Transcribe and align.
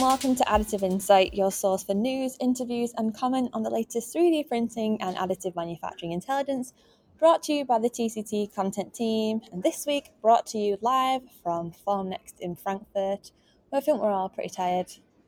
welcome 0.00 0.34
to 0.34 0.42
Additive 0.44 0.82
Insight, 0.82 1.34
your 1.34 1.52
source 1.52 1.82
for 1.84 1.92
news, 1.92 2.34
interviews, 2.40 2.94
and 2.96 3.14
comment 3.14 3.50
on 3.52 3.62
the 3.62 3.68
latest 3.68 4.14
3D 4.14 4.48
printing 4.48 4.98
and 5.02 5.14
additive 5.14 5.54
manufacturing 5.54 6.12
intelligence, 6.12 6.72
brought 7.18 7.42
to 7.42 7.52
you 7.52 7.66
by 7.66 7.78
the 7.78 7.90
TCT 7.90 8.54
content 8.54 8.94
team. 8.94 9.42
And 9.52 9.62
this 9.62 9.84
week, 9.86 10.10
brought 10.22 10.46
to 10.48 10.58
you 10.58 10.78
live 10.80 11.20
from 11.42 11.72
Formnext 11.86 12.40
in 12.40 12.56
Frankfurt, 12.56 13.30
where 13.68 13.78
I 13.78 13.80
think 13.80 14.00
we're 14.00 14.10
all 14.10 14.30
pretty 14.30 14.48
tired, 14.48 14.86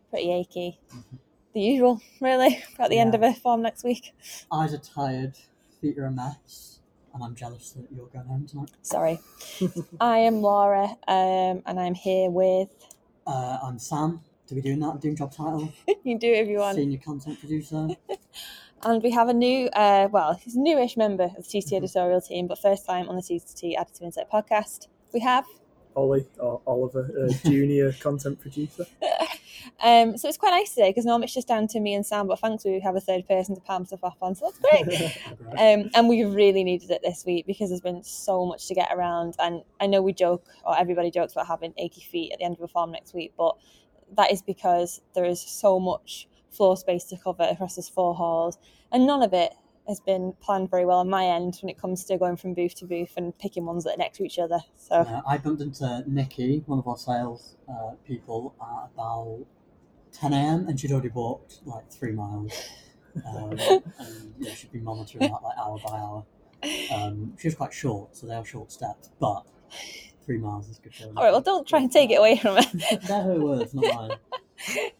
pretty 0.08 0.32
achy. 0.32 0.80
The 1.52 1.60
usual, 1.60 2.00
really, 2.22 2.64
at 2.78 2.88
the 2.88 2.98
end 2.98 3.14
of 3.14 3.22
a 3.22 3.34
Formnext 3.34 3.84
week. 3.84 4.14
Eyes 4.50 4.72
are 4.72 4.78
tired, 4.78 5.36
feet 5.82 5.98
are 5.98 6.06
a 6.06 6.10
mess, 6.10 6.80
and 7.12 7.22
I'm 7.22 7.34
jealous 7.34 7.72
that 7.72 7.88
you're 7.94 8.06
going 8.06 8.24
home 8.24 8.46
tonight. 8.46 8.70
Sorry. 8.80 9.20
I 10.00 10.20
am 10.20 10.40
Laura, 10.40 10.96
um, 11.06 11.62
and 11.66 11.78
I'm 11.78 11.94
here 11.94 12.30
with. 12.30 12.70
Uh, 13.26 13.58
I'm 13.62 13.78
Sam. 13.78 14.22
Do 14.48 14.54
we 14.56 14.60
doing 14.60 14.80
that? 14.80 15.00
Doing 15.00 15.16
job 15.16 15.32
title? 15.32 15.72
You 16.04 16.18
do 16.18 16.26
it 16.26 16.42
if 16.44 16.48
you 16.48 16.58
want. 16.58 16.76
Senior 16.76 16.98
content 16.98 17.38
producer. 17.40 17.88
And 18.84 19.00
we 19.00 19.12
have 19.12 19.28
a 19.28 19.32
new, 19.32 19.68
uh, 19.68 20.08
well, 20.10 20.34
he's 20.34 20.56
a 20.56 20.60
newish 20.60 20.96
member 20.96 21.22
of 21.22 21.36
the 21.36 21.42
TCT 21.44 21.70
Mhm. 21.70 21.76
editorial 21.76 22.20
team, 22.20 22.48
but 22.48 22.58
first 22.58 22.84
time 22.84 23.08
on 23.08 23.14
the 23.14 23.22
TCT 23.22 23.76
Additive 23.76 24.02
Insight 24.02 24.28
podcast. 24.28 24.88
We 25.14 25.20
have. 25.20 25.44
Ollie 25.94 26.26
or 26.40 26.60
Oliver, 26.66 27.08
uh, 27.16 27.32
junior 27.48 27.92
content 27.92 28.40
producer. 28.40 28.84
Um, 29.84 30.16
so 30.18 30.26
it's 30.26 30.36
quite 30.36 30.50
nice 30.50 30.74
today 30.74 30.90
because 30.90 31.04
normally 31.04 31.26
it's 31.26 31.34
just 31.34 31.46
down 31.46 31.68
to 31.68 31.78
me 31.78 31.94
and 31.94 32.04
Sam, 32.04 32.26
but 32.26 32.40
thankfully 32.40 32.74
we 32.74 32.80
have 32.80 32.96
a 32.96 33.00
third 33.00 33.28
person 33.28 33.54
to 33.54 33.60
palm 33.60 33.84
stuff 33.84 34.02
off 34.02 34.16
on, 34.20 34.34
so 34.34 34.46
that's 34.46 34.58
great. 34.58 34.84
Great. 34.86 35.18
Um, 35.56 35.88
and 35.94 36.08
we 36.08 36.24
really 36.24 36.64
needed 36.64 36.90
it 36.90 37.02
this 37.04 37.24
week 37.24 37.46
because 37.46 37.68
there's 37.68 37.80
been 37.80 38.02
so 38.02 38.44
much 38.46 38.66
to 38.66 38.74
get 38.74 38.88
around. 38.92 39.36
And 39.38 39.62
I 39.80 39.86
know 39.86 40.02
we 40.02 40.12
joke, 40.12 40.44
or 40.66 40.76
everybody 40.76 41.12
jokes 41.12 41.34
about 41.34 41.46
having 41.46 41.72
achy 41.76 42.00
feet 42.00 42.32
at 42.32 42.40
the 42.40 42.44
end 42.46 42.56
of 42.58 42.62
a 42.62 42.68
Formnext 42.68 43.14
week, 43.14 43.34
but 43.38 43.56
that 44.16 44.32
is 44.32 44.42
because 44.42 45.00
there 45.14 45.24
is 45.24 45.40
so 45.40 45.78
much 45.80 46.28
floor 46.50 46.76
space 46.76 47.04
to 47.04 47.16
cover 47.16 47.44
across 47.44 47.76
those 47.76 47.88
four 47.88 48.14
halls, 48.14 48.58
and 48.90 49.06
none 49.06 49.22
of 49.22 49.32
it 49.32 49.54
has 49.88 50.00
been 50.00 50.32
planned 50.40 50.70
very 50.70 50.84
well 50.84 50.98
on 50.98 51.10
my 51.10 51.24
end 51.26 51.58
when 51.60 51.68
it 51.68 51.76
comes 51.78 52.04
to 52.04 52.16
going 52.16 52.36
from 52.36 52.54
booth 52.54 52.74
to 52.76 52.84
booth 52.84 53.14
and 53.16 53.36
picking 53.38 53.64
ones 53.66 53.82
that 53.84 53.94
are 53.94 53.98
next 53.98 54.18
to 54.18 54.24
each 54.24 54.38
other. 54.38 54.60
So 54.76 54.96
Uh, 54.96 55.22
I 55.26 55.38
bumped 55.38 55.60
into 55.60 56.04
Nikki, 56.06 56.62
one 56.66 56.78
of 56.78 56.86
our 56.86 56.96
sales 56.96 57.56
uh, 57.68 57.92
people, 58.06 58.54
at 58.60 58.90
about 58.94 59.44
10 60.12 60.32
a.m. 60.32 60.68
and 60.68 60.78
she'd 60.78 60.92
already 60.92 61.08
walked 61.08 61.60
like 61.64 61.90
three 61.90 62.12
miles. 62.12 62.52
Um, 63.26 63.50
and 63.98 64.34
yeah, 64.38 64.54
she'd 64.54 64.72
been 64.72 64.84
monitoring 64.84 65.30
that 65.30 65.42
like 65.42 65.58
hour 65.58 65.78
by 65.86 65.98
hour. 65.98 66.24
Um, 66.90 67.34
she 67.38 67.48
was 67.48 67.54
quite 67.56 67.74
short, 67.74 68.16
so 68.16 68.26
they 68.26 68.34
are 68.34 68.44
short 68.44 68.72
steps, 68.72 69.10
but 69.20 69.44
three 70.24 70.38
miles 70.38 70.68
is 70.68 70.78
good. 70.78 70.92
going. 70.98 71.16
all 71.16 71.24
right, 71.24 71.32
well, 71.32 71.40
don't 71.40 71.66
try 71.66 71.80
and 71.80 71.90
take 71.90 72.10
it 72.10 72.16
away 72.16 72.38
from 72.38 72.56
her. 72.56 72.62
They're 73.06 73.22
her 73.22 73.40
words, 73.40 73.74
not 73.74 73.94
mine. 73.94 74.18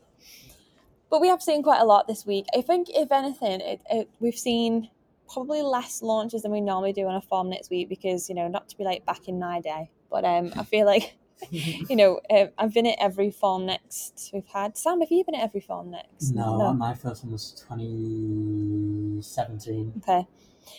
But 1.12 1.20
we 1.20 1.28
have 1.28 1.40
seen 1.42 1.62
quite 1.62 1.82
a 1.82 1.84
lot 1.84 2.08
this 2.08 2.24
week. 2.24 2.46
I 2.56 2.62
think, 2.62 2.88
if 2.88 3.12
anything, 3.12 3.60
it, 3.60 3.82
it, 3.90 4.08
we've 4.18 4.34
seen 4.34 4.88
probably 5.30 5.60
less 5.60 6.00
launches 6.00 6.40
than 6.40 6.52
we 6.52 6.62
normally 6.62 6.94
do 6.94 7.06
on 7.06 7.14
a 7.14 7.20
Formnext 7.20 7.68
week 7.68 7.90
because, 7.90 8.30
you 8.30 8.34
know, 8.34 8.48
not 8.48 8.70
to 8.70 8.78
be 8.78 8.84
like 8.84 9.04
back 9.04 9.28
in 9.28 9.38
my 9.38 9.60
day, 9.60 9.90
but 10.10 10.24
um, 10.24 10.54
I 10.56 10.64
feel 10.64 10.86
like, 10.86 11.18
you 11.50 11.96
know, 11.96 12.18
uh, 12.30 12.46
I've 12.56 12.72
been 12.72 12.86
at 12.86 12.96
every 12.98 13.30
Formnext 13.30 14.32
we've 14.32 14.46
had. 14.46 14.78
Sam, 14.78 15.00
have 15.00 15.10
you 15.10 15.22
been 15.22 15.34
at 15.34 15.42
every 15.42 15.60
Formnext? 15.60 16.32
No, 16.32 16.72
my 16.72 16.94
first 16.94 17.24
one 17.24 17.32
was 17.32 17.62
2017. 17.68 19.92
Okay. 19.98 20.26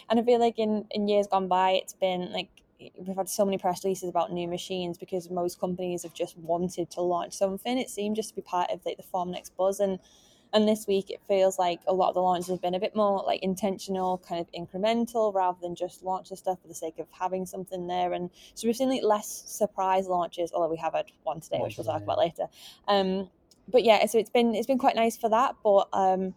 And 0.09 0.19
I 0.19 0.23
feel 0.23 0.39
like 0.39 0.57
in, 0.57 0.87
in 0.89 1.07
years 1.07 1.27
gone 1.27 1.47
by, 1.47 1.73
it's 1.73 1.93
been 1.93 2.33
like 2.33 2.49
we've 2.97 3.15
had 3.15 3.29
so 3.29 3.45
many 3.45 3.57
press 3.57 3.83
releases 3.83 4.09
about 4.09 4.31
new 4.31 4.47
machines 4.47 4.97
because 4.97 5.29
most 5.29 5.59
companies 5.59 6.03
have 6.03 6.13
just 6.13 6.37
wanted 6.37 6.89
to 6.91 7.01
launch 7.01 7.33
something. 7.33 7.77
It 7.77 7.89
seemed 7.89 8.15
just 8.15 8.29
to 8.29 8.35
be 8.35 8.41
part 8.41 8.71
of 8.71 8.81
like 8.85 8.97
the 8.97 9.03
Formnext 9.03 9.51
buzz, 9.57 9.79
and 9.79 9.99
and 10.53 10.67
this 10.67 10.85
week 10.87 11.09
it 11.09 11.19
feels 11.27 11.57
like 11.57 11.79
a 11.87 11.93
lot 11.93 12.09
of 12.09 12.13
the 12.13 12.21
launches 12.21 12.49
have 12.49 12.61
been 12.61 12.75
a 12.75 12.79
bit 12.79 12.95
more 12.95 13.23
like 13.25 13.41
intentional, 13.41 14.19
kind 14.19 14.39
of 14.39 14.51
incremental, 14.51 15.33
rather 15.33 15.57
than 15.61 15.75
just 15.75 16.03
launch 16.03 16.29
the 16.29 16.37
stuff 16.37 16.61
for 16.61 16.67
the 16.67 16.75
sake 16.75 16.99
of 16.99 17.07
having 17.11 17.45
something 17.45 17.87
there. 17.87 18.13
And 18.13 18.29
so 18.53 18.67
we've 18.67 18.75
seen 18.75 18.89
like 18.89 19.03
less 19.03 19.43
surprise 19.47 20.07
launches, 20.07 20.51
although 20.53 20.69
we 20.69 20.77
have 20.77 20.93
had 20.93 21.05
one 21.23 21.41
today, 21.41 21.59
which 21.59 21.77
we'll 21.77 21.85
talk 21.85 22.03
about 22.03 22.19
later. 22.19 22.47
Um, 22.87 23.29
but 23.67 23.83
yeah, 23.83 24.05
so 24.05 24.17
it's 24.17 24.29
been 24.29 24.53
it's 24.55 24.67
been 24.67 24.77
quite 24.77 24.95
nice 24.95 25.17
for 25.17 25.29
that, 25.29 25.55
but 25.63 25.87
um, 25.93 26.35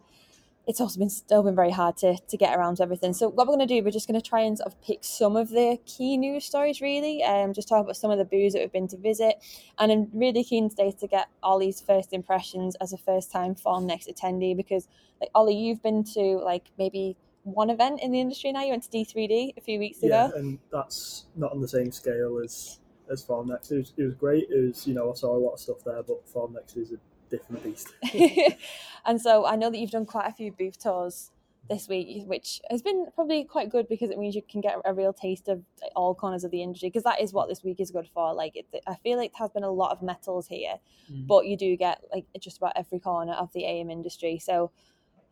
it's 0.67 0.81
also 0.81 0.99
been 0.99 1.09
still 1.09 1.43
been 1.43 1.55
very 1.55 1.71
hard 1.71 1.95
to, 1.95 2.17
to 2.27 2.37
get 2.37 2.57
around 2.57 2.75
to 2.75 2.83
everything. 2.83 3.13
So 3.13 3.29
what 3.29 3.47
we're 3.47 3.55
going 3.55 3.67
to 3.67 3.73
do, 3.73 3.81
we're 3.83 3.91
just 3.91 4.07
going 4.07 4.19
to 4.19 4.29
try 4.29 4.41
and 4.41 4.57
sort 4.57 4.67
of 4.67 4.81
pick 4.81 4.99
some 5.01 5.37
of 5.37 5.49
the 5.49 5.79
key 5.85 6.17
news 6.17 6.43
stories, 6.43 6.81
really, 6.81 7.23
um, 7.23 7.53
just 7.53 7.69
talk 7.69 7.85
about 7.85 7.95
some 7.95 8.11
of 8.11 8.17
the 8.17 8.25
booths 8.25 8.53
that 8.53 8.59
we've 8.59 8.71
been 8.71 8.89
to 8.89 8.97
visit. 8.97 9.35
And 9.79 9.91
I'm 9.91 10.09
really 10.13 10.43
keen 10.43 10.69
today 10.69 10.93
to 10.99 11.07
get 11.07 11.27
Ollie's 11.41 11.79
first 11.79 12.11
impressions 12.11 12.75
as 12.81 12.91
a 12.91 12.97
first 12.97 13.31
time 13.31 13.55
Formnext 13.55 14.13
attendee 14.13 14.57
because, 14.57 14.89
like 15.21 15.29
Ollie, 15.33 15.55
you've 15.55 15.81
been 15.81 16.03
to 16.15 16.41
like 16.43 16.65
maybe 16.77 17.15
one 17.43 17.69
event 17.69 18.01
in 18.03 18.11
the 18.11 18.19
industry 18.19 18.51
now. 18.51 18.63
You 18.63 18.71
went 18.71 18.83
to 18.83 18.89
D3D 18.89 19.53
a 19.55 19.61
few 19.61 19.79
weeks 19.79 19.99
yeah, 20.01 20.25
ago. 20.25 20.35
and 20.35 20.59
that's 20.69 21.27
not 21.37 21.53
on 21.53 21.61
the 21.61 21.67
same 21.67 21.93
scale 21.93 22.41
as 22.43 22.79
as 23.09 23.23
Formnext. 23.25 23.71
It 23.71 23.77
was, 23.77 23.93
it 23.95 24.03
was 24.03 24.15
great. 24.15 24.47
It 24.49 24.67
was, 24.67 24.85
you 24.85 24.93
know, 24.93 25.09
I 25.11 25.13
saw 25.13 25.33
a 25.33 25.39
lot 25.39 25.53
of 25.53 25.59
stuff 25.61 25.77
there, 25.85 26.03
but 26.03 26.27
Formnext 26.27 26.75
is 26.75 26.91
a 26.91 26.97
different 27.29 27.63
beast. 27.63 27.93
and 29.05 29.21
so 29.21 29.45
I 29.45 29.55
know 29.55 29.69
that 29.69 29.77
you've 29.77 29.91
done 29.91 30.05
quite 30.05 30.27
a 30.27 30.33
few 30.33 30.51
booth 30.51 30.79
tours 30.79 31.31
this 31.69 31.87
week, 31.89 32.25
which 32.27 32.61
has 32.69 32.81
been 32.81 33.07
probably 33.13 33.43
quite 33.43 33.69
good 33.69 33.89
because 33.89 34.09
it 34.09 34.17
means 34.17 34.35
you 34.35 34.41
can 34.41 34.61
get 34.61 34.77
a 34.85 34.93
real 34.93 35.11
taste 35.11 35.49
of 35.49 35.63
all 35.95 36.15
corners 36.15 36.43
of 36.43 36.51
the 36.51 36.63
industry 36.63 36.89
because 36.89 37.03
that 37.03 37.19
is 37.19 37.33
what 37.33 37.49
this 37.49 37.63
week 37.63 37.79
is 37.79 37.91
good 37.91 38.07
for. 38.13 38.33
Like, 38.33 38.55
it, 38.55 38.65
I 38.87 38.95
feel 38.95 39.17
like 39.17 39.31
there 39.33 39.39
has 39.45 39.51
been 39.51 39.63
a 39.63 39.71
lot 39.71 39.91
of 39.91 40.01
metals 40.01 40.47
here, 40.47 40.75
Mm. 41.11 41.25
but 41.25 41.45
you 41.45 41.55
do 41.55 41.77
get 41.77 42.01
like 42.13 42.25
just 42.39 42.57
about 42.57 42.73
every 42.75 42.99
corner 42.99 43.31
of 43.33 43.51
the 43.53 43.63
AM 43.65 43.89
industry. 43.89 44.39
So 44.39 44.71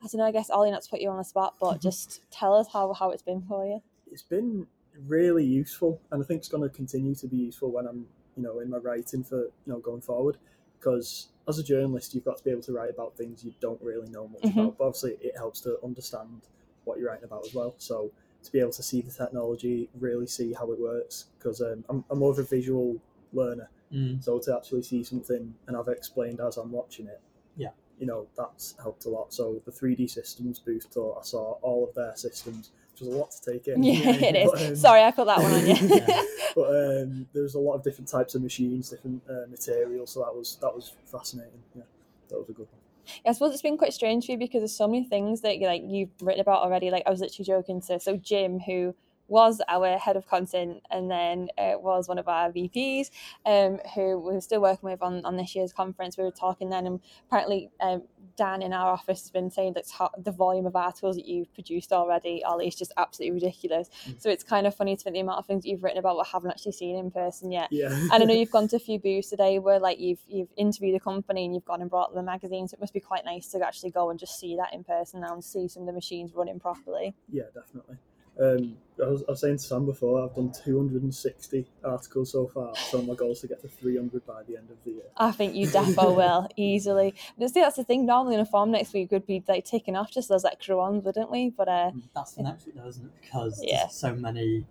I 0.01 0.07
don't 0.07 0.19
know. 0.19 0.25
I 0.25 0.31
guess 0.31 0.50
Ollie, 0.50 0.72
not 0.72 0.84
to 0.84 0.89
put 0.89 1.01
you 1.01 1.09
on 1.09 1.17
the 1.17 1.23
spot, 1.23 1.55
but 1.59 1.81
just 1.89 2.22
tell 2.31 2.53
us 2.53 2.67
how 2.72 2.94
how 2.94 3.11
it's 3.11 3.23
been 3.23 3.41
for 3.41 3.66
you. 3.66 3.81
It's 4.11 4.22
been 4.22 4.67
really 5.07 5.44
useful, 5.44 6.01
and 6.11 6.23
I 6.23 6.25
think 6.25 6.39
it's 6.39 6.47
going 6.47 6.63
to 6.63 6.69
continue 6.73 7.16
to 7.16 7.28
be 7.28 7.38
useful 7.38 7.72
when 7.72 7.88
I'm, 7.88 8.07
you 8.38 8.44
know, 8.44 8.59
in 8.59 8.69
my 8.69 8.78
writing 8.78 9.23
for 9.23 9.39
you 9.39 9.51
know 9.66 9.79
going 9.79 10.01
forward. 10.01 10.38
Because 10.85 11.29
as 11.47 11.57
a 11.57 11.63
journalist, 11.63 12.13
you've 12.13 12.25
got 12.25 12.38
to 12.38 12.44
be 12.44 12.51
able 12.51 12.62
to 12.62 12.72
write 12.72 12.91
about 12.91 13.18
things 13.18 13.44
you 13.44 13.53
don't 13.59 13.81
really 13.81 14.07
know 14.09 14.28
much 14.28 14.44
Mhm. 14.44 14.53
about. 14.53 14.78
But 14.78 14.84
obviously, 14.85 15.18
it 15.19 15.35
helps 15.35 15.59
to 15.62 15.81
understand 15.84 16.41
what 16.84 17.00
you're 17.00 17.07
writing 17.09 17.25
about 17.25 17.44
as 17.44 17.56
well. 17.56 17.73
So 17.79 18.12
to 18.44 18.51
be 18.51 18.59
able 18.59 18.72
to 18.73 18.84
see 18.84 19.01
the 19.01 19.09
technology, 19.12 19.90
really 20.00 20.28
see 20.28 20.53
how 20.53 20.72
it 20.72 20.79
works, 20.79 21.25
because 21.40 21.59
um, 21.62 21.84
I'm, 21.90 22.06
I'm 22.12 22.19
more 22.19 22.29
of 22.31 22.38
a 22.38 22.44
visual 22.44 23.01
learner. 23.34 23.68
Mm. 23.91 24.23
So 24.23 24.38
to 24.40 24.56
actually 24.56 24.84
see 24.84 25.03
something 25.03 25.56
and 25.66 25.75
have 25.75 25.88
it 25.88 25.97
explained 25.97 26.40
as 26.40 26.57
I'm 26.57 26.72
watching 26.72 27.07
it, 27.07 27.19
Yeah. 27.57 27.72
you 27.97 28.06
know, 28.06 28.28
that's 28.38 28.75
helped 28.78 29.06
a 29.06 29.09
lot. 29.09 29.34
So 29.34 29.62
the 29.66 29.72
3D 29.72 30.07
systems 30.07 30.59
booth 30.59 30.88
tour, 30.91 31.17
I 31.19 31.23
saw 31.23 31.53
all 31.63 31.88
of 31.88 31.96
their 31.96 32.16
systems, 32.16 32.69
which 32.95 33.07
was 33.07 33.16
a 33.16 33.17
lot 33.17 33.31
to 33.31 33.51
take 33.51 33.67
in. 33.67 33.83
Yeah, 33.83 34.09
it 34.09 34.35
is. 34.35 34.51
But, 34.51 34.61
um, 34.67 34.75
Sorry, 34.75 35.03
I 35.03 35.11
put 35.11 35.25
that 35.25 35.39
one 35.39 35.51
on 35.51 35.67
you. 35.67 35.75
Yeah. 35.75 36.22
But 36.56 36.69
um, 36.69 37.28
there 37.33 37.44
was 37.44 37.56
a 37.56 37.59
lot 37.59 37.73
of 37.73 37.83
different 37.83 38.07
types 38.07 38.35
of 38.35 38.41
machines, 38.41 38.89
different 38.89 39.22
uh, 39.29 39.47
materials. 39.50 40.11
So 40.11 40.22
that 40.22 40.33
was 40.33 40.57
that 40.61 40.73
was 40.73 40.94
fascinating. 41.05 41.61
Yeah, 41.75 41.84
that 42.29 42.39
was 42.39 42.50
a 42.50 42.53
good 42.53 42.67
one. 42.72 42.81
Yeah, 43.23 43.31
I 43.31 43.34
suppose 43.34 43.53
it's 43.53 43.61
been 43.61 43.78
quite 43.78 43.94
strange 43.94 44.25
for 44.25 44.31
you 44.31 44.38
because 44.38 44.61
there's 44.61 44.75
so 44.75 44.88
many 44.88 45.03
things 45.03 45.41
that 45.41 45.57
you 45.57 45.67
like 45.67 45.84
you've 45.85 46.09
written 46.22 46.41
about 46.41 46.61
already. 46.61 46.89
Like 46.89 47.03
I 47.05 47.09
was 47.09 47.19
literally 47.19 47.45
joking 47.45 47.81
to 47.81 48.00
so 48.00 48.16
Jim, 48.16 48.59
who 48.59 48.95
was 49.28 49.62
our 49.68 49.97
head 49.97 50.16
of 50.16 50.28
content 50.28 50.81
and 50.91 51.09
then 51.09 51.50
uh, 51.58 51.74
was 51.78 52.08
one 52.08 52.19
of 52.19 52.28
our 52.28 52.52
VPs, 52.52 53.09
um, 53.46 53.80
who 53.96 54.19
we're 54.19 54.41
still 54.41 54.62
working 54.62 54.90
with 54.90 55.02
on, 55.02 55.25
on 55.25 55.38
this 55.38 55.56
year's 55.56 55.74
conference. 55.74 56.18
We 56.18 56.24
were 56.24 56.31
talking 56.31 56.69
then, 56.69 56.86
and 56.86 57.00
apparently 57.28 57.72
um, 57.81 58.03
Dan 58.38 58.62
in 58.62 58.74
our 58.74 58.91
office 58.91 59.22
has 59.22 59.31
been 59.31 59.50
saying 59.50 59.74
that 59.74 59.85
the 60.18 60.31
volume 60.31 60.66
of 60.66 60.75
articles 60.75 61.16
that 61.16 61.26
you've 61.26 61.53
produced 61.53 61.91
already, 61.91 62.44
Ollie, 62.44 62.67
is 62.67 62.76
just 62.76 62.91
absolutely 62.97 63.40
ridiculous. 63.40 63.90
Mm. 64.08 64.22
So 64.22 64.29
it's 64.29 64.44
kind 64.44 64.67
of 64.67 64.76
funny 64.76 64.96
to 64.96 65.03
think 65.03 65.14
the 65.14 65.22
amount 65.22 65.40
of 65.40 65.46
things 65.46 65.66
you've 65.66 65.84
written 65.84 65.99
about 65.99 66.17
what 66.17 66.28
I 66.28 66.29
haven't 66.32 66.52
actually 66.52 66.73
seen 66.73 66.97
in 66.97 67.11
person 67.11 67.52
yet. 67.52 67.70
Yeah, 67.72 67.88
And 67.91 68.11
I 68.11 68.17
know 68.20 68.34
you've 68.34 68.52
gone 68.52 68.67
to 68.70 68.76
a 68.76 68.79
few 68.85 68.99
booths 68.99 69.29
today 69.29 69.59
where 69.59 69.79
like 69.79 69.99
you've 69.99 70.20
you've 70.28 70.49
interviewed 70.58 70.96
a 70.96 70.99
company 70.99 71.46
and 71.46 71.53
you've 71.53 71.66
gone 71.66 71.82
and 71.82 71.90
brought 71.90 72.14
them 72.14 72.20
a 72.20 72.26
magazine. 72.26 72.67
So 72.67 72.76
it 72.76 72.79
must 72.79 72.94
be 72.94 72.99
quite 72.99 73.26
nice 73.26 73.47
to 73.49 73.66
actually 73.66 73.91
go 73.91 74.09
and 74.09 74.20
just 74.20 74.40
see 74.40 74.55
that 74.58 74.73
in 74.73 74.84
person 74.84 75.22
now 75.22 75.34
and 75.34 75.44
see 75.44 75.67
some 75.67 75.84
of 75.84 75.88
the 75.88 75.94
machines 75.94 76.34
running 76.34 76.59
properly. 76.59 77.16
yeah, 77.32 77.44
definitely. 77.53 77.97
Um, 78.40 78.78
I, 79.02 79.08
was, 79.08 79.23
I 79.28 79.32
was 79.32 79.41
saying 79.41 79.58
to 79.58 79.64
Sam 79.64 79.85
before, 79.85 80.23
I've 80.23 80.35
done 80.35 80.52
260 80.64 81.66
articles 81.84 82.32
so 82.32 82.47
far. 82.47 82.76
So 82.76 83.02
my 83.02 83.14
goal 83.14 83.32
is 83.34 83.41
to 83.41 83.47
get 83.47 83.61
to 83.61 83.67
300 83.67 84.26
by 84.26 84.43
the 84.43 84.55
end 84.58 84.70
of 84.70 84.78
the 84.85 84.91
year. 84.91 85.03
I 85.17 85.32
think 85.32 85.53
you 85.55 85.67
defo 85.67 86.16
will 86.16 86.47
easily. 86.55 87.14
But 87.37 87.49
see, 87.49 87.59
that's 87.61 87.76
the 87.76 87.84
thing. 87.84 88.05
Normally 88.05 88.35
in 88.35 88.41
a 88.41 88.46
Formnext 88.46 88.93
week 88.93 89.11
would 89.11 89.26
be 89.26 89.43
like 89.47 89.66
taking 89.66 89.96
off 89.97 90.11
just 90.11 90.29
those 90.29 90.46
extra 90.46 90.78
ones, 90.78 91.03
wouldn't 91.03 91.29
we? 91.29 91.49
But 91.49 91.67
uh, 91.67 91.91
That's 92.14 92.34
the 92.34 92.43
next 92.43 92.66
week, 92.66 92.76
though, 92.76 92.87
isn't 92.87 93.05
it? 93.05 93.11
Because 93.22 93.59
Yeah. 93.64 93.79
there's 93.84 93.93
so 93.96 94.16
many 94.16 94.66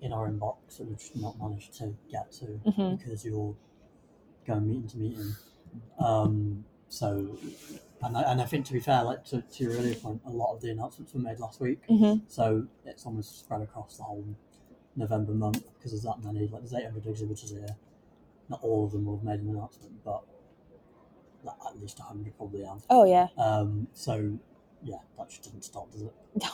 in 0.00 0.12
our 0.12 0.28
inbox 0.28 0.78
that 0.78 0.86
we've 0.88 0.98
just 0.98 1.16
not 1.16 1.38
managed 1.40 1.74
to 1.74 1.94
get 2.10 2.32
to 2.32 2.46
Mhm. 2.66 2.98
because 2.98 3.24
you're 3.24 3.54
going 4.46 4.66
meeting 4.66 4.88
to 4.88 4.98
meeting. 4.98 5.32
Um, 5.98 6.64
so, 6.88 7.36
and 8.02 8.16
I, 8.16 8.22
and 8.22 8.40
I 8.40 8.44
think 8.44 8.66
to 8.66 8.72
be 8.72 8.80
fair, 8.80 9.02
like 9.04 9.24
to, 9.26 9.42
to 9.42 9.64
your 9.64 9.72
earlier 9.74 9.94
point, 9.94 10.20
a 10.26 10.30
lot 10.30 10.54
of 10.54 10.60
the 10.60 10.70
announcements 10.70 11.14
were 11.14 11.20
made 11.20 11.38
last 11.38 11.60
week. 11.60 11.80
mhm. 11.88 12.22
So 12.28 12.66
it's 12.84 13.06
almost 13.06 13.40
spread 13.40 13.62
across 13.62 13.96
the 13.96 14.02
whole 14.04 14.24
November 14.96 15.32
month 15.32 15.62
because 15.74 15.92
there's 15.92 16.02
that 16.02 16.22
many. 16.24 16.48
Like 16.48 16.62
there's 16.62 16.74
800 16.74 17.06
exhibitors 17.06 17.50
here. 17.50 17.76
Not 18.48 18.60
all 18.62 18.84
of 18.84 18.92
them 18.92 19.06
will 19.06 19.16
have 19.16 19.24
made 19.24 19.40
an 19.40 19.48
announcement, 19.48 20.04
but 20.04 20.22
that 21.44 21.56
at 21.68 21.80
least 21.80 21.98
hundred 21.98 22.36
probably 22.36 22.64
have. 22.64 22.84
Oh 22.90 23.04
yeah. 23.04 23.28
Um, 23.38 23.88
so 23.94 24.38
yeah, 24.82 24.98
that 25.18 25.28
just 25.28 25.44
doesn't 25.44 25.64
stop, 25.64 25.90
does 25.92 26.02
it? 26.02 26.14
No. 26.42 26.48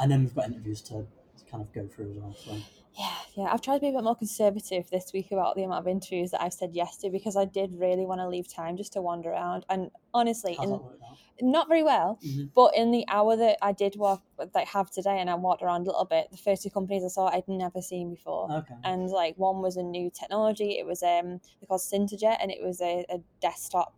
And 0.00 0.10
then 0.10 0.20
we've 0.24 0.34
got 0.34 0.46
interviews 0.46 0.80
to 0.82 1.06
kind 1.54 1.66
of 1.66 1.72
go 1.72 1.88
through 1.94 2.10
as 2.10 2.16
well. 2.16 2.34
So 2.44 2.56
Yeah, 2.98 3.14
yeah. 3.36 3.48
I've 3.52 3.60
tried 3.60 3.76
to 3.76 3.80
be 3.80 3.88
a 3.88 3.92
bit 3.92 4.04
more 4.04 4.16
conservative 4.16 4.88
this 4.90 5.12
week 5.12 5.32
about 5.32 5.56
the 5.56 5.64
amount 5.64 5.80
of 5.80 5.88
interviews 5.88 6.30
that 6.30 6.42
I've 6.42 6.52
said 6.52 6.70
yes 6.74 6.96
to 6.98 7.10
because 7.10 7.36
I 7.36 7.44
did 7.44 7.72
really 7.74 8.06
want 8.06 8.20
to 8.20 8.28
leave 8.28 8.52
time 8.52 8.76
just 8.76 8.92
to 8.94 9.02
wander 9.02 9.30
around. 9.30 9.64
And 9.68 9.90
honestly, 10.12 10.56
in, 10.60 10.70
that 10.70 10.82
worked 10.82 11.02
out? 11.02 11.18
not 11.40 11.68
very 11.68 11.82
well. 11.82 12.18
Mhm. 12.24 12.50
But 12.54 12.76
in 12.76 12.90
the 12.92 13.04
hour 13.08 13.36
that 13.36 13.58
I 13.62 13.72
did 13.72 13.96
walk, 13.96 14.22
that 14.38 14.50
I 14.54 14.64
have 14.64 14.90
today, 14.90 15.18
and 15.18 15.28
I 15.28 15.34
walked 15.34 15.62
around 15.62 15.82
a 15.82 15.90
little 15.90 16.04
bit, 16.04 16.30
the 16.30 16.36
first 16.36 16.62
two 16.62 16.70
companies 16.70 17.04
I 17.04 17.08
saw 17.08 17.28
I'd 17.28 17.48
never 17.48 17.82
seen 17.82 18.10
before. 18.10 18.50
Okay. 18.50 18.74
And 18.84 19.08
like 19.10 19.36
one 19.36 19.60
was 19.60 19.76
a 19.76 19.82
new 19.82 20.10
technology. 20.10 20.78
It 20.78 20.86
was 20.86 21.02
um 21.02 21.40
called 21.66 21.80
Synterjet, 21.80 22.38
and 22.40 22.50
it 22.50 22.62
was 22.62 22.80
a, 22.80 23.04
a 23.08 23.18
desktop 23.40 23.94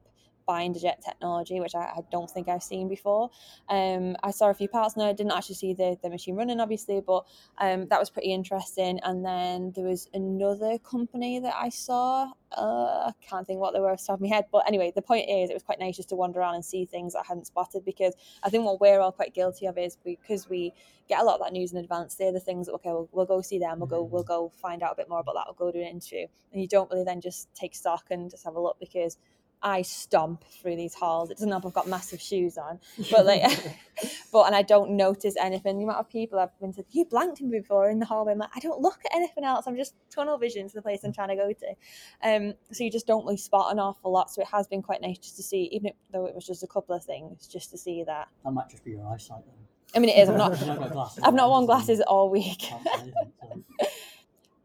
binder 0.47 0.79
jet 0.79 1.03
technology, 1.05 1.61
which 1.61 1.75
I, 1.75 1.81
I 1.81 2.01
don't 2.11 2.31
think 2.31 2.49
I've 2.49 2.63
seen 2.63 2.89
before. 2.89 3.31
Um, 3.69 4.17
I 4.23 4.31
saw 4.31 4.51
a 4.51 4.55
few 4.55 4.69
parts 4.69 4.97
now. 4.97 5.09
I 5.09 5.13
didn't 5.13 5.33
actually 5.33 5.57
see 5.57 5.75
the, 5.75 5.97
the 6.03 6.11
machine 6.11 6.37
running, 6.37 6.61
obviously, 6.61 7.01
but 7.01 7.25
um, 7.59 7.87
that 7.89 7.99
was 7.99 8.11
pretty 8.11 8.33
interesting. 8.33 9.01
And 9.03 9.25
then 9.25 9.73
there 9.75 9.85
was 9.85 10.09
another 10.15 10.79
company 10.79 11.39
that 11.41 11.55
I 11.57 11.69
saw. 11.69 12.31
Uh, 12.57 13.11
I 13.11 13.13
can't 13.21 13.47
think 13.47 13.61
what 13.61 13.75
they 13.75 13.81
were 13.81 13.91
off 13.91 14.01
the 14.01 14.07
top 14.07 14.15
of 14.15 14.21
my 14.21 14.29
head, 14.29 14.47
but 14.53 14.67
anyway, 14.67 14.93
the 14.95 15.03
point 15.03 15.29
is, 15.29 15.51
it 15.51 15.55
was 15.55 15.65
quite 15.65 15.81
nice 15.81 15.97
just 15.97 16.09
to 16.11 16.17
wander 16.17 16.39
around 16.39 16.55
and 16.55 16.65
see 16.65 16.85
things 16.85 17.13
that 17.13 17.21
I 17.21 17.25
hadn't 17.29 17.49
spotted 17.49 17.85
because 17.85 18.15
I 18.43 18.51
think 18.51 18.65
what 18.65 18.81
we're 18.81 19.01
all 19.01 19.13
quite 19.13 19.35
guilty 19.35 19.67
of 19.67 19.77
is 19.77 19.97
because 20.05 20.49
we 20.49 20.73
get 21.09 21.21
a 21.21 21.25
lot 21.25 21.35
of 21.35 21.41
that 21.45 21.53
news 21.53 21.73
in 21.73 21.79
advance. 21.79 22.15
They're 22.15 22.33
the 22.33 22.41
things 22.41 22.67
that 22.67 22.73
okay, 22.75 22.91
we'll, 22.91 23.09
we'll 23.13 23.27
go 23.27 23.41
see 23.41 23.59
them. 23.59 23.79
We'll 23.79 23.89
go 23.89 24.03
we'll 24.03 24.23
go 24.23 24.53
find 24.61 24.83
out 24.83 24.93
a 24.93 24.97
bit 24.97 25.09
more 25.09 25.21
about 25.21 25.35
that. 25.35 25.45
We'll 25.47 25.71
go 25.71 25.77
do 25.77 25.83
an 25.83 25.91
interview, 25.91 26.27
and 26.53 26.63
you 26.63 26.69
don't 26.69 26.91
really 26.91 27.05
then 27.05 27.21
just 27.21 27.53
take 27.55 27.75
stock 27.75 28.07
and 28.11 28.31
just 28.31 28.45
have 28.45 28.55
a 28.55 28.61
look 28.61 28.77
because 28.79 29.19
I 29.63 29.83
stomp 29.83 30.45
through 30.45 30.77
these 30.77 30.95
halls. 30.95 31.31
It 31.31 31.39
doesn't 31.39 31.51
help 31.51 31.67
I've 31.67 31.73
got 31.73 31.89
massive 31.89 32.21
shoes 32.21 32.59
on, 32.59 32.79
but 33.11 33.27
like, 33.27 33.43
but 34.33 34.47
and 34.47 34.55
I 34.55 34.63
don't 34.63 34.93
notice 34.93 35.35
anything. 35.41 35.79
The 35.79 35.85
amount 35.85 35.99
of 35.99 36.09
people 36.09 36.39
I've 36.39 36.59
been 36.61 36.73
to, 36.75 36.85
you 36.91 37.05
blanked 37.05 37.41
me 37.41 37.59
before 37.59 37.91
in 37.91 37.99
the 37.99 38.07
hallway. 38.07 38.33
I'm 38.33 38.39
like, 38.39 38.51
I 38.55 38.61
don't 38.61 38.81
look 38.81 38.99
at 39.05 39.17
anything 39.17 39.45
else. 39.45 39.67
I'm 39.67 39.77
just 39.77 39.95
tunnel 40.11 40.39
vision 40.39 40.69
to 40.69 40.75
the 40.75 40.83
place 40.83 41.05
I'm 41.05 41.13
trying 41.13 41.29
to 41.29 41.37
go 41.37 41.53
to. 41.53 42.29
Um, 42.29 42.55
so 42.71 42.85
you 42.85 42.91
just 42.91 43.07
don't 43.07 43.25
really 43.25 43.37
spot 43.37 43.73
an 43.73 43.79
awful 43.79 44.13
lot. 44.13 44.31
So 44.31 44.43
it 44.43 44.49
has 44.49 44.67
been 44.67 44.83
quite 44.83 45.01
nice 45.01 45.19
just 45.19 45.37
to 45.37 45.43
see, 45.43 45.69
even 45.73 45.89
if, 45.89 45.95
though 46.13 46.27
it 46.27 46.35
was 46.35 46.47
just 46.47 46.63
a 46.63 46.67
couple 46.67 46.95
of 46.95 47.05
things, 47.05 47.47
just 47.47 47.71
to 47.71 47.79
see 47.79 48.05
that. 48.05 48.29
That 48.45 48.51
might 48.53 48.69
just 48.69 48.85
be 48.85 48.93
your 48.93 49.07
eyesight 49.09 49.45
then. 49.47 49.55
I 49.95 49.99
mean, 49.99 50.11
it 50.11 50.19
is. 50.19 50.29
I'm 50.29 50.37
not. 50.37 50.61
You 50.61 50.67
don't 50.67 50.79
got 50.79 50.93
glasses 50.93 51.25
I've 51.25 51.35
not 51.35 51.49
worn 51.49 51.67
glasses 51.67 52.01
all 52.01 52.31
week. 52.31 52.65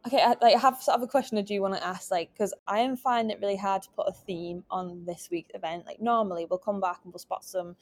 Okay, 0.07 0.19
I, 0.21 0.29
like, 0.41 0.55
I 0.55 0.59
have 0.59 0.81
sort 0.81 0.97
of 0.97 1.03
a 1.03 1.07
question 1.07 1.37
I 1.37 1.41
do 1.41 1.61
want 1.61 1.75
to 1.75 1.85
ask, 1.85 2.09
like, 2.09 2.31
because 2.33 2.53
I 2.67 2.79
am 2.79 2.95
finding 2.95 3.35
it 3.35 3.41
really 3.41 3.55
hard 3.57 3.83
to 3.83 3.89
put 3.91 4.07
a 4.07 4.11
theme 4.13 4.63
on 4.71 5.05
this 5.05 5.29
week's 5.31 5.51
event. 5.53 5.85
Like, 5.85 6.01
normally 6.01 6.45
we'll 6.49 6.57
come 6.59 6.81
back 6.81 7.01
and 7.03 7.13
we'll 7.13 7.19
spot 7.19 7.43
some 7.45 7.75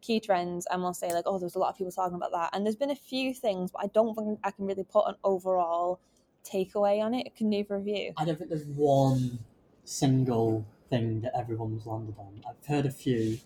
key 0.00 0.20
trends 0.20 0.66
and 0.70 0.82
we'll 0.82 0.94
say, 0.94 1.12
like, 1.12 1.24
oh, 1.26 1.38
there's 1.38 1.56
a 1.56 1.58
lot 1.58 1.70
of 1.70 1.76
people 1.76 1.90
talking 1.90 2.14
about 2.14 2.30
that. 2.32 2.50
And 2.52 2.64
there's 2.64 2.76
been 2.76 2.90
a 2.92 2.94
few 2.96 3.34
things, 3.34 3.72
but 3.72 3.82
I 3.82 3.88
don't 3.88 4.14
think 4.14 4.38
I 4.44 4.52
can 4.52 4.66
really 4.66 4.84
put 4.84 5.08
an 5.08 5.16
overall 5.24 5.98
takeaway 6.44 7.02
on 7.02 7.12
it. 7.12 7.34
Can 7.34 7.52
either 7.52 7.74
of 7.74 7.88
you? 7.88 8.12
I 8.16 8.24
don't 8.24 8.38
think 8.38 8.50
there's 8.50 8.66
one 8.66 9.40
single 9.84 10.64
thing 10.90 11.22
that 11.22 11.36
everyone's 11.36 11.86
landed 11.86 12.14
on. 12.18 12.40
I've 12.48 12.66
heard 12.66 12.86
a 12.86 12.90
few. 12.90 13.38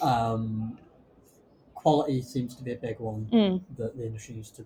Um, 0.00 0.78
quality 1.74 2.22
seems 2.22 2.54
to 2.56 2.62
be 2.64 2.72
a 2.72 2.76
big 2.76 3.00
one 3.00 3.28
Mm. 3.32 3.60
that 3.76 3.96
the 3.96 4.06
industry 4.06 4.34
needs 4.36 4.50
to. 4.52 4.64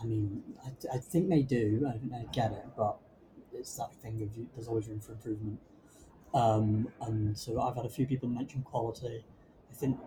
I 0.00 0.04
mean, 0.04 0.42
I, 0.64 0.96
I 0.96 0.98
think 0.98 1.28
they 1.28 1.42
do. 1.42 1.86
I 1.88 1.92
think 1.98 2.10
they 2.12 2.26
get 2.32 2.52
it, 2.52 2.66
but 2.76 2.96
it's 3.52 3.76
that 3.76 3.94
thing 4.02 4.22
of 4.22 4.36
you, 4.36 4.46
there's 4.54 4.68
always 4.68 4.88
room 4.88 5.00
for 5.00 5.12
improvement. 5.12 5.58
Um, 6.34 6.88
and 7.00 7.36
so 7.36 7.60
I've 7.60 7.76
had 7.76 7.86
a 7.86 7.88
few 7.88 8.06
people 8.06 8.28
mention 8.28 8.62
quality. 8.62 9.24
I 9.70 9.74
think 9.74 9.98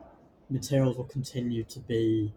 materials 0.50 0.97
will 0.97 1.06
continue 1.06 1.63
to 1.63 1.80
be. 1.80 2.33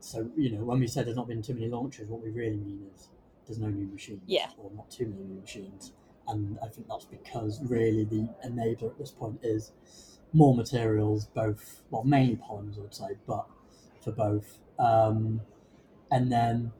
So 0.00 0.28
you 0.36 0.50
know, 0.50 0.64
when 0.64 0.80
we 0.80 0.86
say 0.88 1.02
there's 1.04 1.16
not 1.16 1.28
been 1.28 1.42
too 1.42 1.54
many 1.54 1.68
launches, 1.68 2.08
what 2.08 2.22
we 2.22 2.30
really 2.30 2.56
mean 2.56 2.86
is 2.94 3.08
there's 3.46 3.58
no 3.58 3.68
new 3.68 3.86
machines, 3.86 4.22
Yeah. 4.26 4.50
or 4.58 4.70
not 4.74 4.90
too 4.90 5.06
many 5.06 5.22
new 5.24 5.40
machines. 5.40 5.92
And 6.28 6.58
I 6.62 6.68
think 6.68 6.86
that's 6.88 7.04
because 7.04 7.60
really 7.64 8.04
the 8.04 8.28
enabler 8.46 8.90
at 8.90 8.98
this 8.98 9.10
point 9.10 9.40
is 9.42 9.72
more 10.32 10.54
materials, 10.54 11.26
both 11.26 11.82
well 11.90 12.04
mainly 12.04 12.36
polymers, 12.36 12.78
I 12.78 12.82
would 12.82 12.94
say, 12.94 13.08
but 13.26 13.46
for 14.02 14.12
both. 14.12 14.58
Um, 14.78 15.40
and 16.12 16.30
then 16.30 16.72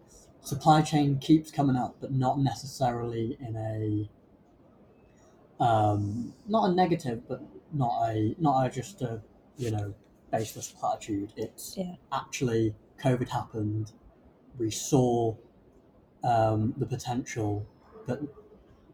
supply 0.43 0.83
chain 0.83 1.19
keeps 1.19 1.51
coming 1.51 1.75
up, 1.75 1.97
but 2.01 2.13
not 2.13 2.39
necessarily 2.39 3.39
in 3.41 3.57
a 3.57 4.09
um, 5.63 6.35
not 6.47 6.71
a 6.71 6.75
negative, 6.75 7.23
but 7.27 7.41
not 7.73 8.11
a 8.11 8.37
not 8.39 8.67
a 8.67 8.71
just 8.71 9.01
a 9.01 9.23
you 9.57 9.71
know 9.71 9.95
baseless 10.31 10.69
platitude. 10.71 11.33
It's 11.37 11.77
Yeah. 11.77 11.95
actually 12.13 12.75
COVID 13.03 13.29
happened. 13.29 13.93
We 14.59 14.71
saw 14.71 15.37
um, 16.23 16.75
the 16.77 16.87
potential 16.87 17.67
that 18.07 18.21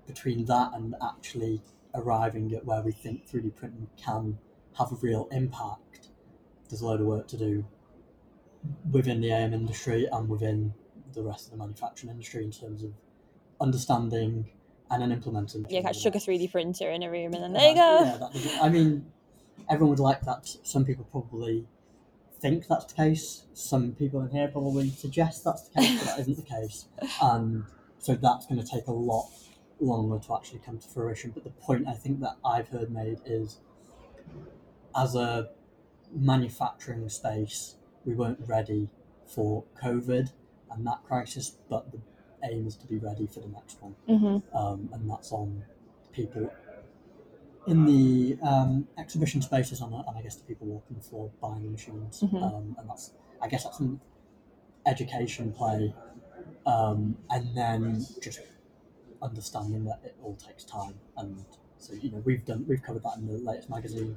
between 0.07 0.45
that 0.47 0.73
and 0.75 0.95
actually 1.03 1.63
arriving 1.95 2.55
at 2.55 2.65
where 2.65 2.83
we 2.83 2.93
think 2.93 3.27
3D 3.29 3.55
printing 3.57 3.89
can 3.97 4.39
have 4.79 4.93
a 4.93 4.95
real 4.97 5.29
impact, 5.33 6.09
there's 6.69 6.81
a 6.81 6.87
load 6.87 7.01
of 7.01 7.07
work 7.07 7.27
to 7.29 7.37
do 7.37 7.65
within 8.91 9.21
the 9.21 9.31
AM 9.33 9.53
industry 9.55 10.07
and 10.11 10.29
within 10.29 10.75
the 11.15 11.23
rest 11.23 11.47
of 11.47 11.53
the 11.53 11.57
manufacturing 11.59 12.11
industry 12.11 12.45
in 12.45 12.51
terms 12.53 12.83
of 12.83 12.93
understanding 13.61 14.51
and 14.91 15.03
then 15.03 15.13
implementing. 15.13 15.67
Yeah, 15.69 15.83
catch 15.83 16.03
chuck 16.03 16.15
a 16.15 16.19
3D 16.19 16.51
printer 16.51 16.91
in 16.91 17.03
a 17.03 17.11
room 17.11 17.35
and 17.35 17.43
then 17.43 17.55
Yeah, 17.55 17.61
there 17.61 17.71
you 17.71 17.75
go. 17.75 18.05
yeah, 18.05 18.17
that 18.53 18.63
I 18.63 18.69
mean, 18.69 19.07
everyone 19.69 19.91
would 19.91 19.99
like 19.99 20.23
that. 20.23 20.49
Some 20.63 20.85
people 20.85 21.05
probably 21.11 21.67
think 22.41 22.67
that's 22.69 22.85
the 22.87 22.95
case. 22.95 23.45
Some 23.53 23.93
people 23.93 24.21
in 24.23 24.31
here 24.31 24.49
probably 24.49 24.91
suggest 24.91 25.45
that's 25.45 25.69
the 25.69 25.81
case, 25.81 25.99
but 25.99 26.07
that 26.07 26.21
isn't 26.21 26.37
the 26.37 26.43
case. 26.43 26.87
And 27.23 27.65
so 27.99 28.15
that's 28.15 28.47
going 28.47 28.61
to 28.61 28.67
take 28.67 28.87
a 28.87 28.93
lot 28.93 29.29
longer 29.81 30.25
to 30.27 30.35
actually 30.35 30.61
come 30.61 30.79
to 30.79 30.89
fruition. 30.89 31.33
But 31.33 31.45
the 31.45 31.51
point 31.51 31.87
I 31.89 31.95
think 31.95 32.21
that 32.21 32.37
I've 32.45 32.69
heard 32.69 32.91
made 32.91 33.19
is 33.27 33.59
as 34.97 35.15
a 35.15 35.51
manufacturing 36.15 37.09
space, 37.09 37.75
we 38.09 38.15
weren't 38.15 38.41
ready 38.47 38.89
for 39.27 39.65
COVID 39.83 40.33
and 40.71 40.87
that 40.87 41.01
crisis, 41.05 41.57
but 41.69 41.93
the 41.93 42.01
aim 42.51 42.67
is 42.67 42.77
to 42.77 42.87
be 42.87 42.99
ready 42.99 43.27
for 43.27 43.41
the 43.41 43.49
next 43.49 43.83
one 43.83 43.95
hmm 44.07 44.39
um, 44.57 44.89
and 44.93 45.11
that's 45.11 45.33
on 45.33 45.63
people 46.13 46.51
in 47.67 47.85
the 47.85 48.39
um, 48.43 48.89
exhibition 48.97 49.43
spaces 49.43 49.81
and, 49.83 49.93
and 49.93 50.05
I 50.17 50.23
guess 50.23 50.37
the 50.37 50.45
people 50.45 50.67
walking 50.69 50.97
the 50.97 51.03
floor 51.03 51.31
buying 51.43 51.65
the 51.65 51.71
machines. 51.71 52.23
Mhm. 52.23 52.43
Um, 52.43 52.77
and 52.79 52.89
that's, 52.89 53.13
I 53.43 53.49
guess 53.49 53.65
that's 53.65 53.81
an 53.81 54.01
education 54.87 55.53
play. 55.53 55.95
Um, 56.65 57.19
and 57.29 57.55
then 57.55 58.07
just 58.23 58.41
understanding 59.21 59.85
that 59.85 60.01
it 60.03 60.17
all 60.23 60.37
takes 60.37 60.65
time. 60.65 60.95
And 61.19 61.45
so, 61.77 61.93
you 61.93 62.11
know, 62.11 62.23
we've 62.25 62.45
done, 62.47 62.65
we've 62.67 62.83
covered 62.83 63.03
that 63.03 63.19
in 63.19 63.27
the 63.27 63.35
latest 63.35 63.69
magazine, 63.69 64.17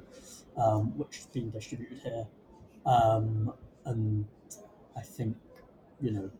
um, 0.56 0.96
which 0.96 1.16
has 1.16 1.26
been 1.26 1.50
distributed 1.50 1.98
here. 1.98 2.26
Um, 2.86 3.52
and 3.84 4.26
I 4.96 5.00
think, 5.00 5.36
you 6.00 6.10
know, 6.12 6.30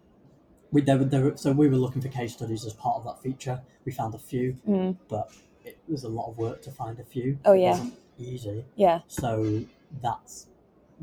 we, 0.71 0.81
there, 0.83 0.99
were- 0.99 1.05
there, 1.05 1.37
so 1.37 1.53
we 1.53 1.69
were 1.69 1.77
looking 1.77 2.03
for 2.03 2.09
case 2.09 2.33
studies 2.35 2.65
as 2.65 2.73
part 2.73 2.97
of 2.97 3.05
that 3.05 3.23
feature. 3.23 3.61
We 3.85 3.93
found 3.93 4.15
a 4.15 4.19
few, 4.19 4.57
Mm. 4.69 4.97
but 5.09 5.31
it 5.65 5.79
was 5.89 6.05
a 6.05 6.09
lot 6.09 6.29
of 6.31 6.39
work 6.39 6.63
to 6.63 6.71
find 6.71 6.99
a 6.99 7.05
few. 7.05 7.39
Oh, 7.45 7.53
It 7.53 7.61
yeah. 7.61 7.71
wasn't 7.71 7.95
easy. 8.19 8.65
Yeah. 8.77 9.01
So 9.07 9.63
that's 10.01 10.47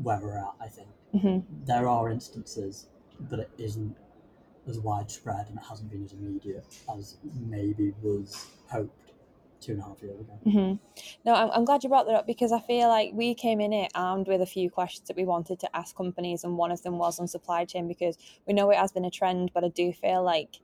where 0.02 0.18
we're 0.20 0.38
at. 0.38 0.54
I 0.60 0.68
think 0.68 0.88
hmm 1.12 1.38
there 1.66 1.88
are 1.88 2.08
instances, 2.08 2.86
but 3.28 3.38
it 3.40 3.50
isn't 3.58 3.96
as 4.68 4.78
widespread 4.78 5.48
and 5.48 5.58
it 5.58 5.64
hasn't 5.68 5.90
been 5.90 6.04
as 6.04 6.12
immediate 6.12 6.64
as 6.96 7.16
maybe 7.48 7.92
was 8.02 8.46
hoped 8.68 9.09
two 9.60 9.72
and 9.72 9.80
a 9.80 9.84
half 9.84 10.02
years 10.02 10.20
ago. 10.20 10.38
hmm 10.44 10.74
No, 11.24 11.34
I'm, 11.34 11.50
I'm 11.50 11.64
glad 11.64 11.82
you 11.82 11.88
brought 11.88 12.06
that 12.06 12.14
up 12.14 12.26
because 12.26 12.52
I 12.52 12.60
feel 12.60 12.88
like 12.88 13.10
we 13.12 13.34
came 13.34 13.60
in 13.60 13.72
it 13.72 13.90
armed 13.94 14.28
with 14.28 14.40
a 14.40 14.46
few 14.46 14.70
questions 14.70 15.08
that 15.08 15.16
we 15.16 15.24
wanted 15.24 15.60
to 15.60 15.76
ask 15.76 15.94
companies, 15.96 16.44
and 16.44 16.56
one 16.56 16.70
of 16.70 16.82
them 16.82 16.98
was 16.98 17.18
on 17.20 17.28
supply 17.28 17.64
chain 17.64 17.88
because 17.88 18.16
we 18.46 18.54
know 18.54 18.70
it 18.70 18.76
has 18.76 18.92
been 18.92 19.04
a 19.04 19.10
trend, 19.10 19.50
but 19.54 19.64
I 19.64 19.68
do 19.68 19.92
feel 19.92 20.22
like 20.22 20.60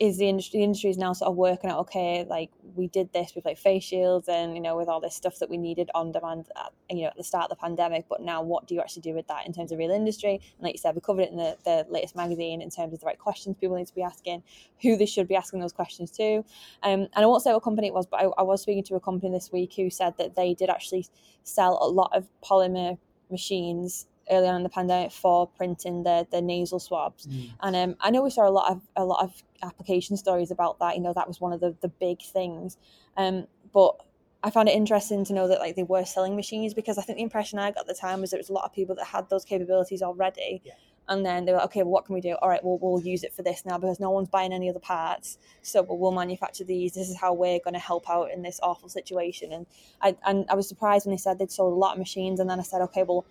is 0.00 0.18
the 0.18 0.28
industry 0.28 0.60
the 0.60 0.64
industry 0.64 0.90
is 0.90 0.98
now 0.98 1.12
sort 1.12 1.28
of 1.28 1.36
working 1.36 1.68
out 1.68 1.78
okay 1.78 2.24
like 2.28 2.50
we 2.76 2.86
did 2.88 3.12
this 3.12 3.32
with 3.34 3.44
like 3.44 3.58
face 3.58 3.82
shields 3.82 4.28
and 4.28 4.54
you 4.54 4.60
know 4.60 4.76
with 4.76 4.88
all 4.88 5.00
this 5.00 5.14
stuff 5.14 5.38
that 5.38 5.50
we 5.50 5.56
needed 5.56 5.90
on 5.94 6.12
demand 6.12 6.46
at, 6.56 6.72
you 6.90 7.02
know 7.02 7.08
at 7.08 7.16
the 7.16 7.24
start 7.24 7.44
of 7.44 7.50
the 7.50 7.56
pandemic 7.56 8.04
but 8.08 8.20
now 8.20 8.42
what 8.42 8.66
do 8.66 8.74
you 8.74 8.80
actually 8.80 9.02
do 9.02 9.14
with 9.14 9.26
that 9.28 9.46
in 9.46 9.52
terms 9.52 9.72
of 9.72 9.78
real 9.78 9.90
industry? 9.90 10.34
And 10.34 10.62
like 10.64 10.74
you 10.74 10.78
said 10.78 10.94
we 10.94 11.00
covered 11.00 11.22
it 11.22 11.30
in 11.30 11.36
the, 11.36 11.56
the 11.64 11.86
latest 11.90 12.16
magazine 12.16 12.62
in 12.62 12.70
terms 12.70 12.92
of 12.92 13.00
the 13.00 13.06
right 13.06 13.18
questions 13.18 13.56
people 13.60 13.76
need 13.76 13.86
to 13.86 13.94
be 13.94 14.02
asking 14.02 14.42
who 14.82 14.96
they 14.96 15.06
should 15.06 15.28
be 15.28 15.36
asking 15.36 15.60
those 15.60 15.72
questions 15.72 16.10
to. 16.12 16.38
Um, 16.82 17.08
and 17.14 17.16
I 17.16 17.26
won't 17.26 17.42
say 17.42 17.52
what 17.52 17.62
company 17.62 17.88
it 17.88 17.94
was, 17.94 18.06
but 18.06 18.20
I, 18.20 18.24
I 18.38 18.42
was 18.42 18.62
speaking 18.62 18.84
to 18.84 18.94
a 18.96 19.00
company 19.00 19.32
this 19.32 19.52
week 19.52 19.74
who 19.76 19.90
said 19.90 20.14
that 20.18 20.36
they 20.36 20.54
did 20.54 20.70
actually 20.70 21.06
sell 21.44 21.78
a 21.80 21.88
lot 21.88 22.10
of 22.14 22.26
polymer 22.42 22.98
machines 23.30 24.06
early 24.30 24.48
on 24.48 24.56
in 24.56 24.62
the 24.62 24.68
pandemic 24.68 25.12
for 25.12 25.46
printing 25.46 26.02
the, 26.02 26.26
the 26.30 26.40
nasal 26.40 26.78
swabs. 26.78 27.28
And 27.60 27.76
um, 27.76 27.96
I 28.00 28.10
know 28.10 28.22
we 28.22 28.30
saw 28.30 28.48
a 28.48 28.50
lot 28.50 28.70
of 28.70 28.80
a 28.96 29.04
lot 29.04 29.22
of 29.22 29.42
application 29.62 30.16
stories 30.16 30.50
about 30.50 30.78
that. 30.78 30.96
You 30.96 31.02
know, 31.02 31.12
that 31.14 31.28
was 31.28 31.40
one 31.40 31.52
of 31.52 31.60
the, 31.60 31.74
the 31.80 31.88
big 31.88 32.22
things. 32.22 32.76
Um, 33.16 33.46
but 33.72 33.96
I 34.42 34.50
found 34.50 34.68
it 34.68 34.72
interesting 34.72 35.24
to 35.24 35.32
know 35.32 35.48
that 35.48 35.58
like 35.58 35.74
they 35.74 35.82
were 35.82 36.04
selling 36.04 36.36
machines 36.36 36.74
because 36.74 36.98
I 36.98 37.02
think 37.02 37.16
the 37.16 37.22
impression 37.22 37.58
I 37.58 37.70
got 37.70 37.80
at 37.80 37.86
the 37.86 37.94
time 37.94 38.20
was 38.20 38.30
there 38.30 38.38
was 38.38 38.50
a 38.50 38.52
lot 38.52 38.64
of 38.64 38.74
people 38.74 38.94
that 38.96 39.06
had 39.06 39.30
those 39.30 39.44
capabilities 39.44 40.02
already. 40.02 40.60
Yeah. 40.64 40.74
And 41.08 41.24
then 41.24 41.44
they 41.44 41.52
were 41.52 41.58
like, 41.58 41.66
okay, 41.66 41.82
well, 41.82 41.92
what 41.92 42.06
can 42.06 42.14
we 42.14 42.20
do? 42.20 42.34
All 42.40 42.48
right, 42.48 42.64
well, 42.64 42.78
we'll 42.80 43.02
use 43.02 43.24
it 43.24 43.34
for 43.34 43.42
this 43.42 43.64
now 43.66 43.76
because 43.76 44.00
no 44.00 44.10
one's 44.10 44.28
buying 44.28 44.52
any 44.52 44.70
other 44.70 44.78
parts. 44.78 45.38
So 45.62 45.82
we'll, 45.82 45.98
we'll 45.98 46.12
manufacture 46.12 46.64
these. 46.64 46.92
This 46.94 47.10
is 47.10 47.16
how 47.16 47.34
we're 47.34 47.58
going 47.58 47.74
to 47.74 47.80
help 47.80 48.08
out 48.08 48.30
in 48.30 48.42
this 48.42 48.58
awful 48.62 48.88
situation. 48.88 49.52
And 49.52 49.66
I 50.00 50.16
and 50.26 50.46
I 50.48 50.54
was 50.54 50.68
surprised 50.68 51.06
when 51.06 51.14
they 51.14 51.18
said 51.18 51.38
they'd 51.38 51.50
sold 51.50 51.72
a 51.72 51.76
lot 51.76 51.92
of 51.92 51.98
machines. 51.98 52.40
And 52.40 52.48
then 52.48 52.58
I 52.58 52.62
said, 52.62 52.80
okay, 52.82 53.02
well, 53.02 53.26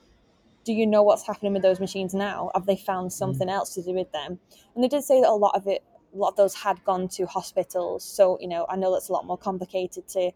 do 0.63 0.73
you 0.73 0.87
know 0.87 1.03
what's 1.03 1.25
happening 1.25 1.53
with 1.53 1.61
those 1.61 1.79
machines 1.79 2.13
now? 2.13 2.51
Have 2.53 2.65
they 2.65 2.77
found 2.77 3.11
something 3.11 3.49
else 3.49 3.73
to 3.75 3.83
do 3.83 3.93
with 3.93 4.11
them? 4.11 4.39
And 4.75 4.83
they 4.83 4.87
did 4.87 5.03
say 5.03 5.21
that 5.21 5.29
a 5.29 5.33
lot 5.33 5.55
of 5.55 5.67
it, 5.67 5.83
a 6.13 6.17
lot 6.17 6.29
of 6.29 6.35
those 6.35 6.53
had 6.55 6.83
gone 6.83 7.07
to 7.09 7.25
hospitals. 7.25 8.03
So 8.03 8.37
you 8.39 8.47
know, 8.47 8.65
I 8.69 8.75
know 8.75 8.91
that's 8.91 9.09
a 9.09 9.13
lot 9.13 9.25
more 9.25 9.37
complicated 9.37 10.07
to 10.09 10.31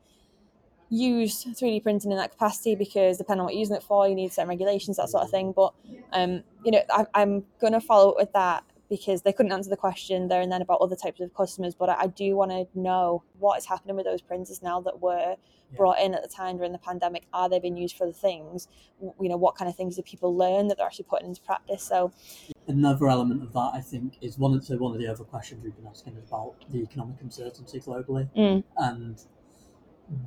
use 0.90 1.44
3D 1.44 1.84
printing 1.84 2.12
in 2.12 2.18
that 2.18 2.32
capacity 2.32 2.76
because 2.76 3.18
depending 3.18 3.42
on 3.42 3.46
what 3.46 3.54
you're 3.54 3.60
using 3.60 3.76
it 3.76 3.84
for, 3.84 4.08
you 4.08 4.16
need 4.16 4.32
certain 4.32 4.50
regulations, 4.50 4.98
that 4.98 5.10
sort 5.10 5.24
of 5.24 5.30
thing. 5.30 5.52
But 5.52 5.74
um, 6.14 6.44
you 6.64 6.72
know, 6.72 6.82
I, 6.90 7.06
I'm 7.14 7.46
gonna 7.60 7.82
follow 7.82 8.12
up 8.12 8.18
with 8.18 8.34
that 8.34 8.64
because 8.90 9.22
they 9.24 9.34
couldn't 9.34 9.52
answer 9.52 9.70
the 9.70 9.78
question 9.78 10.28
there 10.28 10.42
and 10.42 10.52
then 10.52 10.62
about 10.62 10.80
other 10.82 10.96
types 10.96 11.20
of 11.20 11.34
customers. 11.34 11.76
But 11.76 11.90
I, 11.90 12.02
I 12.04 12.08
do 12.08 12.36
want 12.36 12.52
to 12.52 12.68
know 12.74 13.24
what 13.40 13.58
is 13.58 13.66
happening 13.66 13.96
with 13.96 14.06
those 14.06 14.22
printers 14.22 14.62
now 14.62 14.80
that 14.82 15.02
were 15.02 15.36
Yeah. 15.72 15.78
brought 15.78 16.00
in 16.00 16.14
at 16.16 16.22
the 16.24 16.30
time 16.30 16.56
during 16.58 16.72
the 16.72 16.78
pandemic. 16.78 17.24
Are 17.34 17.50
they 17.50 17.60
being 17.60 17.76
used 17.76 17.98
for 17.98 18.08
the 18.08 18.14
things? 18.14 18.68
You 19.02 19.28
know, 19.30 19.36
what 19.38 19.56
kind 19.56 19.68
of 19.70 19.76
things 19.76 19.98
do 19.98 20.02
people 20.02 20.36
learn 20.36 20.68
that 20.68 20.78
they're 20.78 20.86
actually 20.88 21.06
putting 21.10 21.28
into 21.28 21.42
practice? 21.42 21.84
So 21.84 22.12
Another 22.68 23.08
element 23.10 23.44
of 23.44 23.52
that, 23.54 23.72
I 23.74 23.82
think, 23.82 24.18
is 24.22 24.38
one 24.38 24.54
of 24.54 24.64
so 24.64 24.78
one 24.78 24.94
of 24.94 25.00
the 25.00 25.08
other 25.08 25.24
questions 25.26 25.64
we've 25.64 25.76
been 25.76 25.88
asking 25.88 26.16
is 26.16 26.24
about 26.30 26.56
the 26.72 26.80
economic 26.80 27.18
uncertainty 27.22 27.80
globally 27.80 28.30
mm, 28.36 28.64
and 28.78 29.22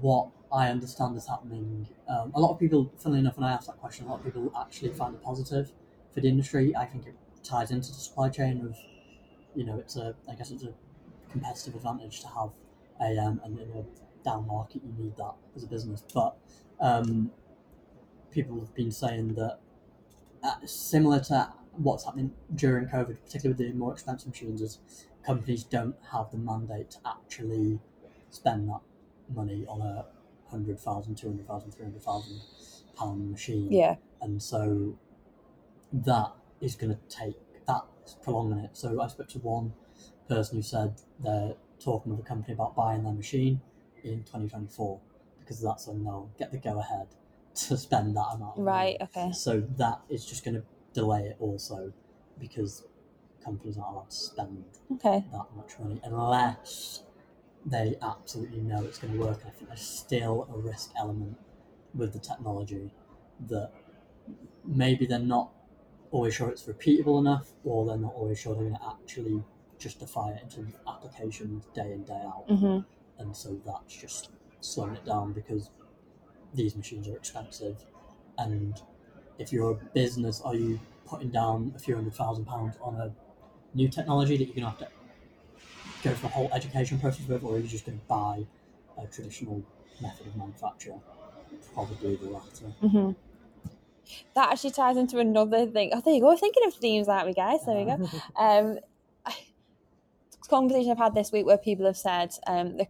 what 0.00 0.28
I 0.52 0.68
understand 0.68 1.16
is 1.16 1.26
happening. 1.26 1.88
Um, 2.08 2.32
a 2.34 2.40
lot 2.40 2.52
of 2.52 2.58
people, 2.58 2.92
funnily 2.98 3.20
enough, 3.20 3.36
when 3.38 3.44
I 3.44 3.52
ask 3.52 3.66
that 3.66 3.78
question, 3.78 4.06
a 4.06 4.10
lot 4.10 4.18
of 4.20 4.24
people 4.24 4.52
actually 4.58 4.90
find 4.90 5.14
it 5.14 5.22
positive 5.22 5.72
for 6.12 6.20
the 6.20 6.28
industry. 6.28 6.74
I 6.76 6.84
think 6.86 7.06
it 7.06 7.14
ties 7.42 7.70
into 7.70 7.88
the 7.88 7.94
supply 7.98 8.28
chain 8.28 8.64
of, 8.64 8.76
you 9.54 9.64
know, 9.64 9.78
it's 9.78 9.96
a, 9.96 10.14
I 10.30 10.34
guess 10.34 10.50
it's 10.50 10.64
a 10.64 10.72
competitive 11.30 11.74
advantage 11.74 12.20
to 12.20 12.28
have 12.28 12.50
AM, 13.00 13.40
and 13.44 13.58
in 13.58 13.70
a 13.70 13.84
down 14.24 14.46
market, 14.46 14.82
you 14.84 14.92
need 15.02 15.16
that 15.16 15.34
as 15.56 15.64
a 15.64 15.66
business. 15.66 16.04
But 16.12 16.36
um, 16.80 17.30
people 18.30 18.60
have 18.60 18.74
been 18.74 18.90
saying 18.90 19.34
that 19.34 19.58
uh, 20.42 20.56
similar 20.66 21.20
to 21.20 21.52
what's 21.72 22.04
happening 22.04 22.32
during 22.54 22.86
COVID, 22.86 23.16
particularly 23.24 23.64
with 23.64 23.72
the 23.72 23.78
more 23.78 23.92
expensive 23.92 24.28
machines, 24.28 24.60
is 24.60 24.78
companies 25.24 25.64
don't 25.64 25.96
have 26.12 26.30
the 26.30 26.38
mandate 26.38 26.90
to 26.92 26.98
actually 27.06 27.78
spend 28.30 28.68
that 28.68 28.80
money 29.34 29.64
on 29.68 29.80
a 29.80 30.06
hundred 30.50 30.78
thousand, 30.78 31.16
two 31.16 31.28
hundred 31.28 31.46
thousand, 31.46 31.70
three 31.72 31.84
hundred 31.84 32.02
thousand 32.02 32.40
pound 32.96 33.30
machine. 33.30 33.70
yeah, 33.70 33.96
And 34.20 34.42
so 34.42 34.98
that 35.92 36.32
is 36.60 36.74
going 36.74 36.94
to 36.94 37.16
take 37.16 37.36
that 37.66 37.82
prolonging 38.22 38.64
it. 38.64 38.76
So 38.76 39.00
I 39.00 39.08
spoke 39.08 39.28
to 39.30 39.38
one 39.38 39.72
person 40.28 40.56
who 40.56 40.62
said 40.62 41.00
they're 41.18 41.54
talking 41.78 42.12
with 42.12 42.20
a 42.20 42.28
company 42.28 42.54
about 42.54 42.76
buying 42.76 43.04
their 43.04 43.12
machine 43.12 43.60
in 44.02 44.20
2024 44.20 45.00
because 45.40 45.60
that's 45.60 45.86
when 45.86 46.04
they'll 46.04 46.30
get 46.38 46.52
the 46.52 46.58
go 46.58 46.78
ahead 46.78 47.08
to 47.54 47.76
spend 47.76 48.16
that 48.16 48.26
amount. 48.34 48.58
Right, 48.58 48.96
okay, 49.00 49.32
So 49.32 49.60
that 49.76 50.00
is 50.08 50.24
just 50.24 50.44
going 50.44 50.54
to 50.54 50.64
delay 50.92 51.22
it 51.22 51.36
also 51.40 51.92
because 52.38 52.84
companies 53.44 53.78
aren't 53.78 53.94
allowed 53.96 54.10
to 54.10 54.16
spend 54.16 54.64
okay, 54.92 55.24
that 55.32 55.46
much 55.56 55.78
money 55.78 56.00
unless 56.04 57.02
they 57.66 57.96
absolutely 58.02 58.60
know 58.60 58.84
it's 58.84 58.98
going 58.98 59.12
to 59.14 59.20
work. 59.20 59.40
I 59.46 59.50
think 59.50 59.68
there's 59.68 59.80
still 59.80 60.48
a 60.52 60.58
risk 60.58 60.92
element 60.98 61.36
with 61.94 62.12
the 62.12 62.18
technology 62.18 62.90
that 63.48 63.72
maybe 64.64 65.06
they're 65.06 65.18
not 65.18 65.52
always 66.12 66.34
sure 66.34 66.48
it's 66.48 66.64
repeatable 66.64 67.18
enough, 67.20 67.52
or 67.64 67.86
they're 67.86 67.96
not 67.96 68.14
always 68.14 68.38
sure 68.38 68.54
they're 68.54 68.64
going 68.64 68.76
to 68.76 68.86
actually 68.88 69.42
justify 69.78 70.30
it 70.32 70.42
in 70.42 70.48
terms 70.48 70.74
of 70.74 70.94
applications 70.94 71.64
day 71.74 71.92
in 71.92 72.02
day 72.04 72.22
out, 72.24 72.44
hmm 72.48 72.78
and 73.18 73.36
so 73.36 73.60
that's 73.66 73.94
just 73.94 74.30
slowing 74.60 74.94
it 74.94 75.04
down 75.04 75.32
because 75.32 75.70
these 76.54 76.74
machines 76.76 77.08
are 77.08 77.16
expensive, 77.16 77.84
and 78.38 78.82
if 79.38 79.52
you're 79.52 79.70
a 79.70 79.74
business, 79.94 80.40
are 80.42 80.54
you 80.54 80.80
putting 81.06 81.30
down 81.30 81.72
a 81.76 81.78
few 81.78 81.94
hundred 81.94 82.14
thousand 82.14 82.44
pounds 82.44 82.76
on 82.82 82.94
a 82.96 83.12
new 83.74 83.88
technology 83.88 84.36
that 84.36 84.44
you're 84.44 84.54
going 84.54 84.64
to 84.64 84.70
have 84.70 84.78
to 84.78 84.88
go 86.02 86.14
through 86.14 86.28
a 86.28 86.32
whole 86.32 86.50
education 86.52 86.98
process 86.98 87.26
with, 87.28 87.42
or 87.44 87.54
are 87.54 87.58
you 87.58 87.66
just 87.66 87.86
going 87.86 87.98
to 87.98 88.04
buy 88.06 88.44
a 88.98 89.06
traditional 89.06 89.62
method 90.00 90.26
of 90.26 90.36
manufacture? 90.36 90.94
Probably 91.74 92.16
the 92.16 92.28
latter. 92.30 92.66
hmm 92.80 93.10
That 94.34 94.52
actually 94.52 94.70
ties 94.70 94.96
into 94.96 95.18
another 95.18 95.66
thing. 95.66 95.90
Oh, 95.92 96.00
there 96.00 96.14
you 96.14 96.20
go. 96.20 96.28
We're 96.28 96.36
thinking 96.36 96.66
of 96.66 96.74
themes, 96.74 97.08
aren't 97.08 97.26
we, 97.26 97.34
guys? 97.34 97.60
There 97.66 97.76
we 97.76 97.84
go. 97.84 98.08
Um, 98.36 98.78
conversation 100.50 100.90
I've 100.90 100.98
had 100.98 101.14
this 101.14 101.32
week 101.32 101.46
where 101.46 101.56
people 101.56 101.86
have 101.86 101.96
said 101.96 102.34
um, 102.46 102.76
the 102.76 102.86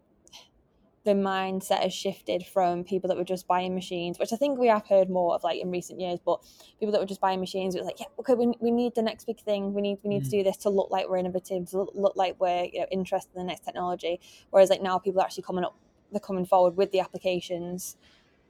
the 1.02 1.12
mindset 1.12 1.82
has 1.82 1.94
shifted 1.94 2.44
from 2.44 2.84
people 2.84 3.08
that 3.08 3.16
were 3.16 3.24
just 3.24 3.46
buying 3.46 3.74
machines, 3.74 4.18
which 4.18 4.34
I 4.34 4.36
think 4.36 4.58
we 4.58 4.66
have 4.66 4.86
heard 4.86 5.08
more 5.08 5.34
of 5.34 5.42
like 5.42 5.58
in 5.58 5.70
recent 5.70 5.98
years, 5.98 6.18
but 6.22 6.44
people 6.78 6.92
that 6.92 7.00
were 7.00 7.06
just 7.06 7.22
buying 7.22 7.40
machines, 7.40 7.74
it 7.74 7.78
was 7.78 7.86
like, 7.86 8.00
yeah, 8.00 8.06
okay, 8.18 8.34
we, 8.34 8.52
we 8.60 8.70
need 8.70 8.94
the 8.94 9.00
next 9.00 9.24
big 9.24 9.40
thing. 9.40 9.72
We 9.72 9.80
need 9.80 9.98
we 10.02 10.10
need 10.10 10.24
to 10.24 10.30
do 10.30 10.42
this 10.42 10.58
to 10.58 10.68
look 10.68 10.90
like 10.90 11.08
we're 11.08 11.16
innovative, 11.16 11.70
to 11.70 11.78
look, 11.78 11.92
look 11.94 12.16
like 12.16 12.36
we're 12.38 12.64
you 12.64 12.80
know 12.80 12.86
interested 12.90 13.34
in 13.34 13.46
the 13.46 13.46
next 13.46 13.64
technology. 13.64 14.20
Whereas 14.50 14.68
like 14.68 14.82
now 14.82 14.98
people 14.98 15.22
are 15.22 15.24
actually 15.24 15.44
coming 15.44 15.64
up, 15.64 15.74
they're 16.10 16.20
coming 16.20 16.44
forward 16.44 16.76
with 16.76 16.92
the 16.92 17.00
applications, 17.00 17.96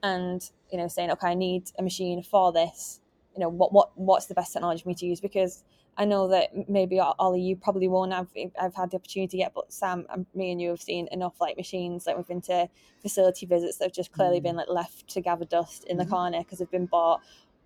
and 0.02 0.48
you 0.70 0.78
know 0.78 0.88
saying, 0.88 1.10
okay, 1.12 1.28
I 1.28 1.34
need 1.34 1.70
a 1.78 1.82
machine 1.82 2.22
for 2.22 2.52
this. 2.52 3.00
You 3.34 3.40
know 3.40 3.48
what 3.48 3.72
what 3.72 3.90
what's 3.96 4.26
the 4.26 4.34
best 4.34 4.52
technology 4.52 4.82
for 4.82 4.88
me 4.88 4.94
to 4.96 5.06
use 5.06 5.20
because 5.20 5.62
I 5.96 6.04
know 6.04 6.28
that 6.28 6.50
maybe 6.68 6.98
Ollie, 7.00 7.42
you 7.42 7.56
probably 7.56 7.88
won't 7.88 8.12
have. 8.12 8.28
I've 8.58 8.74
had 8.74 8.90
the 8.90 8.96
opportunity 8.96 9.38
yet, 9.38 9.52
but 9.54 9.72
Sam, 9.72 10.06
and 10.10 10.26
me, 10.34 10.52
and 10.52 10.60
you 10.60 10.70
have 10.70 10.80
seen 10.80 11.08
enough 11.12 11.40
like 11.40 11.56
machines. 11.56 12.06
Like 12.06 12.16
we've 12.16 12.26
been 12.26 12.40
to 12.42 12.68
facility 13.02 13.46
visits 13.46 13.78
that 13.78 13.86
have 13.86 13.92
just 13.92 14.12
clearly 14.12 14.40
Mm. 14.40 14.44
been 14.44 14.56
like 14.56 14.68
left 14.68 15.08
to 15.08 15.20
gather 15.20 15.44
dust 15.44 15.84
in 15.84 15.96
the 15.98 16.04
Mhm. 16.04 16.10
corner 16.10 16.38
because 16.40 16.58
they've 16.58 16.70
been 16.70 16.86
bought 16.86 17.20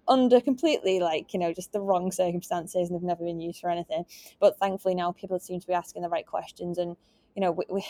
under 0.09 0.41
completely 0.41 1.01
like 1.01 1.33
you 1.33 1.39
know 1.41 1.53
just 1.53 1.73
the 1.73 1.81
wrong 1.81 2.13
circumstances 2.13 2.89
and 2.91 2.97
they've 2.97 3.03
never 3.07 3.25
been 3.25 3.41
used 3.41 3.61
for 3.61 3.71
anything. 3.71 4.05
But 4.41 4.59
thankfully 4.59 4.95
now 4.95 5.13
people 5.13 5.39
seem 5.39 5.61
to 5.61 5.67
be 5.67 5.73
asking 5.75 6.03
the 6.03 6.09
right 6.09 6.27
questions, 6.27 6.79
and 6.79 6.97
you 7.35 7.41
know 7.41 7.53
we. 7.53 7.65
we 7.71 7.85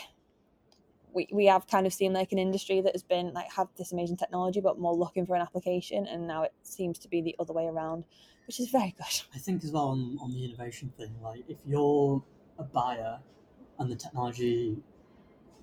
we, 1.14 1.28
we 1.32 1.46
have 1.46 1.66
kind 1.66 1.86
of 1.86 1.92
seen 1.92 2.12
like 2.12 2.32
an 2.32 2.38
industry 2.38 2.80
that 2.80 2.92
has 2.92 3.02
been 3.02 3.32
like 3.32 3.50
have 3.52 3.68
this 3.76 3.92
amazing 3.92 4.16
technology 4.16 4.60
but 4.60 4.78
more 4.78 4.94
looking 4.94 5.24
for 5.24 5.36
an 5.36 5.42
application 5.42 6.06
and 6.06 6.26
now 6.26 6.42
it 6.42 6.52
seems 6.62 6.98
to 6.98 7.08
be 7.08 7.22
the 7.22 7.36
other 7.38 7.52
way 7.52 7.66
around 7.66 8.04
which 8.46 8.60
is 8.60 8.68
very 8.68 8.94
good 8.96 9.22
I 9.34 9.38
think 9.38 9.64
as 9.64 9.72
well 9.72 9.88
on, 9.88 10.18
on 10.20 10.32
the 10.32 10.44
innovation 10.44 10.92
thing, 10.96 11.14
like 11.22 11.44
if 11.48 11.58
you're 11.66 12.22
a 12.58 12.62
buyer 12.62 13.20
and 13.78 13.90
the 13.90 13.96
technology 13.96 14.76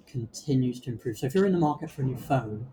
continues 0.07 0.79
to 0.81 0.89
improve. 0.89 1.17
So 1.17 1.27
if 1.27 1.35
you're 1.35 1.45
in 1.45 1.53
the 1.53 1.59
market 1.59 1.89
for 1.89 2.01
a 2.01 2.05
new 2.05 2.17
phone, 2.17 2.67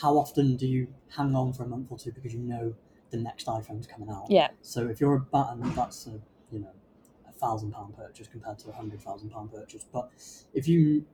how 0.00 0.16
often 0.18 0.56
do 0.56 0.66
you 0.66 0.88
hang 1.16 1.34
on 1.34 1.52
for 1.52 1.62
a 1.62 1.66
month 1.66 1.86
or 1.90 1.98
two 1.98 2.12
because 2.12 2.34
you 2.34 2.40
know 2.40 2.74
the 3.10 3.16
next 3.16 3.46
iPhone's 3.46 3.86
coming 3.86 4.10
out? 4.10 4.26
yeah 4.28 4.48
So 4.62 4.88
if 4.88 5.00
you're 5.00 5.14
a 5.14 5.20
button, 5.20 5.60
that's 5.74 6.06
a 6.06 6.20
you 6.50 6.60
know 6.60 6.72
a 7.28 7.32
thousand 7.32 7.72
pound 7.72 7.96
purchase 7.96 8.26
compared 8.26 8.58
to 8.60 8.70
a 8.70 8.72
hundred 8.72 9.00
thousand 9.00 9.30
pound 9.30 9.52
purchase. 9.52 9.84
But 9.90 10.10
if 10.52 10.66
you 10.68 11.06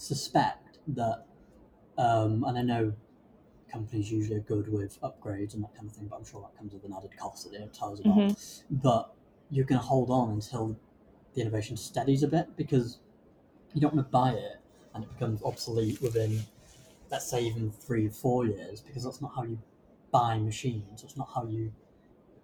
suspect 0.00 0.78
that, 0.88 1.26
um, 1.98 2.44
and 2.44 2.58
I 2.58 2.62
know 2.62 2.92
companies 3.70 4.10
usually 4.10 4.36
are 4.36 4.40
good 4.40 4.68
with 4.72 5.00
upgrades 5.02 5.54
and 5.54 5.62
that 5.62 5.74
kind 5.76 5.88
of 5.88 5.94
thing, 5.94 6.06
but 6.08 6.16
I'm 6.16 6.24
sure 6.24 6.40
that 6.40 6.56
comes 6.58 6.72
with 6.72 6.84
an 6.84 6.94
added 6.96 7.16
cost 7.16 7.44
that 7.44 7.52
they 7.52 7.58
don't 7.58 7.72
tell 7.72 7.92
us 7.92 8.00
about. 8.00 8.16
Mhm. 8.16 8.62
But 8.70 9.14
you're 9.50 9.66
going 9.66 9.80
to 9.80 9.86
hold 9.86 10.10
on 10.10 10.30
until 10.30 10.76
the 11.34 11.42
innovation 11.42 11.76
steadies 11.76 12.22
a 12.22 12.28
bit 12.28 12.56
because 12.56 12.98
you 13.74 13.80
don't 13.80 13.94
want 13.94 14.06
to 14.06 14.10
buy 14.10 14.32
it 14.32 14.60
and 14.94 15.04
it 15.04 15.10
becomes 15.10 15.42
obsolete 15.42 16.00
within, 16.02 16.40
let's 17.10 17.28
say, 17.28 17.44
even 17.44 17.70
three, 17.70 18.06
or 18.06 18.10
four 18.10 18.46
years 18.46 18.80
because 18.80 19.04
that's 19.04 19.20
not 19.20 19.32
how 19.34 19.44
you 19.44 19.58
buy 20.10 20.38
machines. 20.38 21.04
It's 21.04 21.16
not 21.16 21.28
how 21.32 21.46
you, 21.46 21.72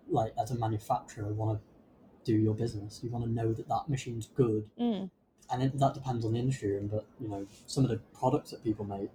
like, 0.09 0.33
as 0.41 0.53
a 0.53 0.55
manufacturer, 0.57 1.33
want 1.33 1.59
to 1.59 2.33
do 2.33 2.39
your 2.39 2.55
business. 2.55 3.01
You 3.03 3.11
want 3.11 3.25
to 3.25 3.31
know 3.31 3.53
that 3.53 3.67
that 3.69 3.89
machine's 3.89 4.27
good 4.27 4.69
mm. 4.79 5.11
And 5.51 5.63
it, 5.63 5.79
that 5.79 5.95
depends 5.95 6.25
on 6.25 6.33
the 6.33 6.39
industry. 6.39 6.77
in, 6.77 6.89
But 6.89 7.07
you 7.21 7.29
know, 7.29 7.47
some 7.67 7.85
of 7.85 7.91
the 7.91 7.99
products 8.19 8.51
that 8.51 8.65
people 8.65 8.85
make, 8.85 9.11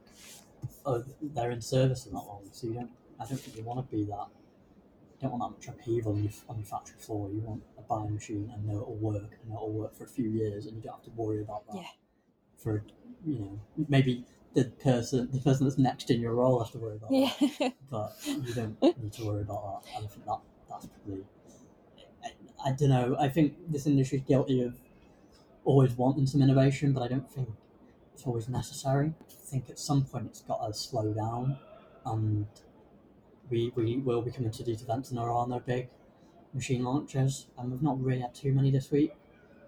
are, 0.86 1.04
they're 1.22 1.52
in 1.52 1.62
service 1.62 2.04
for 2.04 2.10
that 2.12 2.16
long, 2.16 2.44
so 2.52 2.68
you 2.68 2.74
don't. 2.74 2.92
I 3.20 3.26
don't 3.26 3.40
think 3.40 3.56
you 3.58 3.64
want 3.64 3.88
to 3.88 3.96
be 3.96 4.04
that. 4.06 4.28
You 5.22 5.28
don't 5.28 5.38
want 5.38 5.44
that 5.44 5.70
much 5.70 5.78
upheaval 5.78 6.14
on 6.14 6.24
your, 6.24 6.32
on 6.50 6.58
your 6.58 6.66
factory 6.66 6.96
floor. 6.98 7.30
You 7.30 7.42
want 7.42 7.62
a 7.78 7.82
buying 7.82 8.14
machine 8.14 8.52
and 8.54 8.66
know 8.66 8.82
it'll 8.82 8.96
work 8.96 9.38
and 9.44 9.54
it'll 9.54 9.72
work 9.72 9.96
for 9.96 10.06
a 10.06 10.08
few 10.08 10.30
years, 10.30 10.66
and 10.66 10.76
you 10.76 10.82
don't 10.82 10.94
have 10.94 11.04
to 11.04 11.12
worry 11.12 11.42
about 11.42 11.68
that. 11.68 11.76
Yeah. 11.78 11.88
For 12.58 12.84
you 13.26 13.40
know, 13.40 13.60
maybe 13.88 14.26
the 14.54 14.66
person, 14.66 15.30
the 15.32 15.40
person 15.40 15.66
that's 15.66 15.78
next 15.78 16.10
in 16.12 16.20
your 16.20 16.34
role 16.34 16.60
has 16.60 16.72
to 16.72 16.78
worry 16.78 16.98
about 16.98 17.10
that 17.10 17.60
yeah 17.60 17.70
but 17.90 18.14
you 18.26 18.54
don't 18.54 18.82
need 18.82 19.14
to 19.14 19.26
worry 19.26 19.42
about 19.42 19.84
that. 19.84 19.96
And 19.96 20.06
I 20.06 20.08
think 20.08 20.26
that 20.26 20.40
that's 20.70 20.88
probably. 20.88 21.24
I, 22.24 22.70
I 22.70 22.72
don't 22.74 22.90
know. 22.90 23.16
I 23.20 23.30
think 23.30 23.56
this 23.70 23.88
industry 23.88 24.20
is 24.20 24.24
guilty 24.26 24.62
of 24.62 24.76
always 25.63 25.94
wanting 25.94 26.25
some 26.25 26.41
innovation, 26.41 26.94
but 26.94 27.03
I 27.03 27.08
don't 27.08 27.30
think 27.30 27.50
it's 28.13 28.25
always 28.25 28.50
necessary. 28.50 29.13
I 29.30 29.34
think 29.46 29.70
at 29.70 29.80
some 29.80 30.03
point 30.03 30.27
it's 30.27 30.41
got 30.41 30.65
to 30.65 30.74
slow 30.74 31.13
down, 31.13 31.58
and 32.06 32.48
we 33.50 33.72
we 33.75 33.98
will 33.98 34.22
be 34.22 34.32
coming 34.32 34.51
to 34.51 34.63
these 34.63 34.82
events, 34.82 35.10
and 35.10 35.20
there 35.20 35.30
are 35.30 35.48
no 35.48 35.60
big 35.60 35.89
machine 36.53 36.84
launches, 36.84 37.48
and 37.58 37.72
we've 37.72 37.82
not 37.82 38.01
really 38.01 38.22
had 38.22 38.34
too 38.34 38.53
many 38.53 38.72
this 38.72 38.91
week, 38.91 39.13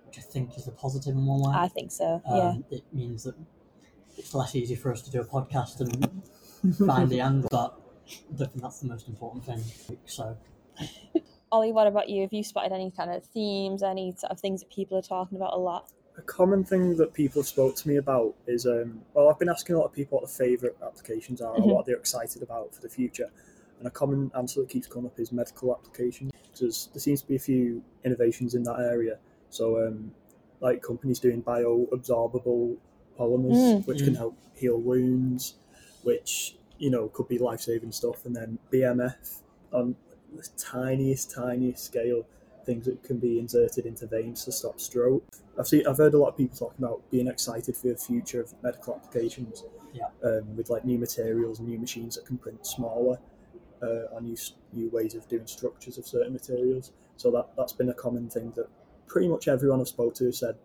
which 0.06 0.18
I 0.18 0.22
think 0.22 0.58
is 0.58 0.68
a 0.68 0.72
positive 0.72 1.16
in 1.16 1.26
one 1.26 1.42
way. 1.42 1.58
I 1.58 1.68
think 1.68 1.92
so. 1.92 2.22
Um, 2.26 2.66
yeah. 2.70 2.78
It 2.78 2.84
means 2.92 3.24
that 3.24 3.36
it's 4.18 4.34
less 4.34 4.56
easy 4.56 4.76
for 4.76 4.92
us 4.92 5.02
to 5.04 5.12
do 5.12 5.22
a 5.22 5.26
podcast 5.26 5.80
and 5.80 6.22
find 6.88 7.10
the 7.10 7.20
angle, 7.30 7.50
but 7.52 7.80
I 8.34 8.46
think 8.46 8.62
that's 8.62 8.80
the 8.80 8.88
most 8.88 9.08
important 9.08 9.46
thing. 9.46 9.64
So, 10.06 10.38
Ollie, 11.54 11.72
what 11.72 11.86
about 11.86 12.10
you? 12.10 12.24
Have 12.24 12.34
you 12.34 12.44
spotted 12.44 12.72
any 12.72 12.90
kind 12.90 13.12
of 13.12 13.24
themes, 13.26 13.84
any 13.84 14.12
sort 14.18 14.32
of 14.32 14.40
things 14.40 14.62
that 14.62 14.72
people 14.72 14.98
are 14.98 15.04
talking 15.04 15.38
about 15.38 15.54
a 15.54 15.58
lot? 15.60 15.88
A 16.18 16.22
common 16.24 16.64
thing 16.64 16.98
that 16.98 17.14
people 17.14 17.44
spoke 17.44 17.76
to 17.76 17.88
me 17.88 17.98
about 17.98 18.34
is, 18.48 18.66
um, 18.66 19.04
well, 19.14 19.30
I've 19.30 19.38
been 19.38 19.50
asking 19.50 19.76
a 19.76 19.80
lot 19.80 19.86
of 19.86 19.94
people 19.94 20.18
what 20.18 20.28
their 20.28 20.48
favourite 20.48 20.76
applications 20.82 21.42
are 21.42 21.56
Mhm. 21.56 21.64
or 21.68 21.76
what 21.76 21.86
they're 21.86 21.96
excited 21.96 22.42
about 22.42 22.74
for 22.74 22.82
the 22.82 22.90
future. 22.90 23.30
And 23.78 23.88
a 23.88 23.92
common 23.92 24.32
answer 24.36 24.62
that 24.62 24.70
keeps 24.70 24.88
coming 24.88 25.06
up 25.06 25.20
is 25.20 25.32
medical 25.32 25.72
applications. 25.76 26.32
There's, 26.60 26.90
there 26.92 27.00
seems 27.00 27.22
to 27.22 27.28
be 27.28 27.36
a 27.36 27.40
few 27.40 27.84
innovations 28.04 28.56
in 28.56 28.64
that 28.64 28.80
area. 28.80 29.20
So, 29.52 29.86
um, 29.86 30.12
like 30.60 30.82
companies 30.82 31.20
doing 31.20 31.44
bioabsorbable 31.44 32.78
polymers, 33.16 33.76
Mm. 33.76 33.86
which 33.86 34.04
can 34.04 34.14
Mm. 34.14 34.18
help 34.18 34.36
heal 34.56 34.80
wounds, 34.80 35.58
which 36.02 36.58
you 36.80 36.90
know 36.90 37.10
could 37.10 37.28
be 37.28 37.38
life-saving 37.38 37.92
stuff. 37.92 38.26
And 38.26 38.36
then 38.36 38.58
BMF 38.72 39.44
on 39.72 39.96
the 40.36 40.48
tiniest, 40.58 41.32
tiniest 41.32 41.86
scale, 41.86 42.26
things 42.66 42.86
that 42.86 43.04
can 43.04 43.18
be 43.18 43.40
inserted 43.40 43.86
into 43.86 44.08
veins 44.08 44.46
to 44.46 44.52
stop 44.52 44.80
stroke. 44.80 45.24
I've 45.60 45.68
seen, 45.68 45.86
I've 45.88 45.98
heard 45.98 46.14
a 46.14 46.18
lot 46.18 46.30
of 46.30 46.38
people 46.38 46.58
talking 46.58 46.86
about 46.86 47.02
being 47.12 47.28
excited 47.28 47.76
for 47.76 47.88
the 47.88 47.98
future 47.98 48.42
of 48.42 48.54
medical 48.64 48.96
applications. 48.96 49.64
Yeah. 49.94 50.06
Um, 50.28 50.56
with 50.58 50.72
like 50.72 50.86
new 50.86 50.98
materials 50.98 51.60
and 51.60 51.68
new 51.68 51.78
machines 51.78 52.16
that 52.16 52.26
can 52.26 52.40
print 52.40 52.66
smaller, 52.66 53.20
uh, 53.84 54.08
or 54.12 54.22
new 54.22 54.36
new 54.72 54.90
ways 54.90 55.14
of 55.14 55.28
doing 55.28 55.46
structures 55.46 56.00
of 56.00 56.08
certain 56.08 56.34
materials. 56.34 56.94
So 57.18 57.30
that 57.30 57.50
that's 57.56 57.74
been 57.74 57.90
a 57.90 57.94
common 57.94 58.28
thing 58.28 58.52
that 58.56 58.70
pretty 59.06 59.28
much 59.28 59.48
everyone 59.48 59.80
I've 59.82 59.88
spoke 59.88 60.16
to 60.16 60.32
said, 60.32 60.56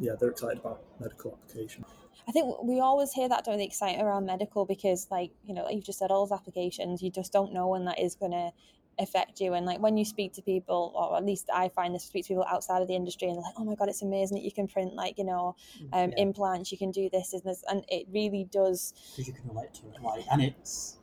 yeah, 0.00 0.12
they're 0.18 0.30
excited 0.30 0.60
about 0.60 0.80
medical 1.00 1.32
application. 1.32 1.84
I 2.26 2.32
think 2.32 2.62
we 2.62 2.80
always 2.80 3.12
hear 3.12 3.28
that 3.28 3.44
during 3.44 3.58
the 3.58 3.66
excitement 3.66 4.06
around 4.06 4.24
medical 4.24 4.64
because, 4.64 5.06
like, 5.10 5.32
you 5.44 5.52
know, 5.52 5.64
like 5.64 5.74
you've 5.74 5.84
just 5.84 5.98
said, 5.98 6.10
all 6.10 6.26
those 6.26 6.38
applications, 6.38 7.02
you 7.02 7.10
just 7.10 7.30
don't 7.30 7.52
know 7.52 7.68
when 7.68 7.84
that 7.86 7.98
is 7.98 8.14
going 8.14 8.32
to 8.32 8.52
affect 8.98 9.40
you. 9.40 9.54
And 9.54 9.64
like 9.66 9.80
when 9.80 9.96
you 9.96 10.04
speak 10.04 10.32
to 10.34 10.42
people, 10.42 10.92
or 10.94 11.16
at 11.16 11.24
least 11.24 11.48
I 11.54 11.68
find 11.68 11.94
this, 11.94 12.04
speak 12.04 12.24
to 12.24 12.28
people 12.28 12.46
outside 12.48 12.82
of 12.82 12.88
the 12.88 12.94
industry, 12.96 13.28
and 13.28 13.36
they're 13.36 13.42
like, 13.42 13.54
oh 13.56 13.64
my 13.64 13.74
God, 13.74 13.88
it's 13.88 14.02
amazing 14.02 14.36
that 14.38 14.44
you 14.44 14.52
can 14.52 14.66
print, 14.68 14.94
like, 14.94 15.18
you 15.18 15.24
know, 15.24 15.56
um, 15.92 16.10
Yeah. 16.10 16.16
implants, 16.18 16.72
you 16.72 16.78
can 16.78 16.90
do 16.90 17.08
this, 17.10 17.32
and 17.32 17.42
this, 17.44 17.62
and 17.68 17.84
it 17.88 18.06
really 18.12 18.44
does. 18.44 18.92
because 19.12 19.28
you 19.28 19.34
can 19.34 19.48
relate 19.48 19.72
to 19.74 19.86
it, 19.88 20.02
like, 20.02 20.24
and 20.30 20.42
it's, 20.42 20.98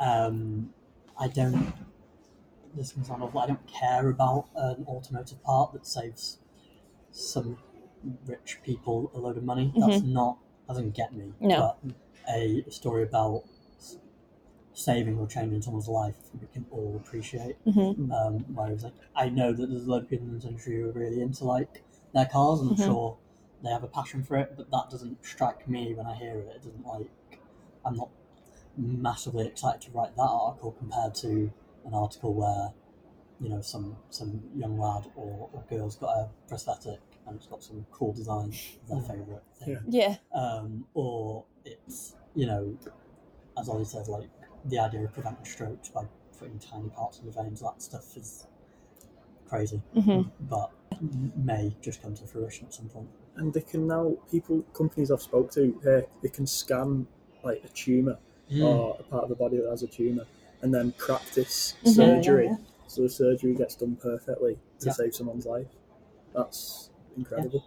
um, 0.00 0.72
I 1.18 1.28
don't. 1.28 1.72
This 2.74 2.92
can 2.92 3.04
sound 3.04 3.22
awful. 3.22 3.40
I 3.40 3.46
don't 3.46 3.66
care 3.66 4.08
about 4.08 4.46
an 4.56 4.84
automotive 4.88 5.42
part 5.42 5.72
that 5.74 5.86
saves 5.86 6.38
some 7.10 7.58
rich 8.26 8.58
people 8.64 9.10
a 9.14 9.18
load 9.18 9.36
of 9.36 9.44
money. 9.44 9.72
That's 9.76 10.02
not 10.02 10.38
doesn't 10.66 10.94
get 10.94 11.12
me. 11.12 11.34
No. 11.38 11.76
But 11.84 11.92
a 12.34 12.64
story 12.70 13.02
about 13.02 13.44
saving 14.74 15.18
or 15.18 15.26
changing 15.26 15.62
someone's 15.62 15.88
life, 15.88 16.16
we 16.40 16.46
can 16.52 16.64
all 16.70 16.96
appreciate. 16.96 17.56
hmm 17.64 18.10
Um, 18.12 18.44
whereas, 18.54 18.84
like, 18.84 18.94
I 19.14 19.28
know 19.28 19.52
that 19.52 19.66
there's 19.68 19.86
a 19.86 19.90
lot 19.90 20.02
of 20.02 20.08
people 20.08 20.26
in 20.28 20.34
this 20.34 20.44
industry 20.44 20.76
who 20.80 20.88
are 20.88 20.92
really 20.92 21.20
into 21.20 21.44
like 21.44 21.84
their 22.14 22.26
cars, 22.26 22.60
I'm 22.60 22.70
Mhm. 22.70 22.84
sure 22.84 23.16
they 23.62 23.70
have 23.70 23.84
a 23.84 23.88
passion 23.88 24.22
for 24.24 24.36
it. 24.36 24.54
But 24.56 24.70
that 24.70 24.90
doesn't 24.90 25.24
strike 25.24 25.68
me 25.68 25.94
when 25.94 26.06
I 26.06 26.14
hear 26.14 26.38
it. 26.40 26.48
It 26.56 26.62
doesn't 26.62 26.86
like. 26.86 27.10
I'm 27.84 27.96
not 27.96 28.08
massively 28.76 29.46
excited 29.46 29.80
to 29.82 29.90
write 29.92 30.16
that 30.16 30.22
article 30.22 30.72
compared 30.72 31.14
to 31.16 31.52
an 31.84 31.94
article 31.94 32.32
where, 32.34 32.72
you 33.40 33.48
know, 33.50 33.60
some 33.60 33.96
some 34.10 34.42
young 34.54 34.78
lad 34.78 35.10
or, 35.16 35.48
or 35.52 35.62
girl's 35.68 35.96
got 35.96 36.16
a 36.16 36.28
prosthetic 36.48 37.00
and 37.26 37.36
it's 37.36 37.46
got 37.46 37.62
some 37.62 37.84
cool 37.92 38.12
design, 38.12 38.52
their 38.88 38.98
Mm. 38.98 39.06
favourite 39.08 39.42
thing 39.58 39.78
Yeah. 39.88 40.16
Yeah. 40.32 40.40
um, 40.40 40.86
or 40.94 41.44
it's 41.64 42.14
you 42.34 42.46
know, 42.46 42.76
as 43.58 43.68
Ollie 43.68 43.84
said, 43.84 44.08
like 44.08 44.30
the 44.64 44.78
idea 44.78 45.04
of 45.04 45.12
preventing 45.12 45.44
strokes 45.44 45.88
by 45.88 46.06
putting 46.38 46.58
tiny 46.58 46.90
parts 46.90 47.20
in 47.20 47.26
the 47.26 47.32
veins. 47.32 47.60
That 47.60 47.82
stuff 47.82 48.16
is 48.16 48.46
crazy, 49.48 49.82
hmm 49.94 50.22
but 50.40 50.70
may 51.36 51.74
just 51.80 52.02
come 52.02 52.14
to 52.14 52.26
fruition 52.26 52.66
at 52.66 52.74
some 52.74 52.88
point. 52.88 53.08
And 53.36 53.52
they 53.52 53.60
can 53.62 53.86
now 53.86 54.16
people 54.30 54.62
companies 54.74 55.10
I've 55.10 55.22
spoke 55.22 55.50
to, 55.52 55.80
uh, 55.86 56.08
they 56.22 56.28
can 56.28 56.46
scan 56.46 57.06
like 57.42 57.64
a 57.64 57.68
tumor 57.68 58.18
or 58.60 58.96
a 59.00 59.02
part 59.04 59.24
of 59.24 59.28
the 59.30 59.34
body 59.34 59.56
that 59.56 59.68
has 59.68 59.82
a 59.82 59.88
tumor, 59.88 60.26
and 60.60 60.72
then 60.72 60.92
practice 60.92 61.74
Mhm. 61.84 61.94
surgery. 61.94 62.46
Yeah. 62.46 62.56
So 62.86 63.02
the 63.02 63.08
surgery 63.08 63.54
gets 63.54 63.74
done 63.74 63.96
perfectly 63.96 64.58
to 64.80 64.86
Yeah. 64.86 64.92
save 64.92 65.14
someone's 65.14 65.46
life. 65.46 65.68
That's 66.34 66.90
incredible. 67.16 67.64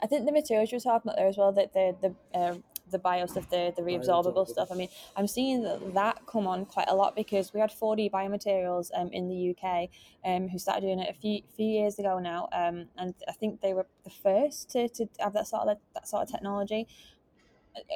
I 0.00 0.06
think 0.06 0.26
the 0.26 0.32
materials 0.32 0.72
you 0.72 0.76
were 0.76 0.80
talking 0.80 1.08
about 1.08 1.16
there 1.16 1.28
as 1.28 1.36
well, 1.38 1.52
that 1.52 1.72
the 1.72 1.96
the 2.00 2.38
uh, 2.38 2.58
the 2.92 2.98
bio 2.98 3.26
stuff, 3.26 3.50
the 3.50 3.72
the 3.74 3.82
reabsorbable 3.82 4.46
stuff. 4.46 4.68
I 4.70 4.74
mean, 4.74 4.88
I'm 5.16 5.26
seeing 5.26 5.62
that 5.62 5.94
that 5.94 6.22
come 6.26 6.46
on 6.46 6.66
quite 6.66 6.88
a 6.88 6.94
lot 6.94 7.16
because 7.16 7.52
we 7.52 7.60
had 7.60 7.70
4D 7.70 8.10
biomaterials 8.10 8.90
um, 8.94 9.08
in 9.12 9.28
the 9.28 9.54
UK 9.56 9.88
um, 10.24 10.48
who 10.48 10.58
started 10.58 10.82
doing 10.82 11.00
it 11.00 11.10
a 11.10 11.14
few 11.14 11.42
few 11.56 11.66
years 11.66 11.98
ago 11.98 12.18
now, 12.18 12.48
um, 12.52 12.86
and 12.96 13.14
I 13.28 13.32
think 13.32 13.60
they 13.60 13.74
were 13.74 13.86
the 14.04 14.10
first 14.10 14.70
to, 14.70 14.88
to 14.88 15.08
have 15.18 15.32
that 15.32 15.48
sort 15.48 15.68
of 15.68 15.78
that 15.94 16.06
sort 16.06 16.22
of 16.22 16.30
technology. 16.30 16.86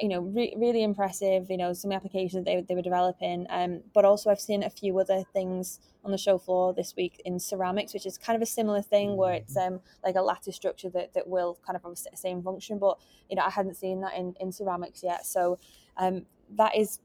You 0.01 0.09
know, 0.09 0.21
re- 0.21 0.55
really 0.57 0.83
impressive. 0.83 1.49
You 1.49 1.57
know, 1.57 1.73
some 1.73 1.91
applications 1.91 2.45
they 2.45 2.61
they 2.61 2.75
were 2.75 2.81
developing, 2.81 3.45
um, 3.49 3.81
but 3.93 4.05
also 4.05 4.29
I've 4.29 4.39
seen 4.39 4.63
a 4.63 4.69
few 4.69 4.97
other 4.99 5.23
things 5.33 5.79
on 6.03 6.11
the 6.11 6.17
show 6.17 6.37
floor 6.37 6.73
this 6.73 6.95
week 6.95 7.21
in 7.25 7.39
ceramics, 7.39 7.93
which 7.93 8.05
is 8.05 8.17
kind 8.17 8.35
of 8.35 8.41
a 8.41 8.45
similar 8.45 8.81
thing 8.81 9.17
where 9.17 9.33
it's 9.33 9.55
um 9.57 9.81
like 10.03 10.15
a 10.15 10.21
lattice 10.21 10.55
structure 10.55 10.89
that, 10.89 11.13
that 11.13 11.27
will 11.27 11.59
kind 11.65 11.75
of 11.75 11.83
have 11.83 11.91
the 11.91 12.17
same 12.17 12.41
function, 12.41 12.79
but 12.79 12.97
you 13.29 13.35
know 13.35 13.43
I 13.43 13.49
hadn't 13.49 13.75
seen 13.75 14.01
that 14.01 14.15
in, 14.15 14.33
in 14.39 14.51
ceramics 14.51 15.03
yet. 15.03 15.25
So 15.25 15.59
um 15.97 16.25
that 16.55 16.75
is 16.75 16.99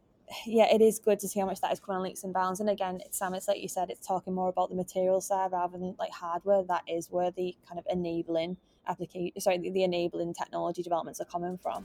yeah, 0.46 0.72
it 0.72 0.80
is 0.80 0.98
good 0.98 1.18
to 1.20 1.28
see 1.28 1.40
how 1.40 1.46
much 1.46 1.60
that 1.60 1.72
is 1.72 1.80
coming 1.80 1.98
on 1.98 2.04
leaps 2.04 2.24
and 2.24 2.32
bounds. 2.32 2.60
And 2.60 2.70
again, 2.70 3.00
it's 3.04 3.18
Sam, 3.18 3.34
it's 3.34 3.48
like 3.48 3.60
you 3.60 3.68
said, 3.68 3.90
it's 3.90 4.06
talking 4.06 4.32
more 4.32 4.48
about 4.48 4.70
the 4.70 4.76
material 4.76 5.20
side 5.20 5.52
rather 5.52 5.76
than 5.76 5.94
like 5.98 6.10
hardware. 6.10 6.62
That 6.62 6.84
is 6.88 7.10
where 7.10 7.30
the 7.30 7.54
kind 7.68 7.78
of 7.78 7.86
enabling 7.90 8.56
application 8.88 9.40
sorry, 9.40 9.58
the, 9.58 9.70
the 9.70 9.84
enabling 9.84 10.34
technology 10.34 10.82
developments 10.82 11.20
are 11.20 11.24
coming 11.26 11.58
from. 11.58 11.84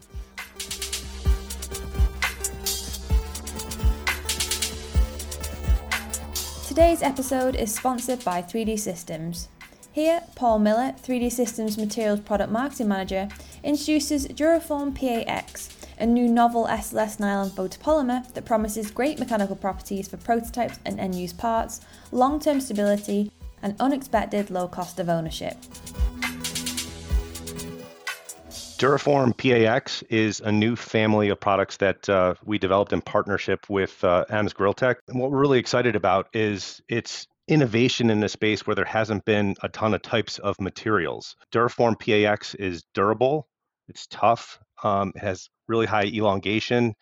Today's 6.77 7.01
episode 7.01 7.55
is 7.55 7.73
sponsored 7.73 8.23
by 8.23 8.39
3D 8.39 8.77
Systems. 8.77 9.49
Here, 9.93 10.21
Paul 10.35 10.59
Miller, 10.59 10.93
3D 11.01 11.31
Systems 11.31 11.75
Materials 11.75 12.19
Product 12.19 12.51
Marketing 12.51 12.87
Manager, 12.87 13.29
introduces 13.63 14.27
Duraform 14.27 14.93
PAX, 14.93 15.75
a 15.97 16.05
new 16.05 16.27
novel 16.27 16.67
SLS 16.67 17.19
nylon 17.19 17.49
copolymer 17.49 18.31
that 18.35 18.45
promises 18.45 18.91
great 18.91 19.17
mechanical 19.17 19.55
properties 19.55 20.07
for 20.07 20.17
prototypes 20.17 20.77
and 20.85 20.99
end 20.99 21.15
use 21.15 21.33
parts, 21.33 21.81
long 22.11 22.39
term 22.39 22.61
stability, 22.61 23.31
and 23.63 23.75
unexpected 23.79 24.51
low 24.51 24.67
cost 24.67 24.99
of 24.99 25.09
ownership. 25.09 25.57
Duraform 28.77 29.35
PAX 29.35 30.03
is 30.03 30.39
a 30.39 30.51
new 30.51 30.75
family 30.75 31.29
of 31.29 31.39
products 31.39 31.77
that 31.77 32.07
uh, 32.07 32.35
we 32.45 32.59
developed 32.59 32.93
in 32.93 33.01
partnership 33.01 33.67
with 33.71 34.03
uh, 34.03 34.23
EMS-Grivory. 34.29 34.97
And 35.07 35.19
what 35.19 35.31
we're 35.31 35.39
really 35.39 35.57
excited 35.57 35.95
about 35.95 36.27
is 36.31 36.79
its 36.87 37.25
innovation 37.47 38.11
in 38.11 38.21
a 38.23 38.29
space 38.29 38.67
where 38.67 38.75
there 38.75 38.85
hasn't 38.85 39.25
been 39.25 39.55
a 39.63 39.69
ton 39.69 39.95
of 39.95 40.03
types 40.03 40.37
of 40.37 40.61
materials. 40.61 41.35
Duraform 41.51 41.99
PAX 41.99 42.53
is 42.53 42.83
durable, 42.93 43.47
it's 43.87 44.05
tough, 44.11 44.59
um, 44.83 45.11
it 45.15 45.21
has 45.21 45.49
really 45.67 45.87
high 45.87 46.05
elongation, 46.05 46.93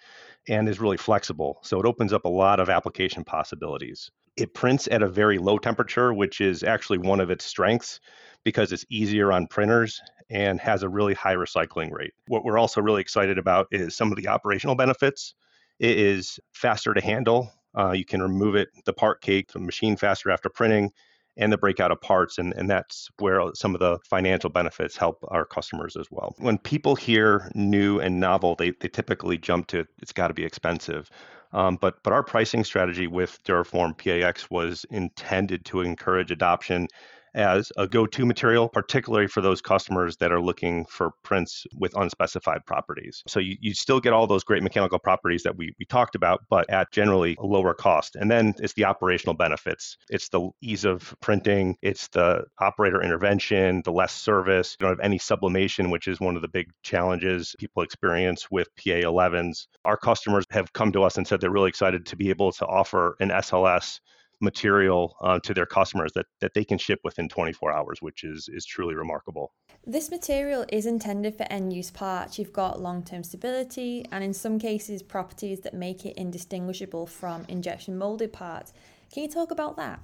and 0.47 0.69
is 0.69 0.79
really 0.79 0.95
flexible. 0.97 1.59
So 1.61 1.81
it 1.81 1.85
opens 1.85 2.13
up 2.13 2.23
a 2.23 2.29
lot 2.29 2.61
of 2.61 2.69
application 2.69 3.25
possibilities. 3.25 4.09
It 4.37 4.53
prints 4.53 4.87
at 4.89 5.03
a 5.03 5.09
very 5.09 5.39
low 5.39 5.57
temperature, 5.57 6.13
which 6.13 6.39
is 6.39 6.63
actually 6.63 6.99
one 6.99 7.19
of 7.19 7.29
its 7.29 7.43
strengths 7.43 7.99
because 8.45 8.71
it's 8.71 8.85
easier 8.89 9.33
on 9.33 9.47
printers 9.47 9.99
and 10.29 10.59
has 10.59 10.83
a 10.83 10.89
really 10.89 11.13
high 11.13 11.35
recycling 11.35 11.91
rate. 11.91 12.13
What 12.27 12.43
we're 12.43 12.57
also 12.57 12.81
really 12.81 13.01
excited 13.01 13.37
about 13.37 13.67
is 13.71 13.95
some 13.95 14.11
of 14.11 14.17
the 14.17 14.27
operational 14.27 14.75
benefits. 14.75 15.35
It 15.79 15.97
is 15.97 16.39
faster 16.53 16.93
to 16.93 17.01
handle. 17.01 17.51
Uh, 17.77 17.91
you 17.91 18.05
can 18.05 18.21
remove 18.21 18.55
it, 18.55 18.69
the 18.85 18.93
part 18.93 19.21
cake, 19.21 19.51
the 19.51 19.59
machine 19.59 19.97
faster 19.97 20.31
after 20.31 20.49
printing, 20.49 20.91
and 21.37 21.51
the 21.51 21.57
breakout 21.57 21.91
of 21.91 21.99
parts. 21.99 22.37
And, 22.37 22.53
and 22.53 22.69
that's 22.69 23.09
where 23.19 23.41
some 23.53 23.75
of 23.75 23.79
the 23.79 23.99
financial 24.09 24.49
benefits 24.49 24.95
help 24.95 25.23
our 25.27 25.45
customers 25.45 25.97
as 25.97 26.07
well. 26.09 26.33
When 26.37 26.57
people 26.57 26.95
hear 26.95 27.51
new 27.53 27.99
and 27.99 28.19
novel, 28.19 28.55
they, 28.55 28.71
they 28.71 28.87
typically 28.87 29.37
jump 29.37 29.67
to 29.67 29.85
it's 30.01 30.13
got 30.13 30.29
to 30.29 30.33
be 30.33 30.45
expensive. 30.45 31.09
Um, 31.51 31.77
but 31.79 32.01
but 32.03 32.13
our 32.13 32.23
pricing 32.23 32.63
strategy 32.63 33.07
with 33.07 33.41
Duraform 33.43 33.97
PAX 33.97 34.49
was 34.49 34.85
intended 34.89 35.65
to 35.65 35.81
encourage 35.81 36.31
adoption 36.31 36.87
as 37.35 37.71
a 37.77 37.87
go 37.87 38.05
to 38.07 38.25
material, 38.25 38.69
particularly 38.69 39.27
for 39.27 39.41
those 39.41 39.61
customers 39.61 40.17
that 40.17 40.31
are 40.31 40.41
looking 40.41 40.85
for 40.85 41.11
prints 41.23 41.65
with 41.75 41.95
unspecified 41.95 42.65
properties. 42.65 43.21
So 43.27 43.39
you, 43.39 43.57
you 43.59 43.73
still 43.73 43.99
get 43.99 44.13
all 44.13 44.25
those 44.25 44.43
great 44.43 44.63
mechanical 44.63 44.99
properties 44.99 45.43
that 45.43 45.55
we, 45.55 45.75
we 45.77 45.85
talked 45.85 46.15
about, 46.15 46.41
but 46.49 46.69
at 46.69 46.91
generally 46.91 47.35
a 47.39 47.45
lower 47.45 47.73
cost. 47.73 48.15
And 48.15 48.31
then 48.31 48.53
it's 48.59 48.73
the 48.73 48.85
operational 48.85 49.35
benefits. 49.35 49.97
It's 50.09 50.29
the 50.29 50.49
ease 50.61 50.85
of 50.85 51.13
printing, 51.21 51.77
it's 51.81 52.07
the 52.09 52.45
operator 52.59 53.01
intervention, 53.01 53.81
the 53.83 53.91
less 53.91 54.13
service. 54.13 54.75
You 54.79 54.85
don't 54.85 54.97
have 54.97 55.05
any 55.05 55.17
sublimation, 55.17 55.91
which 55.91 56.07
is 56.07 56.19
one 56.19 56.35
of 56.35 56.41
the 56.41 56.47
big 56.47 56.71
challenges 56.83 57.55
people 57.59 57.83
experience 57.83 58.49
with 58.49 58.73
PA11s. 58.77 59.67
Our 59.83 59.97
customers 59.97 60.45
have 60.51 60.71
come 60.73 60.91
to 60.93 61.03
us 61.03 61.17
and 61.17 61.27
said 61.27 61.41
they're 61.41 61.51
really 61.51 61.69
excited 61.69 62.05
to 62.07 62.15
be 62.15 62.29
able 62.29 62.51
to 62.53 62.65
offer 62.65 63.15
an 63.19 63.29
SLS 63.29 63.99
material 64.41 65.15
uh, 65.21 65.39
to 65.39 65.53
their 65.53 65.65
customers 65.65 66.11
that, 66.15 66.25
that 66.41 66.53
they 66.53 66.63
can 66.63 66.77
ship 66.77 66.99
within 67.03 67.29
24 67.29 67.71
hours, 67.71 68.01
which 68.01 68.23
is, 68.23 68.49
is 68.51 68.65
truly 68.65 68.95
remarkable. 68.95 69.53
This 69.85 70.09
material 70.09 70.65
is 70.69 70.85
intended 70.85 71.37
for 71.37 71.43
end 71.43 71.73
use 71.73 71.91
parts. 71.91 72.39
You've 72.39 72.53
got 72.53 72.81
long 72.81 73.03
term 73.03 73.23
stability 73.23 74.05
and, 74.11 74.23
in 74.23 74.33
some 74.33 74.59
cases, 74.59 75.03
properties 75.03 75.61
that 75.61 75.73
make 75.73 76.05
it 76.05 76.17
indistinguishable 76.17 77.07
from 77.07 77.45
injection 77.47 77.97
molded 77.97 78.33
parts. 78.33 78.73
Can 79.11 79.23
you 79.23 79.29
talk 79.29 79.51
about 79.51 79.77
that? 79.77 79.99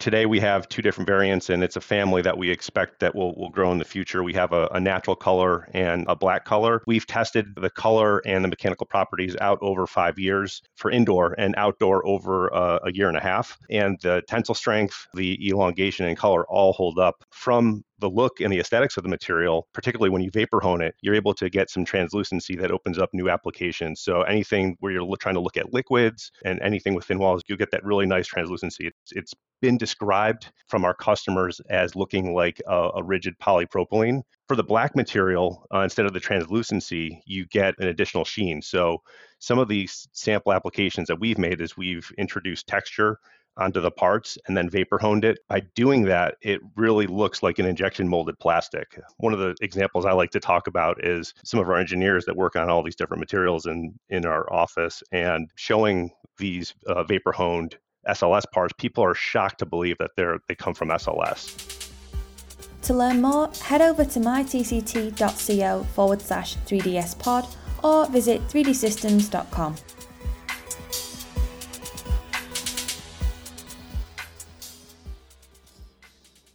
Today 0.00 0.24
we 0.26 0.40
have 0.40 0.68
two 0.68 0.82
different 0.82 1.06
variants 1.06 1.50
and 1.50 1.62
it's 1.62 1.76
a 1.76 1.80
family 1.80 2.22
that 2.22 2.36
we 2.36 2.50
expect 2.50 2.98
that 3.00 3.14
will, 3.14 3.34
will 3.36 3.50
grow 3.50 3.70
in 3.70 3.78
the 3.78 3.84
future. 3.84 4.24
We 4.24 4.32
have 4.32 4.52
a, 4.52 4.66
a, 4.72 4.80
natural 4.80 5.14
color 5.14 5.68
and 5.74 6.06
a 6.08 6.16
black 6.16 6.46
color. 6.46 6.82
We've 6.86 7.06
tested 7.06 7.54
the 7.54 7.68
color 7.68 8.22
and 8.26 8.42
the 8.42 8.48
mechanical 8.48 8.86
properties 8.86 9.36
out 9.40 9.58
over 9.60 9.86
five 9.86 10.18
years 10.18 10.62
for 10.74 10.90
indoor 10.90 11.34
and 11.38 11.54
outdoor 11.56 12.04
over 12.06 12.52
uh, 12.52 12.78
a 12.84 12.92
year 12.92 13.08
and 13.08 13.16
a 13.16 13.20
half 13.20 13.58
and 13.68 13.98
the 14.02 14.22
tensile 14.26 14.54
strength 14.54 15.06
the 15.14 15.38
elongation 15.46 16.06
and 16.06 16.16
color 16.16 16.46
all 16.48 16.72
hold 16.72 16.98
up 16.98 17.22
from 17.40 17.82
the 18.00 18.08
look 18.10 18.38
and 18.42 18.52
the 18.52 18.60
aesthetics 18.60 18.98
of 18.98 19.02
the 19.02 19.08
material, 19.08 19.66
particularly 19.72 20.10
when 20.10 20.20
you 20.20 20.30
vapor 20.30 20.60
hone 20.60 20.82
it, 20.82 20.94
you're 21.00 21.14
able 21.14 21.32
to 21.32 21.48
get 21.48 21.70
some 21.70 21.86
translucency 21.86 22.54
that 22.54 22.70
opens 22.70 22.98
up 22.98 23.08
new 23.14 23.30
applications. 23.30 24.02
So 24.02 24.20
anything 24.22 24.76
where 24.80 24.92
you're 24.92 25.16
trying 25.16 25.36
to 25.36 25.40
look 25.40 25.56
at 25.56 25.72
liquids 25.72 26.30
and 26.44 26.60
anything 26.60 26.94
with 26.94 27.06
thin 27.06 27.18
walls, 27.18 27.42
you'll 27.48 27.56
get 27.56 27.70
that 27.70 27.82
really 27.82 28.04
nice 28.04 28.26
translucency. 28.26 28.88
It's, 28.88 29.12
it's 29.12 29.34
been 29.62 29.78
described 29.78 30.52
from 30.68 30.84
our 30.84 30.92
customers 30.92 31.62
as 31.70 31.96
looking 31.96 32.34
like 32.34 32.60
a, 32.68 32.90
a 32.96 33.02
rigid 33.02 33.34
polypropylene. 33.38 34.20
For 34.46 34.54
the 34.54 34.62
black 34.62 34.94
material, 34.94 35.66
uh, 35.72 35.80
instead 35.80 36.04
of 36.04 36.12
the 36.12 36.20
translucency, 36.20 37.22
you 37.24 37.46
get 37.46 37.74
an 37.78 37.88
additional 37.88 38.26
sheen. 38.26 38.60
So 38.60 38.98
some 39.38 39.58
of 39.58 39.68
these 39.68 40.06
sample 40.12 40.52
applications 40.52 41.08
that 41.08 41.20
we've 41.20 41.38
made 41.38 41.62
is 41.62 41.74
we've 41.74 42.10
introduced 42.18 42.66
texture 42.66 43.18
onto 43.56 43.80
the 43.80 43.90
parts 43.90 44.38
and 44.46 44.56
then 44.56 44.68
vapor 44.68 44.98
honed 44.98 45.24
it. 45.24 45.38
By 45.48 45.60
doing 45.74 46.04
that, 46.04 46.36
it 46.42 46.60
really 46.76 47.06
looks 47.06 47.42
like 47.42 47.58
an 47.58 47.66
injection 47.66 48.08
molded 48.08 48.38
plastic. 48.38 49.00
One 49.18 49.32
of 49.32 49.38
the 49.38 49.54
examples 49.60 50.06
I 50.06 50.12
like 50.12 50.30
to 50.30 50.40
talk 50.40 50.66
about 50.66 51.04
is 51.04 51.34
some 51.44 51.60
of 51.60 51.68
our 51.68 51.76
engineers 51.76 52.24
that 52.24 52.36
work 52.36 52.56
on 52.56 52.70
all 52.70 52.82
these 52.82 52.96
different 52.96 53.20
materials 53.20 53.66
in, 53.66 53.94
in 54.08 54.26
our 54.26 54.50
office 54.52 55.02
and 55.12 55.50
showing 55.56 56.10
these 56.38 56.74
uh, 56.86 57.04
vapor 57.04 57.32
honed 57.32 57.76
SLS 58.08 58.44
parts. 58.52 58.72
People 58.78 59.04
are 59.04 59.14
shocked 59.14 59.58
to 59.58 59.66
believe 59.66 59.98
that 59.98 60.10
they're, 60.16 60.38
they 60.48 60.54
come 60.54 60.74
from 60.74 60.88
SLS. 60.88 61.88
To 62.82 62.94
learn 62.94 63.20
more, 63.20 63.50
head 63.62 63.82
over 63.82 64.04
to 64.04 64.20
mytct.co 64.20 65.84
forward 65.84 66.22
slash 66.22 66.56
3ds 66.66 67.18
pod 67.18 67.46
or 67.84 68.06
visit 68.06 68.40
3dsystems.com. 68.48 69.76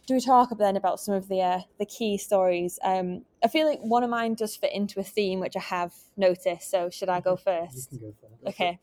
do 0.06 0.14
we 0.14 0.20
talk 0.20 0.56
then 0.58 0.76
about 0.76 1.00
some 1.00 1.14
of 1.14 1.28
the 1.28 1.40
uh, 1.40 1.60
the 1.78 1.86
key 1.86 2.16
stories? 2.16 2.78
Um, 2.82 3.24
I 3.42 3.48
feel 3.48 3.66
like 3.66 3.80
one 3.80 4.04
of 4.04 4.10
mine 4.10 4.34
does 4.34 4.56
fit 4.56 4.72
into 4.72 5.00
a 5.00 5.04
theme 5.04 5.40
which 5.40 5.56
I 5.56 5.60
have 5.60 5.92
noticed. 6.16 6.70
So 6.70 6.90
should 6.90 7.08
I 7.08 7.20
go 7.20 7.36
first? 7.36 7.92
You 7.92 7.98
can 7.98 8.08
go 8.08 8.14
first. 8.20 8.54
Okay, 8.54 8.78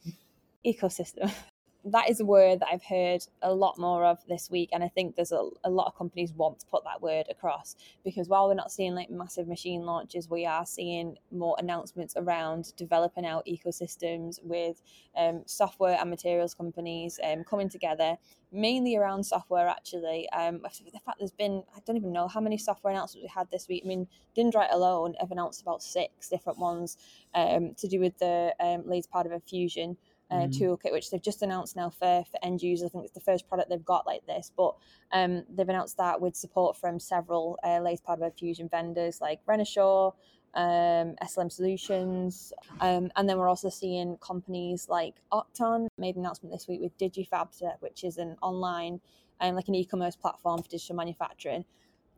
ecosystem. 0.65 1.33
that 1.85 2.09
is 2.09 2.19
a 2.21 2.25
word 2.25 2.61
that 2.61 2.69
I've 2.71 2.83
heard 2.83 3.25
a 3.41 3.53
lot 3.53 3.77
more 3.77 4.05
of 4.05 4.19
this 4.27 4.49
week, 4.49 4.69
and 4.71 4.83
I 4.83 4.87
think 4.87 5.15
there's 5.15 5.33
a, 5.33 5.49
a 5.65 5.69
lot 5.69 5.87
of 5.87 5.97
companies 5.97 6.31
want 6.31 6.59
to 6.59 6.65
put 6.67 6.83
that 6.85 7.01
word 7.01 7.25
across 7.29 7.75
because 8.05 8.29
while 8.29 8.47
we're 8.47 8.53
not 8.53 8.71
seeing 8.71 8.95
like 8.95 9.09
massive 9.09 9.47
machine 9.47 9.81
launches, 9.81 10.29
we 10.29 10.45
are 10.45 10.65
seeing 10.65 11.17
more 11.31 11.55
announcements 11.59 12.15
around 12.15 12.73
developing 12.77 13.25
out 13.25 13.45
ecosystems 13.45 14.39
with 14.43 14.81
um, 15.17 15.43
software 15.45 15.97
and 15.99 16.09
materials 16.09 16.53
companies 16.53 17.19
um, 17.23 17.43
coming 17.43 17.67
together, 17.67 18.17
mainly 18.53 18.95
around 18.95 19.23
software. 19.23 19.67
Actually, 19.67 20.29
um, 20.29 20.61
the 20.61 20.99
fact 21.05 21.19
there's 21.19 21.31
been 21.31 21.63
I 21.75 21.79
don't 21.85 21.97
even 21.97 22.13
know 22.13 22.29
how 22.29 22.39
many 22.39 22.57
software 22.57 22.93
announcements 22.93 23.25
we 23.25 23.31
had 23.33 23.51
this 23.51 23.67
week. 23.67 23.83
I 23.83 23.87
mean, 23.89 24.07
Dyndrite 24.37 24.71
alone 24.71 25.15
have 25.19 25.31
announced 25.31 25.61
about 25.61 25.83
six 25.83 26.29
different 26.29 26.59
ones 26.59 26.97
um, 27.35 27.73
to 27.75 27.89
do 27.89 27.99
with 27.99 28.17
the 28.19 28.55
um, 28.61 28.83
latest 28.85 29.11
part 29.11 29.25
of 29.25 29.33
a 29.33 29.41
fusion 29.41 29.97
uh, 30.31 30.35
mm. 30.35 30.53
toolkit, 30.57 30.91
which 30.91 31.11
they've 31.11 31.21
just 31.21 31.41
announced 31.41 31.75
now 31.75 31.89
for, 31.89 32.23
for 32.29 32.39
end 32.43 32.61
users. 32.61 32.87
I 32.87 32.89
think 32.89 33.05
it's 33.05 33.13
the 33.13 33.19
first 33.19 33.47
product 33.47 33.69
they've 33.69 33.83
got 33.83 34.05
like 34.05 34.25
this, 34.25 34.51
but 34.55 34.75
um, 35.11 35.43
they've 35.49 35.67
announced 35.67 35.97
that 35.97 36.21
with 36.21 36.35
support 36.35 36.77
from 36.77 36.99
several 36.99 37.57
uh, 37.63 37.79
part 38.05 38.21
fusion 38.37 38.69
vendors 38.69 39.21
like 39.21 39.45
Renishaw, 39.45 40.13
um, 40.55 41.15
SLM 41.23 41.51
Solutions, 41.51 42.53
um, 42.81 43.11
and 43.15 43.27
then 43.27 43.37
we're 43.37 43.49
also 43.49 43.69
seeing 43.69 44.17
companies 44.17 44.87
like 44.89 45.15
Oqton 45.31 45.87
made 45.97 46.15
an 46.15 46.21
announcement 46.21 46.53
this 46.53 46.67
week 46.67 46.81
with 46.81 46.97
DigiFabster, 46.97 47.73
which 47.79 48.03
is 48.03 48.17
an 48.17 48.35
online 48.41 48.99
um, 49.41 49.55
like 49.55 49.67
an 49.67 49.75
e-commerce 49.75 50.15
platform 50.15 50.61
for 50.61 50.69
digital 50.69 50.95
manufacturing 50.95 51.65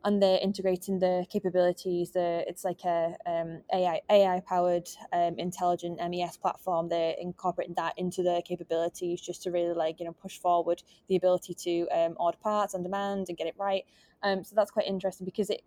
and 0.06 0.22
they're 0.22 0.38
integrating 0.40 1.00
the 1.00 1.26
capabilities. 1.28 2.12
It's 2.14 2.64
like 2.64 2.84
a 2.84 3.16
um, 3.26 3.62
AI 3.74 4.00
AI 4.08 4.40
powered 4.48 4.88
um, 5.12 5.34
intelligent 5.36 5.98
MES 5.98 6.36
platform. 6.36 6.88
They're 6.88 7.16
incorporating 7.20 7.74
that 7.74 7.94
into 7.98 8.22
their 8.22 8.40
capabilities 8.40 9.20
just 9.20 9.42
to 9.42 9.50
really 9.50 9.74
like 9.74 9.98
you 9.98 10.06
know 10.06 10.12
push 10.12 10.38
forward 10.38 10.80
the 11.08 11.16
ability 11.16 11.54
to 11.54 11.88
um, 11.88 12.14
order 12.20 12.38
parts 12.40 12.72
on 12.74 12.84
demand 12.84 13.26
and 13.28 13.36
get 13.36 13.48
it 13.48 13.56
right. 13.58 13.84
Um, 14.22 14.44
so 14.44 14.54
that's 14.54 14.70
quite 14.70 14.86
interesting 14.86 15.24
because 15.24 15.50
it 15.50 15.62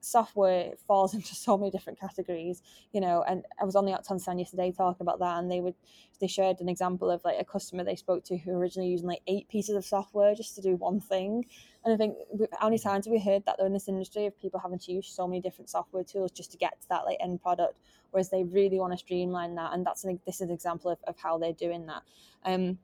software 0.00 0.72
falls 0.86 1.14
into 1.18 1.34
so 1.34 1.56
many 1.56 1.70
different 1.70 1.98
categories, 1.98 2.62
you 2.92 3.00
know. 3.00 3.24
And 3.26 3.44
I 3.60 3.64
was 3.64 3.76
on 3.76 3.84
the 3.84 3.92
Oqton 3.92 4.20
stand 4.20 4.38
yesterday 4.38 4.72
talking 4.72 5.04
about 5.04 5.18
that, 5.20 5.38
and 5.38 5.50
they 5.50 5.60
would 5.60 5.74
they 6.20 6.26
shared 6.26 6.60
an 6.60 6.68
example 6.68 7.10
of 7.10 7.24
like 7.24 7.36
a 7.40 7.44
customer 7.44 7.82
they 7.82 7.96
spoke 7.96 8.22
to 8.24 8.36
who 8.36 8.52
originally 8.52 8.88
using 8.88 9.08
like 9.08 9.22
eight 9.26 9.48
pieces 9.48 9.74
of 9.74 9.84
software 9.84 10.34
just 10.34 10.54
to 10.54 10.60
do 10.60 10.76
one 10.76 11.00
thing. 11.00 11.44
And 11.84 11.92
I 11.92 11.96
think 11.96 12.16
how 12.58 12.68
many 12.68 12.78
times 12.78 13.06
have 13.06 13.12
we 13.12 13.18
heard 13.18 13.44
that 13.46 13.56
though 13.58 13.66
in 13.66 13.72
this 13.72 13.88
industry 13.88 14.26
of 14.26 14.38
people 14.40 14.60
having 14.60 14.78
to 14.78 14.92
use 14.92 15.08
so 15.08 15.26
many 15.26 15.40
different 15.40 15.68
software 15.68 16.04
tools 16.04 16.30
just 16.30 16.52
to 16.52 16.58
get 16.58 16.80
to 16.80 16.88
that 16.90 17.04
like 17.04 17.18
end 17.20 17.42
product, 17.42 17.76
whereas 18.12 18.30
they 18.30 18.44
really 18.44 18.78
want 18.78 18.92
to 18.92 18.98
streamline 18.98 19.54
that, 19.56 19.72
and 19.72 19.84
that's 19.84 20.04
an, 20.04 20.20
this 20.26 20.36
is 20.36 20.42
an 20.42 20.50
example 20.50 20.90
of, 20.90 20.98
of 21.08 21.16
how 21.18 21.38
they're 21.38 21.52
doing 21.52 21.86
that. 21.86 22.02
Um, 22.44 22.78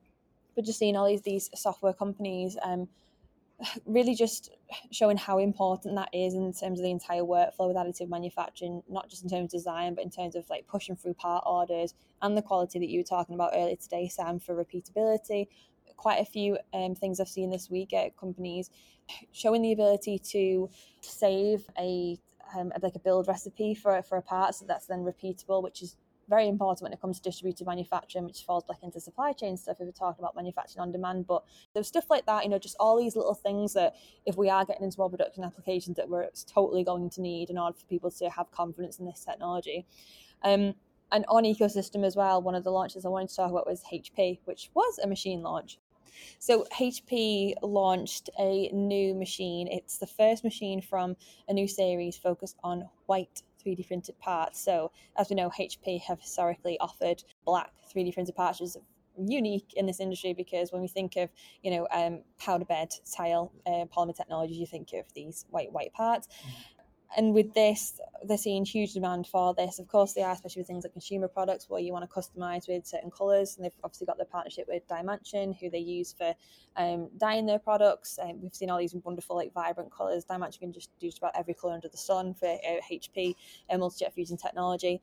but 0.55 0.65
just 0.65 0.79
seeing 0.79 0.97
all 0.97 1.07
these 1.07 1.21
these 1.21 1.49
software 1.55 1.93
companies 1.93 2.57
um 2.63 2.89
really 3.85 4.15
just 4.15 4.51
showing 4.91 5.17
how 5.17 5.37
important 5.37 5.95
that 5.95 6.09
is 6.13 6.33
in 6.33 6.53
terms 6.53 6.79
of 6.79 6.83
the 6.83 6.91
entire 6.91 7.21
workflow 7.21 7.67
with 7.67 7.75
additive 7.75 8.09
manufacturing, 8.09 8.81
not 8.89 9.09
just 9.09 9.23
in 9.23 9.29
terms 9.29 9.45
of 9.53 9.59
design, 9.59 9.95
but 9.95 10.03
in 10.03 10.09
terms 10.09 10.35
of 10.35 10.49
like 10.49 10.67
pushing 10.67 10.95
through 10.95 11.13
part 11.13 11.43
orders 11.45 11.93
and 12.21 12.37
the 12.37 12.41
quality 12.41 12.79
that 12.79 12.89
you 12.89 12.99
were 12.99 13.03
talking 13.03 13.35
about 13.35 13.51
earlier 13.53 13.75
today, 13.75 14.07
Sam, 14.07 14.39
for 14.39 14.55
repeatability. 14.55 15.47
Quite 15.97 16.21
a 16.21 16.25
few 16.25 16.57
um, 16.73 16.95
things 16.95 17.19
I've 17.19 17.27
seen 17.27 17.49
this 17.49 17.69
week 17.69 17.93
at 17.93 18.15
companies 18.17 18.69
showing 19.31 19.61
the 19.61 19.73
ability 19.73 20.19
to 20.19 20.69
save 21.01 21.65
a 21.77 22.17
um, 22.57 22.71
like 22.81 22.95
a 22.95 22.99
build 22.99 23.27
recipe 23.27 23.75
for 23.75 24.01
for 24.01 24.17
a 24.17 24.21
part, 24.21 24.55
so 24.55 24.65
that's 24.65 24.87
then 24.87 24.99
repeatable, 24.99 25.61
which 25.61 25.81
is 25.81 25.97
very 26.29 26.47
important 26.47 26.83
when 26.83 26.93
it 26.93 27.01
comes 27.01 27.19
to 27.19 27.29
distributed 27.29 27.65
manufacturing, 27.65 28.25
which 28.25 28.43
falls 28.43 28.63
back 28.63 28.77
into 28.83 28.99
supply 28.99 29.33
chain 29.33 29.57
stuff 29.57 29.77
if 29.79 29.85
we're 29.85 29.91
talking 29.91 30.23
about 30.23 30.35
manufacturing 30.35 30.81
on 30.81 30.91
demand. 30.91 31.27
But 31.27 31.43
there's 31.73 31.87
stuff 31.87 32.09
like 32.09 32.25
that, 32.27 32.43
you 32.43 32.49
know, 32.49 32.59
just 32.59 32.77
all 32.79 32.97
these 32.97 33.15
little 33.15 33.33
things 33.33 33.73
that 33.73 33.95
if 34.25 34.37
we 34.37 34.49
are 34.49 34.63
getting 34.63 34.83
into 34.83 34.99
more 34.99 35.09
production 35.09 35.43
applications 35.43 35.97
that 35.97 36.07
we're 36.07 36.29
totally 36.47 36.83
going 36.83 37.09
to 37.11 37.21
need 37.21 37.49
in 37.49 37.57
order 37.57 37.75
for 37.77 37.85
people 37.87 38.11
to 38.11 38.29
have 38.29 38.51
confidence 38.51 38.99
in 38.99 39.05
this 39.05 39.25
technology. 39.25 39.85
Um, 40.43 40.75
and 41.11 41.25
on 41.27 41.43
ecosystem 41.43 42.05
as 42.05 42.15
well, 42.15 42.41
one 42.41 42.55
of 42.55 42.63
the 42.63 42.71
launches 42.71 43.05
I 43.05 43.09
wanted 43.09 43.29
to 43.29 43.35
talk 43.35 43.51
about 43.51 43.67
was 43.67 43.83
HP, 43.91 44.39
which 44.45 44.69
was 44.75 44.99
a 44.99 45.07
machine 45.07 45.41
launch. 45.41 45.79
So 46.37 46.65
HP 46.77 47.53
launched 47.61 48.29
a 48.37 48.69
new 48.69 49.15
machine. 49.15 49.67
It's 49.67 49.97
the 49.97 50.07
first 50.07 50.43
machine 50.43 50.81
from 50.81 51.15
a 51.47 51.53
new 51.53 51.67
series 51.67 52.17
focused 52.17 52.57
on 52.63 52.89
white 53.05 53.41
3D 53.63 53.87
printed 53.87 54.19
parts. 54.19 54.63
So, 54.63 54.91
as 55.17 55.29
we 55.29 55.35
know, 55.35 55.49
HP 55.49 56.01
have 56.01 56.19
historically 56.21 56.79
offered 56.79 57.23
black 57.45 57.71
3D 57.93 58.13
printed 58.13 58.35
parts, 58.35 58.59
which 58.59 58.69
is 58.69 58.77
unique 59.17 59.73
in 59.75 59.85
this 59.85 59.99
industry 59.99 60.33
because 60.33 60.71
when 60.71 60.81
we 60.81 60.87
think 60.87 61.15
of, 61.17 61.29
you 61.61 61.71
know, 61.71 61.87
um, 61.91 62.21
powder 62.37 62.65
bed 62.65 62.89
tile 63.15 63.51
uh, 63.65 63.85
polymer 63.93 64.15
technologies, 64.15 64.57
you 64.57 64.65
think 64.65 64.93
of 64.93 65.05
these 65.13 65.45
white 65.49 65.71
white 65.71 65.93
parts. 65.93 66.27
Mm. 66.27 66.78
And 67.17 67.33
with 67.33 67.53
this, 67.53 67.99
they're 68.23 68.37
seeing 68.37 68.65
huge 68.65 68.93
demand 68.93 69.25
for 69.25 69.53
this. 69.55 69.79
Of 69.79 69.87
course, 69.87 70.13
they 70.13 70.21
are, 70.21 70.31
especially 70.31 70.59
with 70.61 70.67
things 70.67 70.83
like 70.83 70.93
consumer 70.93 71.27
products 71.27 71.69
where 71.69 71.81
you 71.81 71.91
want 71.91 72.07
to 72.07 72.15
customize 72.15 72.67
with 72.67 72.85
certain 72.85 73.09
colors. 73.09 73.55
And 73.55 73.65
they've 73.65 73.73
obviously 73.83 74.05
got 74.05 74.17
their 74.17 74.25
partnership 74.25 74.67
with 74.67 74.87
DyeMansion, 74.87 75.59
who 75.59 75.69
they 75.69 75.79
use 75.79 76.13
for 76.13 76.35
um, 76.77 77.09
dyeing 77.17 77.45
their 77.47 77.59
products. 77.59 78.19
Um, 78.21 78.41
we've 78.41 78.53
seen 78.53 78.69
all 78.69 78.77
these 78.77 78.95
wonderful, 79.03 79.35
like 79.35 79.53
vibrant 79.53 79.91
colors. 79.91 80.25
DyeMansion 80.25 80.59
can 80.59 80.73
just 80.73 80.91
do 80.99 81.07
just 81.07 81.17
about 81.17 81.35
every 81.35 81.55
color 81.55 81.73
under 81.73 81.89
the 81.89 81.97
sun 81.97 82.35
for 82.35 82.47
uh, 82.47 82.81
HP 82.91 83.35
and 83.69 83.77
uh, 83.77 83.79
multi-jet 83.79 84.13
fusion 84.13 84.37
technology. 84.37 85.01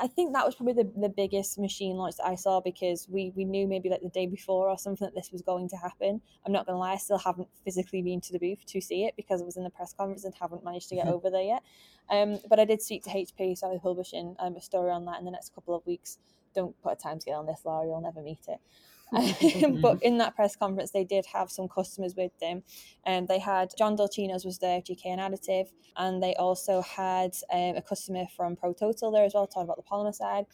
I 0.00 0.06
think 0.08 0.34
that 0.34 0.44
was 0.44 0.54
probably 0.54 0.74
the, 0.74 0.90
the 1.00 1.08
biggest 1.08 1.58
machine 1.58 1.96
launch 1.96 2.16
that 2.16 2.26
I 2.26 2.34
saw 2.34 2.60
because 2.60 3.06
we, 3.08 3.32
we 3.34 3.44
knew 3.44 3.66
maybe 3.66 3.88
like 3.88 4.02
the 4.02 4.08
day 4.10 4.26
before 4.26 4.68
or 4.68 4.78
something 4.78 5.06
that 5.06 5.14
this 5.14 5.32
was 5.32 5.42
going 5.42 5.68
to 5.70 5.76
happen. 5.76 6.20
I'm 6.44 6.52
not 6.52 6.66
going 6.66 6.74
to 6.74 6.78
lie, 6.78 6.92
I 6.92 6.96
still 6.96 7.18
haven't 7.18 7.48
physically 7.64 8.02
been 8.02 8.20
to 8.22 8.32
the 8.32 8.38
booth 8.38 8.64
to 8.66 8.80
see 8.80 9.04
it 9.04 9.14
because 9.16 9.40
I 9.40 9.44
was 9.44 9.56
in 9.56 9.64
the 9.64 9.70
press 9.70 9.92
conference 9.92 10.24
and 10.24 10.34
haven't 10.38 10.64
managed 10.64 10.88
to 10.90 10.96
get 10.96 11.06
over 11.08 11.30
there 11.30 11.42
yet. 11.42 11.62
Um, 12.10 12.38
but 12.48 12.58
I 12.58 12.64
did 12.64 12.82
speak 12.82 13.04
to 13.04 13.10
HP, 13.10 13.56
so 13.56 13.68
I'll 13.68 13.74
be 13.74 13.78
publishing 13.78 14.36
um, 14.38 14.56
a 14.56 14.60
story 14.60 14.90
on 14.90 15.04
that 15.06 15.18
in 15.18 15.24
the 15.24 15.30
next 15.30 15.54
couple 15.54 15.74
of 15.74 15.86
weeks. 15.86 16.18
Don't 16.54 16.80
put 16.82 16.92
a 16.92 16.96
time 16.96 17.20
scale 17.20 17.38
on 17.38 17.46
this, 17.46 17.60
Laura, 17.64 17.86
you'll 17.86 18.00
never 18.00 18.20
meet 18.20 18.40
it. 18.48 18.58
But 19.12 20.02
in 20.02 20.18
that 20.18 20.36
press 20.36 20.56
conference, 20.56 20.90
they 20.90 21.04
did 21.04 21.26
have 21.32 21.50
some 21.50 21.68
customers 21.68 22.14
with 22.16 22.32
them. 22.40 22.62
And 23.04 23.24
um, 23.24 23.26
they 23.26 23.38
had 23.38 23.72
John 23.76 23.96
Dulchinos 23.96 24.44
was 24.44 24.58
there, 24.58 24.80
GKN 24.80 25.18
Additive, 25.18 25.68
and 25.96 26.22
they 26.22 26.34
also 26.34 26.82
had 26.82 27.34
um, 27.52 27.76
a 27.76 27.82
customer 27.82 28.24
from 28.36 28.56
ProTotal 28.56 29.12
there 29.12 29.24
as 29.24 29.34
well, 29.34 29.46
talking 29.46 29.64
about 29.64 29.76
the 29.76 29.82
polymer 29.82 30.14
side. 30.14 30.46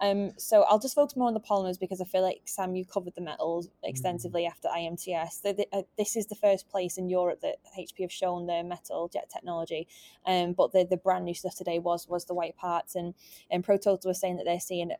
Um, 0.00 0.32
so 0.38 0.62
I'll 0.62 0.78
just 0.78 0.94
focus 0.94 1.14
more 1.14 1.28
on 1.28 1.34
the 1.34 1.40
polymers 1.40 1.78
because 1.78 2.00
I 2.00 2.04
feel 2.04 2.22
like 2.22 2.40
Sam, 2.46 2.74
you 2.74 2.86
covered 2.86 3.14
the 3.14 3.20
metals 3.20 3.68
extensively 3.82 4.44
mm. 4.44 4.48
after 4.48 4.68
IMTS. 4.68 5.42
The, 5.42 5.52
the, 5.52 5.66
uh, 5.72 5.82
this 5.98 6.16
is 6.16 6.26
the 6.26 6.34
first 6.34 6.70
place 6.70 6.96
in 6.96 7.10
Europe 7.10 7.40
that 7.42 7.56
HP 7.78 8.00
have 8.00 8.12
shown 8.12 8.46
their 8.46 8.64
metal 8.64 9.10
jet 9.12 9.28
technology, 9.30 9.88
um, 10.24 10.54
but 10.54 10.72
the, 10.72 10.86
the 10.88 10.96
brand 10.96 11.26
new 11.26 11.34
stuff 11.34 11.54
today 11.54 11.78
was 11.78 12.08
was 12.08 12.24
the 12.24 12.34
white 12.34 12.56
parts, 12.56 12.94
and 12.94 13.14
and 13.50 13.64
ProTotal 13.64 14.06
was 14.06 14.18
saying 14.18 14.38
that 14.38 14.44
they're 14.44 14.58
seeing 14.58 14.90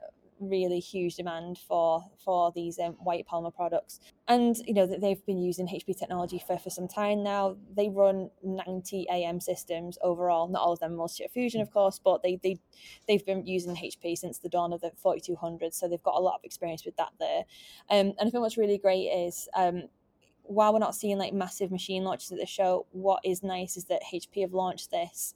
really 0.41 0.81
huge 0.81 1.17
demand 1.17 1.59
for 1.59 2.03
for 2.25 2.51
these 2.55 2.79
um, 2.79 2.93
white 2.95 3.27
polymer 3.31 3.55
products. 3.55 4.01
And 4.27 4.57
you 4.67 4.75
know 4.75 4.87
that 4.87 5.01
they've 5.01 5.25
been 5.27 5.39
using 5.39 5.67
hp 5.67 5.99
technology 5.99 6.43
for 6.45 6.59
for 6.59 6.71
some 6.71 6.89
time 6.89 7.23
now. 7.23 7.57
They 7.77 7.89
run 7.89 8.31
90 8.43 9.09
am 9.09 9.41
systems 9.41 9.99
overall. 10.03 10.49
Not 10.49 10.63
all 10.63 10.73
of 10.73 10.81
them 10.81 10.97
multi 10.97 11.27
fusion 11.29 11.61
of 11.61 11.71
course 11.71 12.01
but 12.03 12.23
they, 12.23 12.39
they 12.43 12.59
they've 13.07 13.25
been 13.25 13.47
using 13.47 13.77
hp 13.77 14.17
since 14.17 14.39
the 14.39 14.49
dawn 14.49 14.73
of 14.73 14.81
the 14.81 14.91
4200 14.97 15.75
so 15.75 15.89
they've 15.89 16.03
got 16.03 16.17
a 16.17 16.21
lot 16.21 16.35
of 16.35 16.45
experience 16.45 16.85
with 16.85 16.97
that 16.97 17.11
there. 17.19 17.45
Um, 17.91 18.15
and 18.19 18.23
i 18.23 18.31
think 18.31 18.41
what's 18.41 18.59
really 18.59 18.79
great 18.79 19.07
is 19.07 19.49
um, 19.55 19.85
while 20.43 20.73
we're 20.73 20.81
not 20.81 20.95
seeing 20.95 21.19
like 21.19 21.33
massive 21.33 21.71
machine 21.71 22.03
launches 22.03 22.33
at 22.33 22.39
the 22.39 22.47
show 22.47 22.87
what 22.91 23.21
is 23.25 23.43
nice 23.43 23.77
is 23.77 23.85
that 23.85 24.03
hp 24.13 24.41
have 24.41 24.53
launched 24.53 24.91
this 24.91 25.35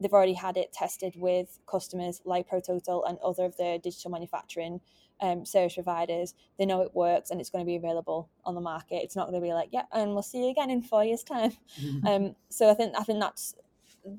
they've 0.00 0.12
already 0.12 0.34
had 0.34 0.56
it 0.56 0.72
tested 0.72 1.14
with 1.16 1.58
customers 1.70 2.20
like 2.24 2.48
ProTotal 2.48 3.08
and 3.08 3.18
other 3.18 3.44
of 3.44 3.56
the 3.56 3.78
digital 3.82 4.10
manufacturing 4.10 4.80
um, 5.20 5.44
service 5.44 5.74
providers. 5.74 6.34
They 6.58 6.66
know 6.66 6.80
it 6.82 6.94
works 6.94 7.30
and 7.30 7.40
it's 7.40 7.50
going 7.50 7.64
to 7.64 7.66
be 7.66 7.76
available 7.76 8.30
on 8.44 8.54
the 8.54 8.60
market. 8.60 9.02
It's 9.02 9.16
not 9.16 9.28
going 9.28 9.40
to 9.40 9.46
be 9.46 9.52
like, 9.52 9.68
yeah, 9.72 9.84
and 9.92 10.12
we'll 10.12 10.22
see 10.22 10.44
you 10.44 10.50
again 10.50 10.70
in 10.70 10.82
four 10.82 11.04
years' 11.04 11.22
time. 11.22 11.52
Mm-hmm. 11.80 12.06
Um, 12.06 12.36
so 12.48 12.70
I 12.70 12.74
think 12.74 12.94
I 12.98 13.02
think 13.02 13.20
that's 13.20 13.54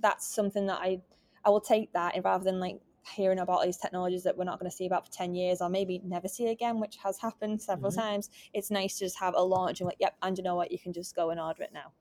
that's 0.02 0.28
something 0.34 0.67
that 0.67 0.80
I 0.80 1.02
I 1.44 1.50
will 1.50 1.62
take 1.62 1.91
that 1.94 2.15
and 2.15 2.24
rather 2.24 2.44
than 2.44 2.60
like 2.60 2.80
hearing 3.15 3.39
about 3.39 3.63
these 3.63 3.78
technologies 3.78 4.24
that 4.24 4.38
we're 4.38 4.46
not 4.46 4.60
going 4.60 4.70
to 4.70 4.76
see 4.76 4.86
about 4.86 5.06
for 5.06 5.12
10 5.12 5.34
years 5.34 5.60
or 5.60 5.70
maybe 5.70 6.00
never 6.06 6.28
see 6.28 6.48
again 6.50 6.80
which 6.80 6.98
has 7.04 7.20
happened 7.20 7.60
several 7.60 7.91
mm-hmm. 7.91 8.00
times 8.00 8.30
it's 8.54 8.70
nice 8.70 9.00
to 9.00 9.06
just 9.06 9.20
have 9.20 9.34
a 9.36 9.41
launch 9.41 9.80
and 9.80 9.88
like 9.88 9.98
yep 10.00 10.15
and 10.22 10.38
you 10.38 10.44
know 10.44 10.56
what 10.56 10.72
you 10.72 10.78
can 10.78 10.94
just 10.94 11.15
go 11.15 11.32
and 11.32 11.39
order 11.39 11.63
it 11.63 11.72
now 11.74 11.91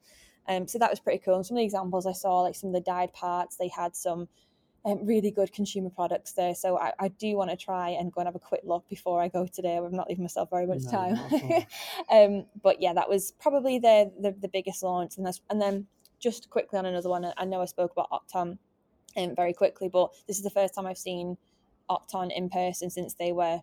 um, 0.51 0.67
so 0.67 0.79
that 0.79 0.91
was 0.91 0.99
pretty 0.99 1.23
cool. 1.25 1.37
And 1.37 1.47
some 1.47 1.57
of 1.57 1.61
the 1.61 1.65
examples 1.65 2.07
I 2.07 2.13
saw, 2.13 2.41
like 2.41 2.57
some 2.57 2.69
of 2.71 2.75
the 2.75 2.81
dyed 2.81 3.13
parts, 3.13 3.57
they 3.57 3.69
had 3.69 3.95
some 3.95 4.29
um, 4.85 5.07
really 5.07 5.31
good 5.31 5.53
consumer 5.53 5.91
products 5.91 6.33
there. 6.33 6.57
So 6.57 6.77
I, 6.77 6.93
I 6.99 7.09
do 7.09 7.37
want 7.37 7.51
to 7.51 7.57
try 7.57 7.91
and 7.91 8.13
go 8.13 8.21
and 8.21 8.27
have 8.27 8.35
a 8.35 8.41
quick 8.41 8.63
look 8.65 8.89
before 8.89 9.23
I 9.23 9.29
go 9.29 9.47
today. 9.47 9.77
I'm 9.77 9.95
not 9.95 10.09
leaving 10.09 10.25
myself 10.25 10.51
very 10.51 10.67
much 10.67 10.83
no, 10.85 10.91
time. 10.91 11.67
um, 12.11 12.47
but 12.63 12.83
yeah, 12.83 12.93
that 12.95 13.09
was 13.09 13.33
probably 13.41 13.79
the, 13.79 14.11
the, 14.21 14.35
the 14.41 14.49
biggest 14.49 14.83
launch. 14.83 15.19
And, 15.19 15.25
that's, 15.25 15.41
and 15.51 15.63
then 15.63 15.87
just 16.19 16.51
quickly 16.51 16.81
on 16.81 16.87
another 16.87 17.11
one, 17.11 17.33
I 17.37 17.45
know 17.45 17.63
I 17.63 17.67
spoke 17.67 17.93
about 17.93 18.11
Oqton 18.11 18.59
um, 19.17 19.37
very 19.37 19.53
quickly, 19.53 19.89
but 19.89 20.11
this 20.27 20.37
is 20.37 20.43
the 20.43 20.51
first 20.51 20.75
time 20.75 20.85
I've 20.85 20.99
seen 20.99 21.37
Oqton 21.89 22.37
in 22.37 22.51
person 22.51 22.91
since 22.91 23.15
they 23.15 23.31
were 23.31 23.61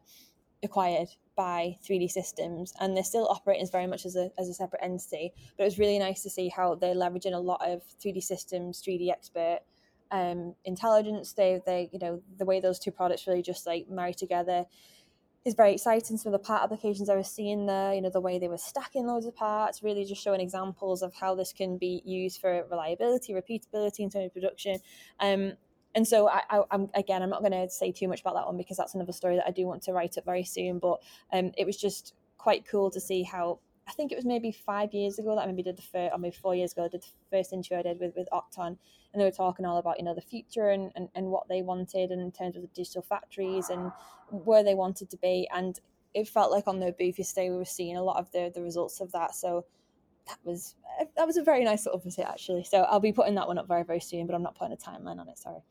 acquired 0.63 1.09
by 1.37 1.77
3D 1.87 2.09
Systems, 2.11 2.73
and 2.81 2.97
they're 2.97 3.03
still 3.03 3.27
operating 3.29 3.63
as 3.63 3.69
very 3.69 3.87
much 3.87 4.05
as 4.05 4.17
a, 4.17 4.29
as 4.37 4.49
a 4.49 4.53
separate 4.53 4.83
entity. 4.83 5.31
But 5.55 5.63
it 5.63 5.67
was 5.67 5.79
really 5.79 5.99
nice 5.99 6.23
to 6.23 6.29
see 6.29 6.49
how 6.49 6.75
they're 6.75 6.95
leveraging 6.95 7.33
a 7.33 7.39
lot 7.39 7.61
of 7.65 7.83
3D 8.03 8.21
Systems, 8.21 8.81
3DXpert 8.81 9.59
um, 10.11 10.55
intelligence. 10.65 11.33
They, 11.33 11.61
they, 11.65 11.89
you 11.93 11.99
know, 11.99 12.21
the 12.37 12.45
way 12.45 12.59
those 12.59 12.79
two 12.79 12.91
products 12.91 13.27
really 13.27 13.43
just 13.43 13.65
like 13.65 13.87
marry 13.89 14.13
together 14.13 14.65
is 15.45 15.53
very 15.53 15.73
exciting. 15.73 16.17
Some 16.17 16.33
of 16.33 16.41
the 16.41 16.45
part 16.45 16.63
applications 16.63 17.09
I 17.09 17.15
was 17.15 17.29
seeing 17.29 17.67
there, 17.67 17.93
you 17.93 18.01
know, 18.01 18.09
the 18.09 18.19
way 18.19 18.39
they 18.39 18.49
were 18.49 18.57
stacking 18.57 19.07
loads 19.07 19.25
of 19.25 19.35
parts, 19.35 19.81
really 19.81 20.03
just 20.03 20.21
showing 20.21 20.41
examples 20.41 21.01
of 21.01 21.13
how 21.13 21.35
this 21.35 21.53
can 21.53 21.77
be 21.77 22.01
used 22.03 22.41
for 22.41 22.65
reliability, 22.69 23.33
repeatability 23.33 23.99
in 23.99 24.09
terms 24.09 24.25
of 24.25 24.33
production. 24.33 24.79
Um, 25.19 25.53
and 25.97 26.07
so 26.07 26.29
I, 26.29 26.43
I, 26.51 26.61
am 26.69 26.91
again, 26.93 27.23
I'm 27.23 27.31
not 27.31 27.41
going 27.41 27.53
to 27.53 27.67
say 27.71 27.91
too 27.91 28.07
much 28.07 28.21
about 28.21 28.35
that 28.35 28.45
one 28.45 28.55
because 28.55 28.77
that's 28.77 28.93
another 28.93 29.11
story 29.11 29.35
that 29.35 29.47
I 29.47 29.51
do 29.51 29.65
want 29.65 29.81
to 29.83 29.93
write 29.93 30.15
up 30.15 30.25
very 30.25 30.43
soon. 30.43 30.77
But 30.77 30.99
um, 31.33 31.51
it 31.57 31.65
was 31.65 31.75
just 31.75 32.13
quite 32.37 32.67
cool 32.69 32.91
to 32.91 33.01
see 33.01 33.23
how 33.23 33.57
I 33.87 33.93
think 33.93 34.11
it 34.11 34.15
was 34.15 34.23
maybe 34.23 34.51
five 34.51 34.93
years 34.93 35.17
ago 35.17 35.35
that 35.35 35.41
I 35.41 35.47
maybe 35.47 35.63
did 35.63 35.75
the 35.75 35.81
first, 35.81 36.13
or 36.13 36.19
maybe 36.19 36.35
four 36.35 36.53
years 36.53 36.73
ago, 36.73 36.85
I 36.85 36.89
did 36.89 37.01
the 37.01 37.35
first 37.35 37.51
interview 37.51 37.77
I 37.79 37.81
did 37.81 37.99
with, 37.99 38.13
with 38.15 38.27
Oqton, 38.31 38.67
and 38.67 39.19
they 39.19 39.23
were 39.23 39.31
talking 39.31 39.65
all 39.65 39.79
about, 39.79 39.97
you 39.97 40.05
know, 40.05 40.13
the 40.13 40.21
future 40.21 40.69
and, 40.69 40.91
and, 40.95 41.09
and 41.15 41.31
what 41.31 41.47
they 41.47 41.63
wanted 41.63 42.11
and 42.11 42.21
in 42.21 42.31
terms 42.31 42.55
of 42.55 42.61
the 42.61 42.69
digital 42.75 43.01
factories 43.01 43.69
and 43.71 43.91
where 44.29 44.63
they 44.63 44.75
wanted 44.75 45.09
to 45.09 45.17
be. 45.17 45.49
And 45.51 45.79
it 46.13 46.27
felt 46.27 46.51
like 46.51 46.67
on 46.67 46.79
the 46.79 46.91
booth 46.91 47.17
yesterday, 47.17 47.49
we 47.49 47.57
were 47.57 47.65
seeing 47.65 47.97
a 47.97 48.03
lot 48.03 48.17
of 48.19 48.31
the, 48.31 48.51
the 48.53 48.61
results 48.61 49.01
of 49.01 49.11
that. 49.13 49.33
So 49.33 49.65
that 50.27 50.39
was 50.43 50.75
that 51.15 51.27
was 51.27 51.37
a 51.37 51.43
very 51.43 51.63
nice 51.63 51.85
little 51.85 51.99
visit 51.99 52.25
actually. 52.27 52.63
So 52.63 52.81
I'll 52.83 52.99
be 52.99 53.11
putting 53.11 53.35
that 53.35 53.47
one 53.47 53.57
up 53.57 53.67
very 53.67 53.83
very 53.83 53.99
soon, 53.99 54.25
but 54.27 54.35
I'm 54.35 54.43
not 54.43 54.55
putting 54.55 54.73
a 54.73 54.77
timeline 54.77 55.19
on 55.19 55.29
it. 55.29 55.37
Sorry. 55.37 55.61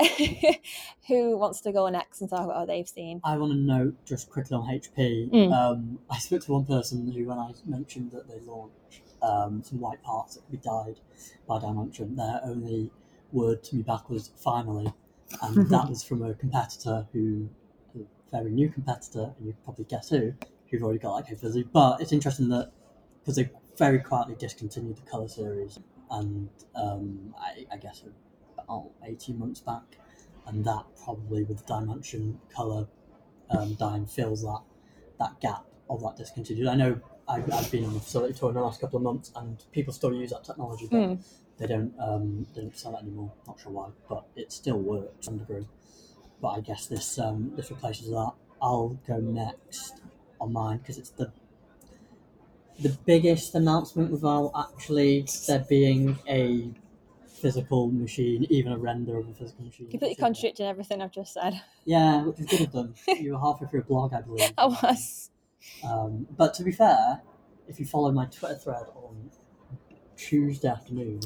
Who 1.08 1.36
wants 1.36 1.60
to 1.62 1.72
go 1.72 1.88
next 1.88 2.20
and 2.20 2.30
talk 2.30 2.44
about 2.44 2.56
what 2.56 2.66
they've 2.66 2.88
seen? 2.88 3.20
I 3.24 3.36
want 3.36 3.52
to 3.52 3.58
note 3.58 3.94
just 4.06 4.30
quickly 4.30 4.56
on 4.56 4.66
HP. 4.66 5.30
Mm. 5.30 5.52
Um, 5.52 5.98
I 6.10 6.18
spoke 6.18 6.42
to 6.44 6.52
one 6.52 6.64
person 6.64 7.10
who, 7.10 7.26
when 7.26 7.38
I 7.38 7.52
mentioned 7.66 8.10
that 8.12 8.28
they 8.28 8.40
launched 8.40 9.02
um, 9.22 9.62
some 9.62 9.80
white 9.80 10.02
parts 10.02 10.34
that 10.34 10.42
could 10.42 10.52
be 10.52 10.58
dyed 10.58 11.00
by 11.46 11.58
DyeMansion, 11.58 12.16
their 12.16 12.40
only 12.44 12.90
word 13.30 13.62
to 13.64 13.76
me 13.76 13.82
back 13.82 14.08
was 14.10 14.30
finally, 14.36 14.92
and 15.42 15.68
that 15.70 15.88
was 15.88 16.02
from 16.02 16.22
a 16.22 16.34
competitor 16.34 17.06
who, 17.12 17.48
a 17.94 18.00
very 18.30 18.50
new 18.50 18.68
competitor, 18.68 19.32
and 19.38 19.46
you 19.46 19.54
probably 19.64 19.84
guess 19.84 20.08
who, 20.08 20.32
who've 20.70 20.82
already 20.82 20.98
got 20.98 21.12
like 21.12 21.26
a 21.26 21.28
capability. 21.28 21.68
But 21.72 22.00
it's 22.00 22.12
interesting 22.12 22.48
that 22.48 22.72
because 23.20 23.36
they 23.36 23.50
very 23.82 23.98
quietly 23.98 24.36
discontinued 24.38 24.96
the 24.96 25.10
colour 25.10 25.26
series, 25.26 25.80
and 26.12 26.48
um, 26.76 27.34
I, 27.36 27.66
I, 27.72 27.76
guess 27.78 28.04
about 28.56 28.90
eighteen 29.04 29.40
months 29.40 29.58
back, 29.58 29.82
and 30.46 30.64
that 30.64 30.84
probably 31.04 31.42
with 31.42 31.58
the 31.58 31.64
DyeMansion 31.64 32.36
colour 32.54 32.86
um, 33.50 33.74
dyeing 33.74 34.06
fills 34.06 34.42
that 34.42 34.60
that 35.18 35.40
gap 35.40 35.64
of 35.90 36.00
that 36.02 36.16
discontinued. 36.16 36.68
I 36.68 36.76
know 36.76 37.00
I've, 37.26 37.52
I've, 37.52 37.72
been 37.72 37.84
on 37.84 37.94
the 37.94 37.98
facility 37.98 38.34
tour 38.34 38.50
in 38.50 38.54
the 38.54 38.60
last 38.60 38.80
couple 38.80 38.98
of 38.98 39.02
months, 39.02 39.32
and 39.34 39.60
people 39.72 39.92
still 39.92 40.14
use 40.14 40.30
that 40.30 40.44
technology, 40.44 40.86
but 40.88 41.00
mm. 41.00 41.24
they 41.58 41.66
don't 41.66 41.92
um, 41.98 42.46
they 42.54 42.60
don't 42.60 42.78
sell 42.78 42.94
it 42.94 43.02
anymore. 43.02 43.32
Not 43.48 43.58
sure 43.58 43.72
why, 43.72 43.88
but 44.08 44.26
it 44.36 44.52
still 44.52 44.78
works 44.78 45.18
to 45.18 45.24
some 45.24 45.38
degree. 45.38 45.66
But 46.40 46.50
I 46.50 46.60
guess 46.60 46.86
this 46.86 47.18
um, 47.18 47.50
this 47.56 47.68
replaces 47.70 48.10
that. 48.10 48.32
I'll 48.62 48.96
go 49.08 49.16
next 49.18 50.02
on 50.40 50.52
mine 50.52 50.78
because 50.78 50.98
it's 50.98 51.10
the 51.10 51.32
the 52.80 52.96
biggest 53.06 53.54
announcement 53.54 54.10
without 54.10 54.52
actually 54.56 55.26
there 55.46 55.64
being 55.68 56.18
a 56.28 56.70
physical 57.26 57.90
machine, 57.90 58.46
even 58.50 58.72
a 58.72 58.78
render 58.78 59.18
of 59.18 59.28
a 59.28 59.34
physical 59.34 59.64
machine. 59.64 59.90
Completely 59.90 60.14
contradicting 60.14 60.66
everything 60.66 61.02
I've 61.02 61.12
just 61.12 61.34
said. 61.34 61.60
Yeah, 61.84 62.22
which 62.22 62.40
is 62.40 62.46
good 62.46 62.60
of 62.62 62.72
them. 62.72 62.94
you 63.08 63.32
were 63.32 63.40
halfway 63.40 63.66
through 63.66 63.80
a 63.80 63.84
blog, 63.84 64.14
I 64.14 64.20
believe. 64.20 64.52
I 64.56 64.66
was. 64.66 65.30
Um, 65.84 66.26
but 66.36 66.54
to 66.54 66.62
be 66.62 66.72
fair, 66.72 67.20
if 67.68 67.80
you 67.80 67.86
follow 67.86 68.12
my 68.12 68.26
Twitter 68.26 68.54
thread 68.54 68.86
on 68.94 69.30
Tuesday 70.16 70.68
afternoon, 70.68 71.20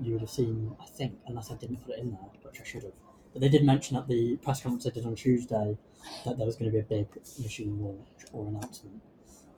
you 0.00 0.12
would 0.12 0.22
have 0.22 0.30
seen, 0.30 0.74
I 0.80 0.86
think, 0.86 1.18
unless 1.26 1.50
I 1.50 1.56
didn't 1.56 1.84
put 1.84 1.96
it 1.96 2.00
in 2.00 2.10
there, 2.12 2.20
which 2.42 2.60
I 2.60 2.64
should 2.64 2.82
have. 2.82 2.92
But 3.32 3.42
they 3.42 3.48
did 3.48 3.64
mention 3.64 3.96
at 3.96 4.08
the 4.08 4.36
press 4.36 4.62
conference 4.62 4.86
I 4.86 4.90
did 4.90 5.04
on 5.04 5.14
Tuesday 5.14 5.76
that 6.24 6.38
there 6.38 6.46
was 6.46 6.56
going 6.56 6.70
to 6.70 6.74
be 6.74 6.80
a 6.80 6.82
big 6.82 7.08
machine 7.42 7.78
launch 7.78 8.24
or 8.32 8.48
announcement. 8.48 9.02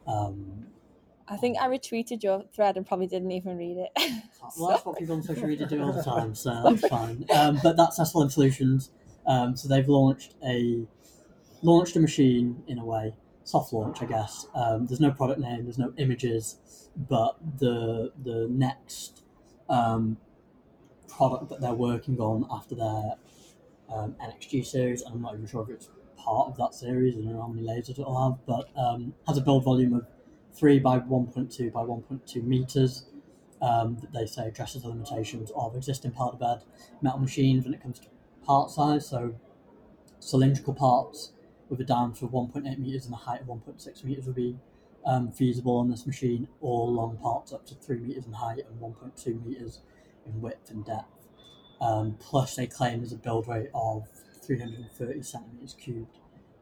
Um, 0.07 0.66
I 1.31 1.37
think 1.37 1.59
I 1.61 1.69
retweeted 1.69 2.23
your 2.23 2.45
thread 2.55 2.77
and 2.77 2.87
probably 2.87 3.07
didn't 3.07 3.31
even 3.31 3.57
read 3.57 3.77
it. 3.77 3.91
well, 4.59 4.71
that's 4.71 4.85
what 4.85 4.99
people 4.99 5.17
on 5.17 5.23
social 5.23 5.47
media 5.47 5.67
do 5.67 5.83
all 5.83 5.93
the 5.93 6.03
time, 6.17 6.35
so 6.35 6.62
that's 6.64 6.88
fine. 6.88 7.25
Um, 7.35 7.61
but 7.62 7.77
that's 7.77 7.99
SLM 7.99 8.31
Solutions. 8.31 8.91
Um, 9.27 9.57
so 9.57 9.69
they've 9.69 9.88
launched 9.88 10.35
a 10.45 10.87
launched 11.62 11.97
a 11.97 12.01
machine 12.01 12.62
in 12.67 12.79
a 12.79 12.85
way, 12.85 13.14
soft 13.45 13.73
launch, 13.73 14.03
I 14.03 14.07
guess. 14.07 14.47
Um, 14.55 14.87
there's 14.87 15.01
no 15.01 15.11
product 15.11 15.41
name, 15.41 15.64
there's 15.64 15.79
no 15.79 15.93
images, 15.99 16.88
but 16.97 17.37
the 17.59 18.12
the 18.23 18.47
next 18.51 19.23
um, 19.69 20.17
product 21.09 21.51
that 21.51 21.61
they're 21.61 21.75
working 21.75 22.19
on 22.19 22.47
after 22.51 22.75
their 22.75 23.14
um, 23.93 24.17
NXG 24.23 24.64
series, 24.64 25.03
and 25.03 25.14
I'm 25.14 25.23
not 25.23 25.35
even 25.35 25.47
sure 25.47 25.62
if 25.62 25.69
it's 25.69 25.91
part 26.17 26.49
of 26.49 26.57
that 26.57 26.75
series. 26.75 27.14
I 27.17 27.21
don't 27.21 27.33
know 27.35 27.43
how 27.43 27.49
many 27.49 27.67
layers 27.67 27.91
it'll 27.91 28.31
have, 28.31 28.47
but 28.47 28.71
um, 28.79 29.14
has 29.27 29.37
a 29.37 29.43
build 29.43 29.64
volume 29.64 29.95
of 29.95 30.07
three 30.59 30.79
by 30.79 30.99
1.2 30.99 31.73
by 31.73 31.81
1.2 31.81 32.42
meters. 32.42 33.07
Um, 33.61 33.97
that 34.01 34.12
they 34.12 34.25
say 34.25 34.47
addresses 34.47 34.83
the 34.83 34.88
limitations 34.88 35.51
of 35.57 35.75
existing 35.75 36.12
powder 36.12 36.37
bed 36.37 36.62
metal 37.03 37.18
machines 37.18 37.64
when 37.64 37.75
it 37.75 37.83
comes 37.83 37.99
to 37.99 38.07
part 38.44 38.71
size. 38.71 39.09
So 39.09 39.35
cylindrical 40.21 40.75
parts 40.75 41.33
with 41.68 41.81
a 41.81 41.85
diameter 41.85 42.27
of 42.27 42.33
1.8 42.33 42.79
meters 42.79 43.05
and 43.05 43.14
a 43.14 43.16
height 43.16 43.40
of 43.40 43.49
1.6 43.49 44.05
meters 44.05 44.27
would 44.27 44.37
be 44.37 44.57
um, 45.05 45.31
feasible 45.31 45.77
on 45.77 45.90
this 45.90 46.07
machine, 46.07 46.49
or 46.61 46.87
long 46.88 47.16
parts 47.16 47.53
up 47.53 47.66
to 47.66 47.75
3 47.75 47.99
meters 47.99 48.27
in 48.27 48.33
height 48.33 48.64
and 48.68 48.81
1.2 48.81 49.44
meters 49.44 49.81
in 50.27 50.40
width 50.40 50.71
and 50.71 50.85
depth. 50.85 51.29
Um, 51.81 52.16
plus, 52.18 52.57
they 52.57 52.66
claim 52.66 52.99
there's 52.99 53.12
a 53.12 53.16
build 53.16 53.49
rate 53.49 53.71
of 53.75 54.09
330 54.42 55.23
centimeters 55.23 55.75
cubed 55.75 56.18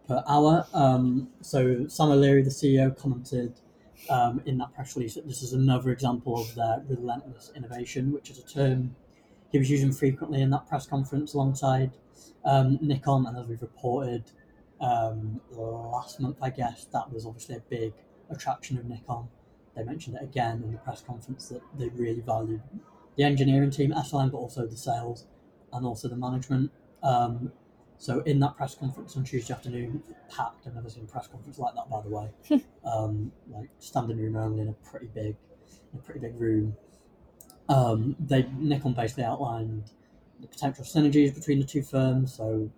per 0.06 0.22
hour. 0.28 0.66
Um, 0.72 1.28
so, 1.40 1.86
Sam 1.88 2.10
O'Leary, 2.10 2.42
the 2.42 2.50
CEO, 2.50 2.96
commented 2.96 3.54
um, 4.10 4.42
in 4.46 4.58
that 4.58 4.74
press 4.74 4.96
release 4.96 5.14
that 5.14 5.26
this 5.26 5.42
is 5.42 5.52
another 5.52 5.90
example 5.90 6.40
of 6.40 6.54
their 6.54 6.84
relentless 6.88 7.52
innovation, 7.56 8.12
which 8.12 8.30
is 8.30 8.38
a 8.38 8.46
term 8.46 8.94
he 9.52 9.58
was 9.58 9.70
using 9.70 9.92
frequently 9.92 10.42
in 10.42 10.50
that 10.50 10.68
press 10.68 10.86
conference 10.86 11.34
alongside 11.34 11.92
um, 12.44 12.78
Nikon. 12.82 13.26
And 13.26 13.38
as 13.38 13.46
we've 13.46 13.62
reported 13.62 14.24
um, 14.80 15.40
last 15.50 16.20
month, 16.20 16.36
I 16.42 16.50
guess, 16.50 16.86
that 16.92 17.12
was 17.12 17.26
obviously 17.26 17.56
a 17.56 17.60
big 17.70 17.92
attraction 18.30 18.78
of 18.78 18.86
Nikon. 18.86 19.28
They 19.76 19.84
mentioned 19.84 20.16
it 20.16 20.22
again 20.22 20.62
in 20.64 20.72
the 20.72 20.78
press 20.78 21.02
conference 21.02 21.48
that 21.48 21.62
they 21.78 21.88
really 21.88 22.20
valued 22.20 22.62
the 23.16 23.24
engineering 23.24 23.70
team 23.70 23.92
at 23.92 24.04
SLM, 24.06 24.30
but 24.30 24.38
also 24.38 24.66
the 24.66 24.76
sales 24.76 25.26
and 25.72 25.86
also 25.86 26.08
the 26.08 26.16
management. 26.16 26.70
Um, 27.02 27.52
so 27.98 28.20
in 28.20 28.40
that 28.40 28.56
press 28.56 28.74
conference 28.74 29.16
on 29.16 29.24
Tuesday 29.24 29.54
afternoon, 29.54 30.02
packed. 30.28 30.66
I've 30.66 30.74
never 30.74 30.90
seen 30.90 31.04
a 31.04 31.06
press 31.06 31.26
conference 31.26 31.58
like 31.58 31.74
that, 31.74 31.88
by 31.90 32.00
the 32.02 32.08
way. 32.08 32.30
um, 32.84 33.32
like 33.50 33.68
standing 33.78 34.18
room 34.18 34.36
only 34.36 34.62
in 34.62 34.68
a 34.68 34.72
pretty 34.88 35.06
big, 35.06 35.36
in 35.92 35.98
a 35.98 36.02
pretty 36.02 36.20
big 36.20 36.38
room. 36.40 36.76
Um, 37.68 38.16
they 38.20 38.46
Nikon 38.58 38.94
basically 38.94 39.24
outlined 39.24 39.90
the 40.40 40.46
potential 40.46 40.84
synergies 40.84 41.34
between 41.34 41.58
the 41.58 41.66
two 41.66 41.82
firms, 41.82 42.34
so 42.34 42.70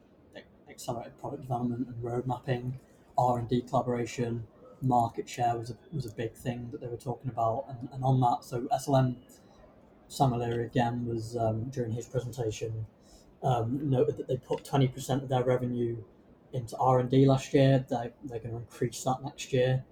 accelerated 0.68 1.18
product 1.18 1.42
development 1.42 1.88
and 1.88 2.02
road 2.02 2.26
mapping, 2.26 2.78
R 3.16 3.38
and 3.38 3.48
D 3.48 3.62
collaboration, 3.62 4.44
market 4.81 5.28
share 5.28 5.57
was 5.57 5.70
a, 5.70 5.76
was 5.92 6.07
a 6.07 6.11
big 6.11 6.35
thing 6.35 6.68
that 6.70 6.81
they 6.81 6.87
were 6.87 6.96
talking 6.96 7.31
about, 7.31 7.64
and, 7.68 7.88
and 7.92 8.04
on 8.04 8.20
that, 8.20 8.44
so 8.44 8.62
SLM 8.72 9.16
Sam 10.09 10.33
O'Leary 10.33 10.64
again 10.64 11.07
was 11.07 11.37
um, 11.37 11.64
during 11.64 11.92
his 11.92 12.07
presentation 12.07 12.87
um, 13.42 13.88
noted 13.88 14.16
that 14.16 14.29
they 14.29 14.37
put 14.37 14.64
20% 14.64 15.22
of 15.22 15.29
their 15.29 15.44
revenue 15.44 16.03
into 16.53 16.77
R&D 16.77 17.27
last 17.27 17.53
year. 17.55 17.85
They, 17.88 18.12
they're 18.24 18.38
going 18.38 18.53
to 18.53 18.57
increase 18.57 19.03
that 19.05 19.22
next 19.22 19.53
year. 19.53 19.85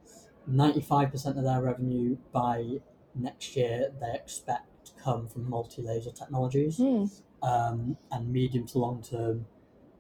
95% 0.51 1.37
of 1.37 1.45
their 1.45 1.61
revenue 1.61 2.17
by 2.33 2.79
next 3.15 3.57
year 3.57 3.91
they 4.01 4.15
expect 4.15 4.87
to 4.87 4.93
come 5.03 5.27
from 5.27 5.49
multi-laser 5.49 6.13
technologies. 6.13 6.79
Mm. 6.79 7.11
Um, 7.43 7.97
and 8.11 8.33
medium 8.33 8.67
to 8.69 8.79
long 8.79 9.03
term, 9.03 9.47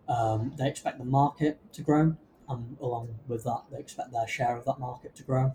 um, 0.08 0.54
they 0.56 0.68
expect 0.68 0.98
the 0.98 1.04
market 1.04 1.58
to 1.72 1.82
grow. 1.82 2.16
And 2.48 2.76
along 2.80 3.18
with 3.26 3.44
that, 3.44 3.64
they 3.70 3.78
expect 3.78 4.12
their 4.12 4.26
share 4.26 4.56
of 4.56 4.64
that 4.66 4.78
market 4.78 5.14
to 5.16 5.22
grow. 5.22 5.54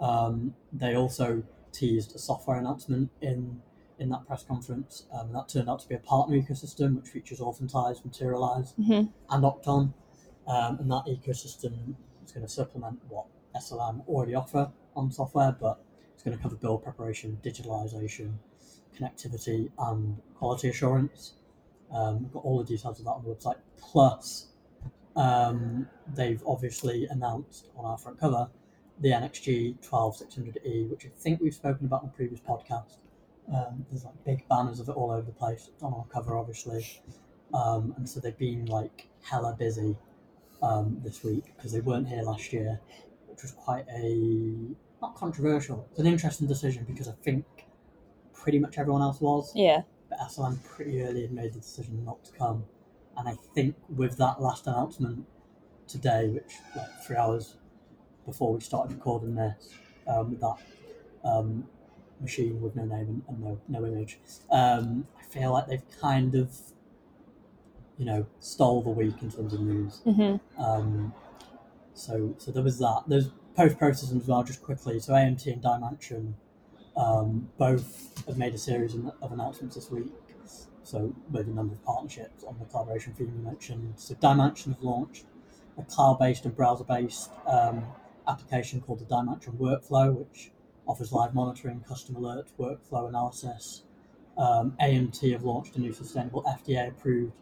Um, 0.00 0.54
they 0.72 0.94
also 0.94 1.44
teased 1.72 2.14
a 2.14 2.18
software 2.18 2.58
announcement 2.58 3.10
in 3.20 3.60
in 3.98 4.08
that 4.10 4.26
press 4.26 4.42
conference. 4.42 5.06
Um, 5.12 5.32
that 5.32 5.48
turned 5.48 5.68
out 5.68 5.80
to 5.80 5.88
be 5.88 5.94
a 5.94 5.98
partner 6.00 6.36
ecosystem 6.36 6.96
which 6.96 7.08
features 7.08 7.40
Authentise, 7.40 8.04
Materialise, 8.04 8.74
Mhm. 8.78 9.12
and 9.30 9.44
Oqton. 9.44 9.92
Um, 10.46 10.78
and 10.78 10.90
that 10.90 11.04
ecosystem 11.06 11.94
is 12.24 12.32
going 12.32 12.44
to 12.46 12.52
supplement 12.52 13.00
what 13.08 13.26
SLM 13.54 14.02
already 14.08 14.34
offer 14.34 14.70
on 14.96 15.10
software, 15.10 15.52
but 15.58 15.80
it's 16.12 16.22
going 16.22 16.36
to 16.36 16.42
cover 16.42 16.56
build 16.56 16.82
preparation, 16.82 17.38
digitalization, 17.42 18.34
connectivity, 18.96 19.70
and 19.78 20.20
quality 20.34 20.68
assurance. 20.68 21.34
Um, 21.90 22.22
we've 22.24 22.32
got 22.32 22.44
all 22.44 22.58
the 22.58 22.64
details 22.64 22.98
of 22.98 23.04
that 23.06 23.12
on 23.12 23.24
the 23.24 23.30
website. 23.34 23.56
Plus, 23.78 24.48
um, 25.16 25.88
they've 26.14 26.42
obviously 26.46 27.06
announced 27.06 27.68
on 27.76 27.84
our 27.84 27.96
front 27.96 28.18
cover 28.18 28.50
the 29.00 29.10
NXG 29.12 29.76
12600E, 29.80 30.88
which 30.88 31.06
I 31.06 31.08
think 31.16 31.40
we've 31.40 31.54
spoken 31.54 31.86
about 31.86 32.02
in 32.04 32.08
a 32.10 32.12
previous 32.12 32.40
podcast. 32.40 32.98
Um, 33.52 33.84
there's 33.90 34.04
like 34.04 34.24
big 34.24 34.48
banners 34.48 34.80
of 34.80 34.88
it 34.88 34.92
all 34.92 35.10
over 35.10 35.22
the 35.22 35.32
place 35.32 35.70
on 35.82 35.92
our 35.92 36.04
cover, 36.12 36.36
obviously. 36.36 36.86
Um, 37.52 37.94
and 37.96 38.08
so 38.08 38.20
they've 38.20 38.36
been 38.38 38.66
like 38.66 39.08
hella 39.22 39.54
busy 39.58 39.96
um, 40.62 41.00
this 41.04 41.22
week 41.22 41.44
because 41.56 41.72
they 41.72 41.80
weren't 41.80 42.08
here 42.08 42.22
last 42.22 42.52
year, 42.52 42.80
which 43.28 43.42
was 43.42 43.52
quite 43.52 43.84
a 43.94 44.74
not 45.02 45.14
controversial. 45.14 45.86
It's 45.90 46.00
an 46.00 46.06
interesting 46.06 46.46
decision 46.46 46.84
because 46.84 47.08
I 47.08 47.12
think 47.22 47.44
pretty 48.32 48.58
much 48.58 48.78
everyone 48.78 49.02
else 49.02 49.20
was, 49.20 49.52
Yeah. 49.54 49.82
but 50.08 50.18
SLM 50.20 50.62
pretty 50.64 51.02
early 51.02 51.22
had 51.22 51.32
made 51.32 51.52
the 51.52 51.60
decision 51.60 52.04
not 52.04 52.24
to 52.24 52.32
come. 52.32 52.64
And 53.16 53.28
I 53.28 53.34
think 53.54 53.76
with 53.94 54.16
that 54.16 54.40
last 54.40 54.66
announcement 54.66 55.26
today, 55.86 56.28
which 56.30 56.54
like 56.74 56.88
three 57.06 57.16
hours 57.16 57.56
before 58.26 58.54
we 58.54 58.60
started 58.60 58.94
recording 58.94 59.34
this, 59.34 59.70
um, 60.06 60.30
with 60.30 60.40
that 60.40 60.56
um, 61.24 61.68
machine 62.20 62.60
with 62.60 62.76
no 62.76 62.84
name 62.84 63.08
and, 63.08 63.22
and 63.28 63.40
no 63.42 63.60
no 63.68 63.86
image, 63.86 64.18
um, 64.50 65.06
I 65.18 65.22
feel 65.24 65.52
like 65.52 65.66
they've 65.66 65.82
kind 66.00 66.34
of, 66.34 66.56
you 67.98 68.04
know, 68.04 68.26
stole 68.40 68.82
the 68.82 68.90
week 68.90 69.22
in 69.22 69.30
terms 69.30 69.52
of 69.54 69.60
news. 69.60 70.00
hmm 70.04 70.36
Um, 70.58 71.12
so 71.94 72.34
so 72.38 72.50
there 72.50 72.62
was 72.62 72.78
that. 72.78 73.02
There's 73.06 73.30
post 73.56 73.78
processing 73.78 74.20
as 74.20 74.26
well, 74.26 74.42
just 74.42 74.62
quickly. 74.62 74.98
So 75.00 75.12
AMT 75.12 75.46
and 75.52 75.62
DyeMansion 75.62 76.34
um, 76.96 77.48
both 77.58 78.24
have 78.26 78.36
made 78.38 78.54
a 78.54 78.58
series 78.58 78.94
of 78.94 79.12
of 79.22 79.32
announcements 79.32 79.74
this 79.76 79.90
week. 79.90 80.12
So 80.82 81.14
with 81.30 81.46
a 81.48 81.50
number 81.50 81.74
of 81.74 81.82
partnerships 81.84 82.44
on 82.44 82.58
the 82.58 82.66
collaboration 82.66 83.14
theme 83.14 83.32
you 83.36 83.42
mentioned. 83.42 83.94
So 83.96 84.14
DyeMansion 84.14 84.66
have 84.74 84.82
launched 84.82 85.24
a 85.78 85.82
cloud-based 85.82 86.44
and 86.44 86.54
browser-based 86.54 87.30
um, 87.46 87.84
application 88.28 88.80
called 88.82 88.98
the 89.00 89.06
DyeMansion 89.06 89.56
Workflow, 89.56 90.14
which 90.14 90.50
offers 90.86 91.12
live 91.12 91.34
monitoring, 91.34 91.80
custom 91.86 92.14
alerts, 92.16 92.52
workflow 92.58 93.08
analysis. 93.08 93.84
Um, 94.36 94.76
AMT 94.80 95.32
have 95.32 95.44
launched 95.44 95.76
a 95.76 95.80
new 95.80 95.92
sustainable 95.92 96.42
FDA-approved 96.42 97.32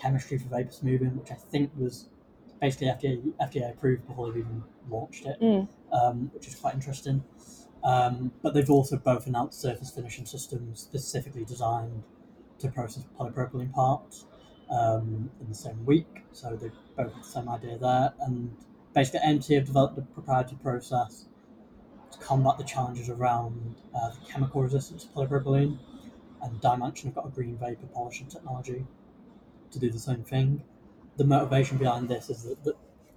chemistry 0.00 0.38
for 0.38 0.48
vapor 0.48 0.72
smoothing, 0.72 1.16
which 1.16 1.30
I 1.30 1.34
think 1.34 1.70
was 1.76 2.08
basically 2.60 2.88
FDA 2.88 3.22
FDA 3.40 3.70
approved 3.70 4.06
before 4.06 4.26
they've 4.26 4.38
even 4.44 4.62
launched 4.88 5.26
it, 5.26 5.40
Mm. 5.40 5.68
um, 5.92 6.30
which 6.34 6.46
is 6.48 6.54
quite 6.56 6.74
interesting. 6.74 7.22
Um, 7.82 8.32
but 8.42 8.52
they've 8.52 8.68
also 8.68 8.96
both 8.98 9.26
announced 9.26 9.60
surface 9.60 9.90
finishing 9.90 10.26
systems 10.26 10.80
specifically 10.80 11.44
designed 11.44 12.02
to 12.58 12.68
process 12.68 13.04
polypropylene 13.18 13.72
parts 13.72 14.26
um, 14.70 15.30
in 15.40 15.48
the 15.48 15.54
same 15.54 15.84
week. 15.86 16.22
So 16.32 16.56
they 16.56 16.68
both 16.96 17.12
have 17.14 17.22
the 17.22 17.28
same 17.28 17.48
idea 17.48 17.78
there. 17.78 18.12
And 18.20 18.54
basically, 18.94 19.20
MT 19.22 19.54
have 19.54 19.64
developed 19.64 19.96
a 19.98 20.02
proprietary 20.02 20.58
process 20.62 21.24
to 22.12 22.18
combat 22.18 22.58
the 22.58 22.64
challenges 22.64 23.08
around 23.08 23.76
uh, 23.94 24.10
the 24.10 24.20
chemical 24.26 24.62
resistance 24.62 25.04
to 25.04 25.10
polypropylene. 25.10 25.78
And 26.42 26.60
DyeMansion 26.60 27.04
have 27.04 27.14
got 27.14 27.26
a 27.26 27.30
green 27.30 27.56
vapor 27.58 27.86
polishing 27.88 28.26
technology 28.28 28.86
to 29.70 29.78
do 29.78 29.90
the 29.90 29.98
same 29.98 30.24
thing. 30.24 30.64
The 31.16 31.24
motivation 31.24 31.78
behind 31.78 32.08
this 32.08 32.30
is 32.30 32.44
that, 32.44 32.64
that 32.64 32.76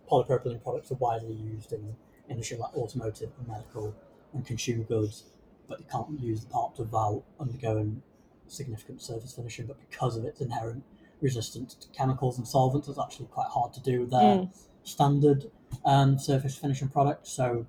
polypropylene 0.09 0.63
products 0.63 0.91
are 0.91 0.95
widely 0.95 1.33
used 1.33 1.73
in 1.73 1.95
industry 2.29 2.57
like 2.57 2.73
automotive 2.75 3.31
and 3.37 3.47
medical 3.47 3.95
and 4.33 4.45
consumer 4.45 4.83
goods, 4.83 5.25
but 5.67 5.79
you 5.79 5.85
can't 5.85 6.19
use 6.19 6.41
the 6.41 6.49
part 6.49 6.77
without 6.77 7.23
undergoing 7.39 8.03
significant 8.47 9.01
surface 9.01 9.33
finishing. 9.33 9.67
But 9.67 9.79
because 9.89 10.17
of 10.17 10.25
its 10.25 10.41
inherent 10.41 10.83
resistance 11.21 11.73
to 11.75 11.87
chemicals 11.89 12.37
and 12.37 12.47
solvents, 12.47 12.87
it's 12.87 12.99
actually 12.99 13.27
quite 13.27 13.47
hard 13.49 13.73
to 13.73 13.81
do 13.81 14.01
with 14.01 14.11
their 14.11 14.39
Mm. 14.39 14.49
standard 14.83 15.51
um, 15.85 16.19
surface 16.19 16.57
finishing 16.57 16.89
products. 16.89 17.29
So 17.31 17.67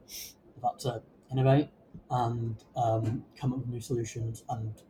had 0.62 0.78
to 0.80 1.02
innovate 1.30 1.68
and 2.10 2.56
um, 2.76 3.24
come 3.38 3.52
up 3.52 3.60
with 3.60 3.68
new 3.68 3.80
solutions 3.80 4.44
and 4.48 4.82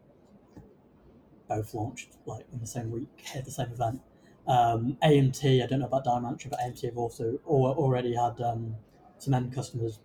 both 1.48 1.74
launched 1.74 2.16
like 2.26 2.46
in 2.52 2.60
the 2.60 2.66
same 2.66 2.90
week 2.90 3.08
at 3.34 3.44
the 3.44 3.50
same 3.50 3.70
event. 3.72 4.00
Um, 4.46 4.98
AMT, 5.02 5.62
I 5.62 5.66
don't 5.66 5.80
know 5.80 5.86
about 5.86 6.04
DyeMansion, 6.04 6.50
but 6.50 6.58
AMT 6.60 6.84
have 6.84 6.98
also 6.98 7.38
al- 7.48 7.74
already 7.78 8.14
had 8.14 8.40
um, 8.42 8.76
some 9.18 9.32
end 9.32 9.54
customers 9.54 10.00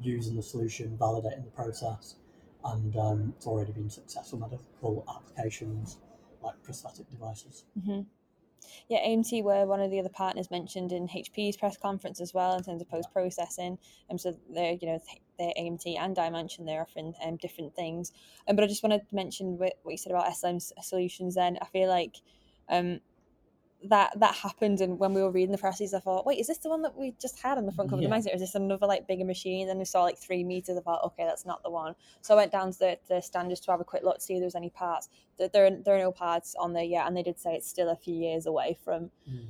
using 0.00 0.36
the 0.36 0.42
solution, 0.42 0.96
validating 0.96 1.44
the 1.44 1.50
process, 1.50 2.14
and 2.64 2.96
um, 2.96 3.34
it's 3.36 3.46
already 3.46 3.72
been 3.72 3.90
successful 3.90 4.38
medical 4.38 5.04
applications 5.08 5.98
like 6.42 6.62
prosthetic 6.62 7.10
devices. 7.10 7.64
hmm 7.84 8.02
Yeah, 8.88 8.98
AMT 9.00 9.42
were 9.42 9.66
one 9.66 9.80
of 9.80 9.90
the 9.90 9.98
other 9.98 10.08
partners 10.08 10.50
mentioned 10.50 10.92
in 10.92 11.08
HP's 11.08 11.56
press 11.56 11.76
conference 11.76 12.20
as 12.20 12.32
well 12.32 12.56
in 12.56 12.62
terms 12.62 12.80
of 12.80 12.88
post 12.88 13.12
processing. 13.12 13.78
And 14.08 14.20
so 14.20 14.36
they're, 14.54 14.76
you 14.80 14.86
know, 14.86 14.98
the 15.40 15.54
AMT 15.60 15.98
and 15.98 16.16
DyeMansion, 16.16 16.66
they're 16.66 16.82
offering 16.82 17.14
um, 17.24 17.36
different 17.36 17.74
things. 17.74 18.12
Um, 18.46 18.56
but 18.56 18.64
I 18.64 18.68
just 18.68 18.82
wanted 18.82 19.08
to 19.08 19.14
mention 19.14 19.58
what, 19.58 19.74
what 19.82 19.92
you 19.92 19.98
said 19.98 20.12
about 20.12 20.26
SLM 20.26 20.60
solutions. 20.82 21.34
Then 21.34 21.58
I 21.62 21.66
feel 21.66 21.88
like 21.88 22.16
um, 22.68 23.00
that 23.88 24.12
that 24.20 24.34
happened 24.34 24.82
and 24.82 24.98
when 24.98 25.14
we 25.14 25.22
were 25.22 25.30
reading 25.30 25.52
the 25.52 25.56
presses 25.58 25.94
I 25.94 26.00
thought 26.00 26.26
wait 26.26 26.38
is 26.38 26.48
this 26.48 26.58
the 26.58 26.68
one 26.68 26.82
that 26.82 26.94
we 26.94 27.14
just 27.18 27.40
had 27.40 27.56
on 27.56 27.64
the 27.64 27.72
front 27.72 27.88
cover 27.88 28.02
Yeah. 28.02 28.08
of 28.08 28.10
the 28.10 28.14
magazine 28.14 28.32
or 28.32 28.36
is 28.36 28.42
this 28.42 28.54
another 28.54 28.86
like 28.86 29.06
bigger 29.08 29.24
machine 29.24 29.70
and 29.70 29.78
we 29.78 29.86
saw 29.86 30.02
like 30.02 30.18
three 30.18 30.44
meters 30.44 30.76
I 30.76 30.82
thought 30.82 31.02
okay 31.04 31.24
that's 31.24 31.46
not 31.46 31.62
the 31.62 31.70
one 31.70 31.94
so 32.20 32.34
I 32.34 32.36
went 32.36 32.52
down 32.52 32.72
to 32.72 32.78
the, 32.78 32.98
the 33.08 33.22
stand 33.22 33.48
just 33.48 33.64
to 33.64 33.70
have 33.70 33.80
a 33.80 33.84
quick 33.84 34.02
look 34.02 34.16
to 34.16 34.20
see 34.20 34.34
if 34.34 34.40
there 34.40 34.46
was 34.46 34.54
any 34.54 34.68
parts 34.68 35.08
there, 35.38 35.48
there, 35.48 35.70
there 35.82 35.96
are 35.96 35.98
no 35.98 36.12
parts 36.12 36.54
on 36.60 36.74
there 36.74 36.84
yet 36.84 37.06
and 37.06 37.16
they 37.16 37.22
did 37.22 37.38
say 37.38 37.54
it's 37.54 37.70
still 37.70 37.88
a 37.88 37.96
few 37.96 38.14
years 38.14 38.44
away 38.44 38.76
from 38.84 39.10
Mm. 39.26 39.46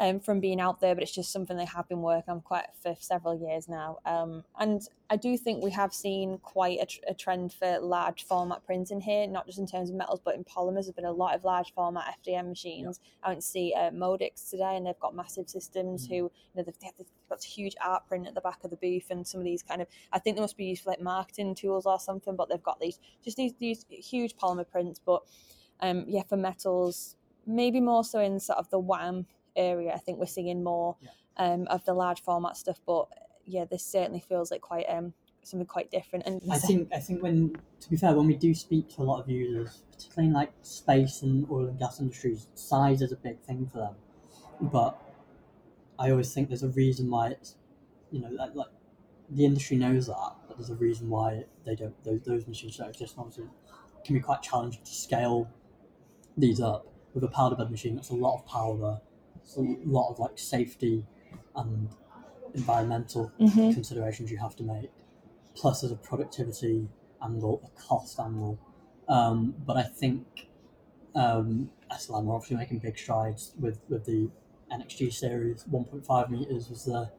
Um, 0.00 0.18
from 0.18 0.40
being 0.40 0.60
out 0.60 0.80
there, 0.80 0.92
but 0.92 1.04
it's 1.04 1.14
just 1.14 1.30
something 1.30 1.56
they 1.56 1.64
have 1.66 1.88
been 1.88 2.02
working 2.02 2.32
on 2.32 2.40
quite 2.40 2.66
for 2.82 2.96
several 2.98 3.38
years 3.38 3.68
now. 3.68 3.98
Um, 4.04 4.42
and 4.58 4.82
I 5.08 5.14
do 5.14 5.38
think 5.38 5.62
we 5.62 5.70
have 5.70 5.94
seen 5.94 6.38
quite 6.38 6.80
a, 6.80 6.86
tr- 6.86 6.98
a 7.06 7.14
trend 7.14 7.52
for 7.52 7.78
large 7.78 8.24
format 8.24 8.66
printing 8.66 9.00
here, 9.00 9.28
not 9.28 9.46
just 9.46 9.60
in 9.60 9.68
terms 9.68 9.90
of 9.90 9.94
metals, 9.94 10.20
but 10.24 10.34
in 10.34 10.42
polymers. 10.42 10.86
There's 10.86 10.90
been 10.90 11.04
a 11.04 11.12
lot 11.12 11.36
of 11.36 11.44
large 11.44 11.72
format 11.74 12.16
FDM 12.26 12.48
machines. 12.48 12.98
I 13.22 13.28
went 13.28 13.42
to 13.42 13.46
see 13.46 13.72
uh, 13.72 13.90
Modix 13.92 14.50
today, 14.50 14.76
and 14.76 14.84
they've 14.84 14.98
got 14.98 15.14
massive 15.14 15.48
systems. 15.48 16.08
Mm. 16.08 16.10
Who 16.10 16.14
you 16.16 16.30
know 16.56 16.64
they've, 16.64 16.92
they've 16.98 17.06
got 17.28 17.44
huge 17.44 17.76
art 17.80 18.04
print 18.08 18.26
at 18.26 18.34
the 18.34 18.40
back 18.40 18.64
of 18.64 18.70
the 18.70 18.76
booth, 18.76 19.10
and 19.10 19.24
some 19.24 19.40
of 19.40 19.44
these 19.44 19.62
kind 19.62 19.80
of 19.80 19.86
I 20.12 20.18
think 20.18 20.36
they 20.36 20.40
must 20.40 20.56
be 20.56 20.64
used 20.64 20.82
for 20.82 20.90
like 20.90 21.00
marketing 21.00 21.54
tools 21.54 21.86
or 21.86 22.00
something. 22.00 22.34
But 22.34 22.48
they've 22.48 22.60
got 22.60 22.80
these 22.80 22.98
just 23.22 23.36
these 23.36 23.54
these 23.60 23.86
huge 23.88 24.34
polymer 24.34 24.68
prints. 24.68 25.00
But 25.04 25.22
um, 25.78 26.04
yeah, 26.08 26.24
for 26.28 26.36
metals, 26.36 27.14
maybe 27.46 27.80
more 27.80 28.02
so 28.02 28.18
in 28.18 28.40
sort 28.40 28.58
of 28.58 28.68
the 28.70 28.80
WAAM 28.80 29.26
area. 29.56 29.92
I 29.92 29.98
think 29.98 30.18
we're 30.18 30.26
seeing 30.26 30.62
more 30.62 30.96
Yeah. 31.00 31.10
um, 31.36 31.66
of 31.68 31.84
the 31.84 31.94
large 31.94 32.20
format 32.22 32.56
stuff. 32.56 32.80
But 32.86 33.08
yeah, 33.44 33.64
this 33.64 33.84
certainly 33.84 34.20
feels 34.20 34.50
like 34.50 34.60
quite 34.60 34.86
um, 34.88 35.14
something 35.42 35.66
quite 35.66 35.90
different. 35.90 36.26
And 36.26 36.42
I 36.50 36.58
think 36.58 36.88
I 36.92 36.98
think 37.00 37.22
when 37.22 37.56
to 37.80 37.90
be 37.90 37.96
fair, 37.96 38.14
when 38.14 38.26
we 38.26 38.36
do 38.36 38.54
speak 38.54 38.88
to 38.96 39.02
a 39.02 39.04
lot 39.04 39.20
of 39.20 39.28
users, 39.28 39.82
particularly 39.90 40.28
in 40.28 40.34
like 40.34 40.52
space 40.62 41.22
and 41.22 41.46
oil 41.50 41.66
and 41.66 41.78
gas 41.78 42.00
industries, 42.00 42.48
size 42.54 43.02
is 43.02 43.12
a 43.12 43.16
big 43.16 43.40
thing 43.40 43.66
for 43.66 43.78
them. 43.78 43.94
But 44.60 44.98
I 45.98 46.10
always 46.10 46.32
think 46.32 46.48
there's 46.48 46.62
a 46.62 46.68
reason 46.68 47.10
why 47.10 47.28
it's 47.30 47.56
you 48.10 48.20
know 48.20 48.28
like, 48.30 48.54
like 48.54 48.68
the 49.30 49.44
industry 49.44 49.76
knows 49.76 50.06
that, 50.06 50.32
but 50.48 50.56
there's 50.58 50.70
a 50.70 50.74
reason 50.76 51.08
why 51.08 51.44
they 51.64 51.74
don't 51.74 52.02
those, 52.04 52.20
those 52.22 52.46
machines 52.46 52.76
don't 52.76 52.88
exist. 52.90 53.14
And 53.16 53.20
obviously, 53.20 53.44
it 53.44 54.04
can 54.04 54.14
be 54.14 54.20
quite 54.20 54.42
challenging 54.42 54.82
to 54.84 54.94
scale 54.94 55.48
these 56.36 56.60
up 56.60 56.86
with 57.14 57.24
a 57.24 57.28
powder 57.28 57.56
bed 57.56 57.70
machine. 57.70 57.94
That's 57.94 58.10
a 58.10 58.14
lot 58.14 58.36
of 58.38 58.46
powder. 58.46 59.00
A 59.56 59.60
lot 59.84 60.10
of 60.10 60.18
like 60.18 60.38
safety 60.38 61.06
and 61.54 61.88
environmental 62.54 63.30
Mhm. 63.40 63.74
considerations 63.74 64.30
you 64.30 64.38
have 64.38 64.56
to 64.56 64.62
make. 64.62 64.90
Plus, 65.54 65.80
there's 65.80 65.92
a 65.92 65.96
productivity 65.96 66.88
angle, 67.22 67.60
a 67.64 67.80
cost 67.80 68.18
angle. 68.18 68.58
Um, 69.08 69.54
but 69.66 69.76
I 69.76 69.82
think 69.82 70.48
um, 71.14 71.70
SLM 71.92 72.26
are 72.28 72.34
obviously 72.34 72.56
making 72.56 72.78
big 72.80 72.98
strides 72.98 73.52
with, 73.60 73.78
with 73.88 74.04
the 74.04 74.30
NXG 74.72 75.12
series. 75.12 75.64
1.5 75.70 76.30
meters 76.30 76.68
was 76.68 76.84
the 76.86 77.10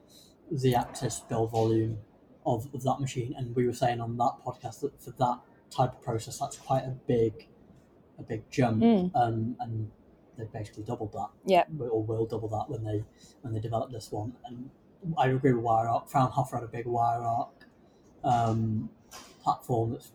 the 0.52 0.76
axis 0.76 1.22
build 1.22 1.50
volume 1.52 1.98
of, 2.46 2.68
of 2.74 2.84
that 2.84 3.00
machine, 3.00 3.34
and 3.38 3.56
we 3.56 3.66
were 3.66 3.74
saying 3.74 4.00
on 4.02 4.16
that 4.18 4.34
podcast 4.46 4.82
that 4.82 5.02
for 5.02 5.12
that 5.12 5.40
type 5.72 5.94
of 5.94 6.02
process, 6.02 6.38
that's 6.38 6.58
quite 6.58 6.84
a 6.84 6.92
big 7.08 7.48
a 8.20 8.24
big 8.24 8.50
jump, 8.52 8.82
Mm. 8.84 9.12
um, 9.16 9.56
and 9.60 9.92
they 10.38 10.46
basically 10.46 10.84
doubled 10.84 11.14
that. 11.14 11.30
Yeah. 11.46 11.64
or 11.80 12.04
will 12.04 12.26
double 12.26 12.48
that 12.50 12.70
when 12.70 12.84
they 12.84 13.04
when 13.42 13.54
they 13.54 13.60
develop 13.60 13.92
this 13.92 14.12
one. 14.12 14.34
And 14.46 14.70
I 15.18 15.28
agree 15.28 15.54
with 15.54 15.64
Wire 15.64 15.88
Arc. 15.88 16.10
Fraunhofer 16.10 16.58
had 16.58 16.64
a 16.64 16.68
big 16.68 16.86
Wire 16.86 17.22
Arc 17.22 17.50
um, 18.24 18.90
platform 19.44 19.92
that's 19.92 20.12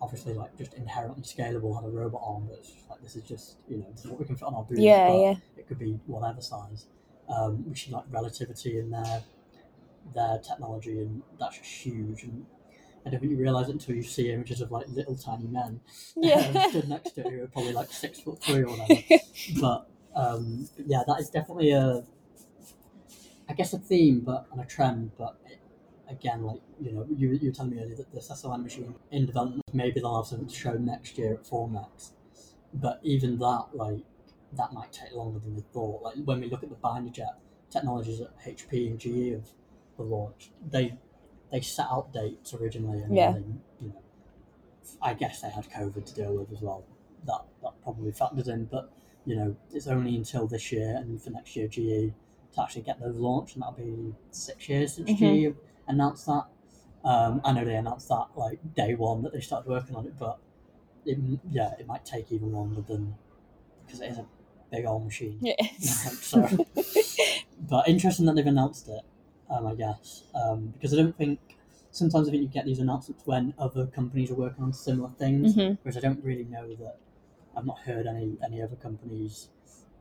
obviously 0.00 0.34
like 0.34 0.56
just 0.56 0.74
inherently 0.74 1.22
scalable, 1.22 1.74
had 1.74 1.84
a 1.84 1.90
robot 1.90 2.22
arm, 2.24 2.48
just 2.62 2.88
like 2.88 3.02
this 3.02 3.16
is 3.16 3.22
just 3.22 3.56
you 3.68 3.78
know 3.78 3.86
this 3.92 4.04
is 4.04 4.10
what 4.10 4.20
we 4.20 4.26
can 4.26 4.36
fit 4.36 4.44
on 4.44 4.54
our 4.54 4.64
booth. 4.64 4.78
Yeah, 4.78 5.08
but 5.08 5.18
yeah. 5.18 5.34
It 5.56 5.68
could 5.68 5.78
be 5.78 5.98
whatever 6.06 6.40
size. 6.40 6.86
Um, 7.28 7.64
we 7.68 7.74
see 7.76 7.90
like 7.90 8.04
relativity 8.10 8.78
in 8.78 8.90
their 8.90 9.22
their 10.14 10.38
technology, 10.38 10.98
and 11.00 11.22
that's 11.38 11.58
just 11.58 11.70
huge. 11.70 12.22
And 12.24 12.46
I 13.08 13.10
don't 13.10 13.20
think 13.20 13.32
you 13.32 13.38
realise 13.38 13.68
it 13.68 13.72
until 13.72 13.94
you 13.94 14.02
see 14.02 14.30
images 14.30 14.60
of 14.60 14.70
like 14.70 14.86
little 14.88 15.16
tiny 15.16 15.46
men 15.46 15.80
Yeah. 16.16 16.68
stood 16.70 16.88
next 16.88 17.12
to 17.12 17.26
it 17.26 17.32
who 17.32 17.42
are 17.42 17.48
probably 17.48 17.72
like 17.72 17.90
six 17.90 18.20
foot 18.20 18.42
three 18.42 18.62
or 18.62 18.76
whatever 18.76 19.00
but 19.60 19.90
um, 20.14 20.68
yeah, 20.86 21.02
that 21.06 21.20
is 21.20 21.30
definitely 21.30 21.70
a, 21.70 22.02
I 23.48 23.52
guess 23.54 23.72
a 23.72 23.78
theme, 23.78 24.20
but 24.20 24.46
and 24.52 24.60
a 24.60 24.64
trend. 24.64 25.12
But 25.16 25.36
it, 25.46 25.58
again, 26.08 26.42
like 26.42 26.60
you 26.80 26.92
know, 26.92 27.06
you, 27.14 27.30
you 27.32 27.48
were 27.48 27.54
telling 27.54 27.72
me 27.72 27.82
earlier 27.82 27.96
that 27.96 28.12
this 28.12 28.30
SLM 28.30 28.62
machine 28.62 28.94
in 29.10 29.26
development, 29.26 29.62
maybe 29.72 30.00
they'll 30.00 30.16
have 30.16 30.26
something 30.26 30.48
to 30.48 30.54
show 30.54 30.74
next 30.74 31.16
year 31.18 31.34
at 31.34 31.44
Formnext. 31.44 32.12
But 32.74 33.00
even 33.02 33.38
that, 33.38 33.66
like 33.74 34.02
that 34.52 34.72
might 34.72 34.92
take 34.92 35.12
longer 35.12 35.38
than 35.38 35.54
we 35.54 35.62
thought. 35.72 36.02
Like 36.02 36.14
when 36.24 36.40
we 36.40 36.50
look 36.50 36.62
at 36.62 36.68
the 36.68 36.76
binder 36.76 37.10
jet 37.10 37.38
technologies 37.70 38.18
that 38.20 38.38
HP 38.46 38.88
and 38.88 38.98
GE 38.98 39.32
have 39.34 39.48
launched, 39.98 40.50
they 40.70 40.96
they 41.50 41.60
set 41.60 41.86
out 41.90 42.12
dates 42.12 42.54
originally, 42.54 43.00
and 43.02 43.14
Yeah. 43.14 43.32
then 43.32 43.60
you 43.80 43.88
know, 43.88 44.02
I 45.02 45.14
guess 45.14 45.40
they 45.40 45.50
had 45.50 45.68
COVID 45.70 46.04
to 46.06 46.14
deal 46.14 46.34
with 46.36 46.52
as 46.52 46.60
well. 46.60 46.84
That 47.24 47.44
that 47.62 47.80
probably 47.82 48.12
factors 48.12 48.48
in, 48.48 48.66
but 48.66 48.90
you 49.24 49.36
know, 49.36 49.56
it's 49.72 49.86
only 49.86 50.16
until 50.16 50.46
this 50.46 50.72
year 50.72 50.96
and 50.96 51.20
for 51.22 51.30
next 51.30 51.54
year 51.56 51.68
GE 51.68 52.12
to 52.54 52.62
actually 52.62 52.82
get 52.82 53.00
those 53.00 53.16
launched, 53.16 53.54
and 53.54 53.62
that'll 53.62 53.74
be 53.74 54.14
six 54.30 54.68
years 54.68 54.94
since 54.94 55.10
Mhm. 55.10 55.52
GE 55.52 55.56
announced 55.86 56.26
that. 56.26 56.46
Um, 57.04 57.40
I 57.44 57.52
know 57.52 57.64
they 57.64 57.76
announced 57.76 58.08
that 58.08 58.28
like 58.36 58.58
day 58.74 58.94
one 58.94 59.22
that 59.22 59.32
they 59.32 59.40
started 59.40 59.68
working 59.68 59.96
on 59.96 60.06
it, 60.06 60.18
but 60.18 60.38
it, 61.04 61.18
yeah, 61.50 61.74
it 61.78 61.86
might 61.86 62.04
take 62.04 62.32
even 62.32 62.52
longer 62.52 62.80
than 62.82 63.14
because 63.84 64.00
it 64.00 64.06
is 64.10 64.18
a 64.18 64.26
big 64.70 64.84
old 64.84 65.04
machine. 65.04 65.38
Yes. 65.40 66.18
so, 66.22 66.46
but 67.68 67.88
interesting 67.88 68.26
that 68.26 68.34
they've 68.36 68.46
announced 68.46 68.88
it. 68.88 69.02
Um, 69.50 69.66
I 69.66 69.74
guess 69.74 70.24
um, 70.34 70.66
because 70.74 70.92
I 70.92 70.96
don't 70.96 71.16
think 71.16 71.38
sometimes 71.90 72.28
I 72.28 72.32
think 72.32 72.42
you 72.42 72.48
get 72.48 72.66
these 72.66 72.80
announcements 72.80 73.22
when 73.26 73.54
other 73.58 73.86
companies 73.86 74.30
are 74.30 74.34
working 74.34 74.62
on 74.62 74.72
similar 74.72 75.08
things, 75.10 75.54
Mhm. 75.56 75.78
whereas 75.82 75.96
I 75.96 76.00
don't 76.00 76.22
really 76.22 76.44
know 76.44 76.74
that. 76.76 76.96
I've 77.56 77.66
not 77.66 77.78
heard 77.80 78.06
any 78.06 78.36
any 78.44 78.62
other 78.62 78.76
companies 78.76 79.48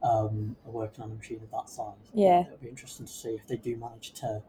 um, 0.04 0.56
are 0.66 0.72
working 0.72 1.04
on 1.04 1.12
a 1.12 1.16
machine 1.16 1.40
of 1.42 1.50
that 1.52 1.70
size. 1.70 1.96
Yeah. 2.14 2.42
it'll 2.46 2.58
be 2.58 2.68
interesting 2.70 3.06
to 3.08 3.12
see 3.12 3.30
if 3.30 3.48
they 3.48 3.58
do 3.58 3.76
manage 3.78 4.12
to 4.22 4.44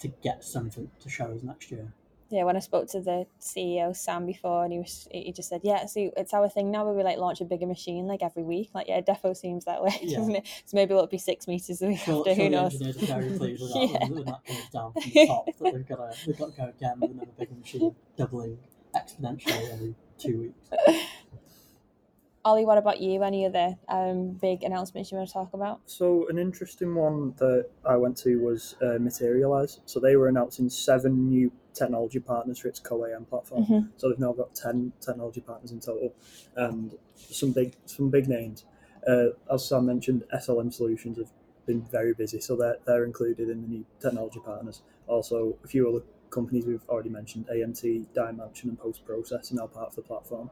to 0.00 0.08
get 0.08 0.42
something 0.44 0.90
to 1.00 1.08
show 1.08 1.26
us 1.26 1.42
next 1.42 1.70
year. 1.70 1.92
Yeah, 2.32 2.44
when 2.44 2.56
I 2.56 2.60
spoke 2.60 2.88
to 2.92 3.00
the 3.02 3.26
CEO 3.42 3.94
Sam 3.94 4.24
before, 4.24 4.64
and 4.64 4.72
he 4.72 4.78
was 4.78 5.06
he 5.10 5.30
just 5.32 5.50
said, 5.50 5.60
yeah, 5.64 5.84
see, 5.84 6.10
it's 6.16 6.32
our 6.32 6.48
thing 6.48 6.70
now 6.70 6.82
where 6.86 6.94
we 6.94 7.02
like 7.02 7.18
launch 7.18 7.42
a 7.42 7.44
bigger 7.44 7.66
machine 7.66 8.06
like 8.06 8.22
every 8.22 8.42
week. 8.42 8.70
Like, 8.72 8.88
yeah, 8.88 9.02
Defo 9.02 9.36
seems 9.36 9.66
that 9.66 9.82
way, 9.82 9.94
Yeah. 10.02 10.16
doesn't 10.20 10.36
it? 10.36 10.46
So 10.64 10.74
maybe 10.78 10.94
it'll 10.94 11.06
be 11.06 11.18
six 11.18 11.46
meters 11.46 11.80
the 11.80 11.88
week 11.88 11.98
Sure, 11.98 12.20
after. 12.20 12.34
sure 12.34 12.44
Who 12.44 12.50
knows? 12.50 12.72
engineers 12.72 13.02
are 13.02 13.20
very 13.20 13.30
pleased 13.38 13.62
with 13.62 13.72
that 13.74 13.80
Yeah. 13.82 13.98
when, 14.08 14.14
when 14.14 14.24
that 14.24 14.44
comes 14.46 14.68
down 14.72 14.92
from 14.94 15.02
the 15.12 15.26
top 15.26 15.46
that 15.58 15.72
they've 15.74 15.86
got 15.86 15.96
to 15.96 16.26
they've 16.26 16.38
got 16.38 16.56
to 16.56 16.56
go 16.62 16.68
again 16.70 17.00
with 17.00 17.10
another 17.10 17.32
bigger 17.38 17.54
machine, 17.54 17.94
doubling 18.16 18.56
exponentially 18.96 19.70
every 19.70 19.94
two 20.18 20.38
weeks. 20.40 21.04
Ollie, 22.46 22.64
what 22.64 22.78
about 22.78 23.00
you? 23.00 23.22
Any 23.22 23.44
other 23.46 23.76
um, 23.88 24.32
big 24.40 24.62
announcements 24.64 25.12
you 25.12 25.18
want 25.18 25.28
to 25.28 25.32
talk 25.34 25.52
about? 25.52 25.80
So 25.86 26.26
an 26.28 26.38
interesting 26.38 26.94
one 26.94 27.34
that 27.38 27.68
I 27.84 27.96
went 27.96 28.16
to 28.18 28.36
was 28.36 28.74
uh, 28.82 28.98
Materialise. 28.98 29.80
So 29.84 30.00
they 30.00 30.16
were 30.16 30.28
announcing 30.28 30.68
seven 30.68 31.28
new 31.28 31.52
technology 31.74 32.20
partners 32.20 32.58
for 32.58 32.68
its 32.68 32.80
co-AM 32.80 33.24
platform. 33.24 33.64
Mhm. 33.64 33.88
So 33.96 34.08
they've 34.08 34.18
now 34.18 34.32
got 34.32 34.54
ten 34.54 34.92
technology 35.00 35.40
partners 35.40 35.72
in 35.72 35.80
total, 35.80 36.14
and 36.56 36.96
some 37.16 37.52
big 37.52 37.76
some 37.86 38.10
big 38.10 38.28
names. 38.28 38.64
Uh, 39.06 39.28
as 39.50 39.66
Sam 39.66 39.86
mentioned, 39.86 40.24
SLM 40.32 40.70
Solutions 40.70 41.18
have 41.18 41.30
been 41.66 41.82
very 41.82 42.14
busy, 42.14 42.40
so 42.40 42.56
they're 42.56 42.78
they're 42.86 43.04
included 43.04 43.48
in 43.48 43.62
the 43.62 43.68
new 43.68 43.84
technology 44.00 44.40
partners. 44.44 44.82
Also, 45.06 45.56
a 45.64 45.68
few 45.68 45.88
other 45.88 46.04
companies 46.30 46.64
we've 46.66 46.88
already 46.88 47.10
mentioned, 47.10 47.46
AMT, 47.48 48.06
DyeMansion, 48.14 48.64
and 48.64 48.78
Post 48.78 49.04
Process, 49.04 49.52
are 49.52 49.56
now 49.56 49.66
part 49.66 49.88
of 49.90 49.96
the 49.96 50.02
platform, 50.02 50.50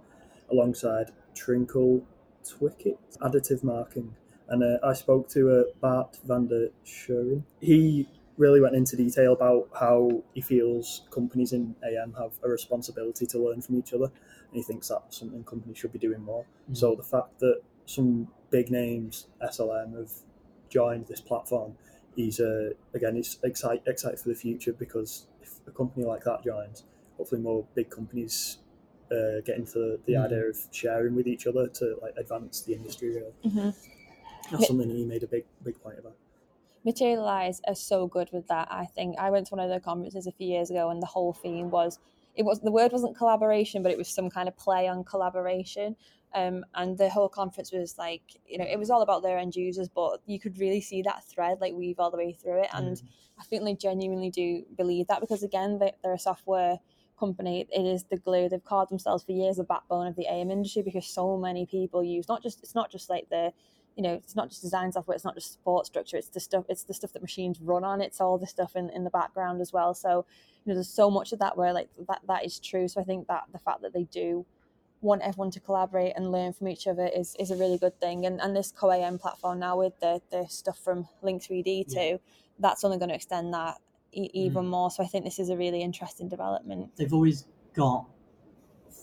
alongside 0.51 1.11
Trinckle, 1.35 2.03
Twikit, 2.45 2.99
Additive 3.23 3.63
Marking, 3.63 4.15
and 4.49 4.63
uh, 4.63 4.79
I 4.83 4.93
spoke 4.93 5.29
to 5.31 5.51
uh, 5.51 5.63
Bart 5.81 6.19
van 6.25 6.49
der 6.49 6.69
Schueren. 6.85 7.45
He 7.61 8.09
really 8.41 8.61
went 8.61 8.75
into 8.77 8.97
detail 8.97 9.33
about 9.35 9.69
how 9.79 10.25
he 10.35 10.41
feels 10.41 11.07
companies 11.11 11.53
in 11.53 11.77
AM 11.85 12.15
have 12.15 12.39
a 12.43 12.49
responsibility 12.49 13.27
to 13.27 13.39
learn 13.39 13.63
from 13.63 13.77
each 13.77 13.93
other, 13.93 14.07
and 14.07 14.57
he 14.61 14.63
thinks 14.63 14.89
that's 14.89 15.19
something 15.19 15.45
companies 15.45 15.79
should 15.79 15.93
be 15.93 15.99
doing 15.99 16.23
more. 16.23 16.47
Mm. 16.71 16.77
So 16.81 16.95
the 16.97 17.05
fact 17.05 17.39
that 17.41 17.63
some 17.87 18.33
big 18.51 18.71
names 18.71 19.29
SLM 19.41 19.95
have 19.99 20.13
joined 20.69 21.07
this 21.07 21.21
platform, 21.21 21.77
he's 22.17 22.41
uh, 22.41 22.71
again 22.95 23.17
he's 23.17 23.39
excited 23.43 23.83
excited 23.87 24.19
for 24.21 24.29
the 24.31 24.35
future 24.35 24.73
because 24.73 25.29
if 25.41 25.61
a 25.67 25.73
company 25.73 26.05
like 26.07 26.25
that 26.25 26.43
joins, 26.45 26.85
hopefully 27.17 27.41
more 27.43 27.67
big 27.75 27.91
companies 27.91 28.59
uh, 29.11 29.41
get 29.45 29.57
into 29.59 30.01
the 30.07 30.17
Mm. 30.17 30.17
idea 30.17 30.49
of 30.49 30.57
sharing 30.71 31.15
with 31.15 31.27
each 31.27 31.47
other 31.47 31.69
to 31.69 31.99
like 32.03 32.15
advance 32.17 32.63
the 32.63 32.75
industry. 32.75 33.11
Really, 33.15 33.35
hmm 33.43 33.71
that's 34.51 34.67
something 34.67 34.89
that 34.89 34.95
he 34.97 35.05
made 35.05 35.23
a 35.23 35.27
big 35.29 35.47
big 35.63 35.81
point 35.81 35.99
about. 35.99 36.17
Materialise 36.85 37.61
are 37.69 37.75
so 37.75 38.07
good 38.07 38.31
with 38.33 38.47
that. 38.49 38.69
I 38.71 38.87
think 38.87 39.19
I 39.19 39.31
went 39.31 39.47
to 39.49 39.55
one 39.55 39.63
of 39.65 39.69
their 39.71 39.81
conferences 39.81 40.27
a 40.27 40.33
few 40.33 40.47
years 40.49 40.71
ago, 40.71 40.91
and 40.91 41.03
the 41.03 41.07
whole 41.07 41.33
theme 41.33 41.71
was 41.71 41.99
it 42.37 42.45
was 42.45 42.61
the 42.61 42.71
word 42.71 42.93
wasn't 42.93 43.17
collaboration, 43.17 43.83
but 43.83 43.93
it 43.93 43.99
was 43.99 44.09
some 44.09 44.31
kind 44.31 44.49
of 44.49 44.57
play 44.57 44.89
on 44.89 45.05
collaboration. 45.05 45.97
Um, 46.33 46.65
and 46.75 46.97
the 46.97 47.11
whole 47.11 47.29
conference 47.29 47.73
was 47.73 47.99
like, 47.99 48.23
you 48.47 48.57
know, 48.57 48.65
it 48.65 48.79
was 48.79 48.89
all 48.89 49.03
about 49.03 49.23
their 49.23 49.37
end 49.37 49.57
users, 49.57 49.89
but 49.89 50.21
you 50.27 50.39
could 50.39 50.59
really 50.59 50.81
see 50.81 51.03
that 51.03 51.25
thread 51.25 51.59
like 51.61 51.75
weave 51.75 51.99
all 51.99 52.11
the 52.11 52.17
way 52.17 52.33
through 52.33 52.63
it. 52.63 52.69
And 52.73 52.97
Mm. 52.97 53.03
I 53.41 53.43
think 53.45 53.65
they 53.65 53.75
genuinely 53.75 54.31
do 54.31 54.65
believe 54.77 55.09
that 55.09 55.21
because 55.21 55.43
again, 55.43 55.79
they, 55.79 55.93
they're 56.03 56.15
a 56.15 56.19
software 56.19 56.79
company. 57.19 57.67
It 57.71 57.83
is 57.85 58.05
the 58.05 58.17
glue. 58.17 58.49
They've 58.49 58.65
called 58.65 58.91
themselves 58.91 59.25
for 59.25 59.33
years 59.33 59.57
the 59.57 59.65
backbone 59.65 60.07
of 60.07 60.17
the 60.17 60.27
AM 60.31 60.51
industry 60.51 60.83
because 60.83 61.07
so 61.07 61.37
many 61.37 61.67
people 61.67 62.03
use 62.05 62.29
not 62.29 62.43
just 62.43 62.61
it's 62.63 62.75
not 62.75 62.91
just 62.91 63.11
like 63.11 63.29
the 63.29 63.53
you 63.97 64.03
know 64.03 64.13
it's 64.15 64.37
not 64.37 64.49
just 64.49 64.63
design 64.63 64.93
software 64.93 65.15
it's 65.15 65.25
not 65.25 65.35
just 65.35 65.53
support 65.53 65.85
structure 65.87 66.17
it's 66.17 66.29
the 66.29 66.41
stuff 66.41 66.65
it's 66.69 66.85
the 66.85 66.95
stuff 66.95 67.13
that 67.13 67.21
machines 67.23 67.61
run 67.61 67.85
on 67.85 68.01
it's 68.01 68.21
all 68.21 68.39
the 68.39 68.47
stuff 68.47 68.77
in, 68.77 68.89
in 68.91 69.05
the 69.05 69.11
background 69.11 69.61
as 69.61 69.73
well 69.73 69.93
so 69.95 70.25
you 70.65 70.71
know 70.71 70.75
there's 70.75 70.89
so 70.89 71.11
much 71.11 71.33
of 71.33 71.39
that 71.39 71.57
where 71.57 71.73
like 71.73 71.89
that 72.09 72.21
that 72.29 72.45
is 72.45 72.59
true 72.61 72.87
so 72.89 73.01
i 73.01 73.05
think 73.05 73.27
that 73.27 73.45
the 73.53 73.59
fact 73.59 73.83
that 73.83 73.93
they 73.93 74.05
do 74.05 74.47
want 75.03 75.23
everyone 75.23 75.51
to 75.51 75.61
collaborate 75.61 76.13
and 76.15 76.31
learn 76.31 76.53
from 76.53 76.69
each 76.69 76.87
other 76.87 77.07
is, 77.07 77.35
is 77.39 77.51
a 77.51 77.57
really 77.57 77.79
good 77.79 77.99
thing 78.01 78.27
and 78.27 78.41
and 78.41 78.55
this 78.55 78.71
co-am 78.71 79.19
platform 79.19 79.59
now 79.59 79.77
with 79.77 79.99
the 80.01 80.21
the 80.31 80.47
stuff 80.49 80.79
from 80.79 81.09
Link3D 81.25 81.89
too 81.93 81.99
Yeah. 81.99 82.17
that's 82.59 82.85
only 82.85 82.99
going 82.99 83.09
to 83.09 83.15
extend 83.15 83.53
that 83.55 83.79
e- 84.13 84.31
even 84.35 84.65
Mm. 84.67 84.69
more 84.69 84.91
so 84.91 85.03
i 85.03 85.07
think 85.07 85.25
this 85.25 85.39
is 85.39 85.49
a 85.49 85.57
really 85.57 85.83
interesting 85.83 86.29
development 86.29 86.95
They've 86.97 87.13
always 87.15 87.47
got 87.75 88.07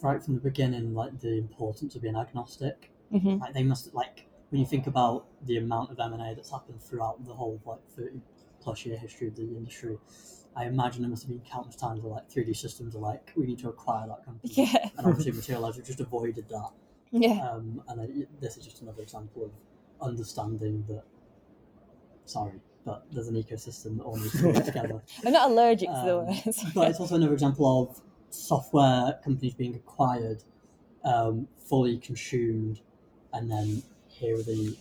right 0.04 0.22
from 0.24 0.36
the 0.36 0.42
beginning 0.42 0.94
like 0.94 1.20
the 1.20 1.38
importance 1.38 1.96
of 1.96 2.02
being 2.04 2.16
agnostic. 2.16 2.92
mm-hmm. 3.12 3.38
Like 3.42 3.54
they 3.54 3.64
must 3.64 3.94
like 3.96 4.28
when 4.50 4.62
you 4.62 4.68
think 4.68 4.88
about 4.88 5.26
the 5.46 5.58
amount 5.58 5.92
of 5.92 6.00
M 6.00 6.14
and 6.14 6.22
A 6.22 6.36
that's 6.36 6.52
happened 6.52 6.82
throughout 6.82 7.26
the 7.26 7.34
whole 7.34 7.62
like 7.66 7.80
thirty 7.96 8.22
plus 8.62 8.86
year 8.86 8.98
history 8.98 9.28
of 9.28 9.36
the 9.36 9.44
industry. 9.44 9.98
I 10.56 10.66
imagine 10.66 11.02
there 11.04 11.10
must 11.10 11.22
have 11.24 11.30
been 11.30 11.42
countless 11.42 11.76
times 11.76 12.02
where 12.02 12.14
like 12.14 12.28
3D 12.32 12.56
systems 12.58 12.96
are 12.96 13.00
like, 13.00 13.32
we 13.36 13.46
need 13.46 13.60
to 13.60 13.70
acquire 13.70 14.08
that 14.08 14.26
company. 14.26 14.52
yeah 14.56 14.90
And 14.98 15.06
obviously 15.06 15.32
Materialise 15.32 15.76
have 15.76 15.86
just 15.86 16.00
avoided 16.00 16.50
that. 16.50 16.70
yeah 17.12 17.48
Um, 17.52 17.84
and 17.88 18.02
I, 18.02 18.08
this 18.42 18.58
is 18.58 18.66
just 18.66 18.82
another 18.82 19.04
example 19.04 19.46
of 19.46 19.52
understanding 20.02 20.84
that, 20.88 21.04
sorry, 22.26 22.54
but 22.86 23.06
there's 23.12 23.28
an 23.28 23.36
ecosystem 23.36 23.98
that 23.98 24.04
all 24.04 24.16
needs 24.18 24.40
to 24.40 24.48
work 24.48 24.66
together. 24.66 25.00
i'm 25.26 25.32
not 25.34 25.52
allergic 25.52 25.90
to 25.90 26.02
the 26.04 26.18
Um, 26.18 26.26
words 26.46 26.66
But 26.74 26.90
it's 26.90 27.00
also 27.00 27.16
another 27.18 27.34
example 27.34 27.84
of 27.92 28.02
software 28.32 29.20
companies 29.24 29.54
being 29.54 29.76
acquired, 29.76 30.44
um, 31.04 31.48
fully 31.70 32.00
consumed, 32.00 32.82
and 33.32 33.52
then 33.52 33.84
here 34.20 34.36
are 34.38 34.44
the 34.44 34.78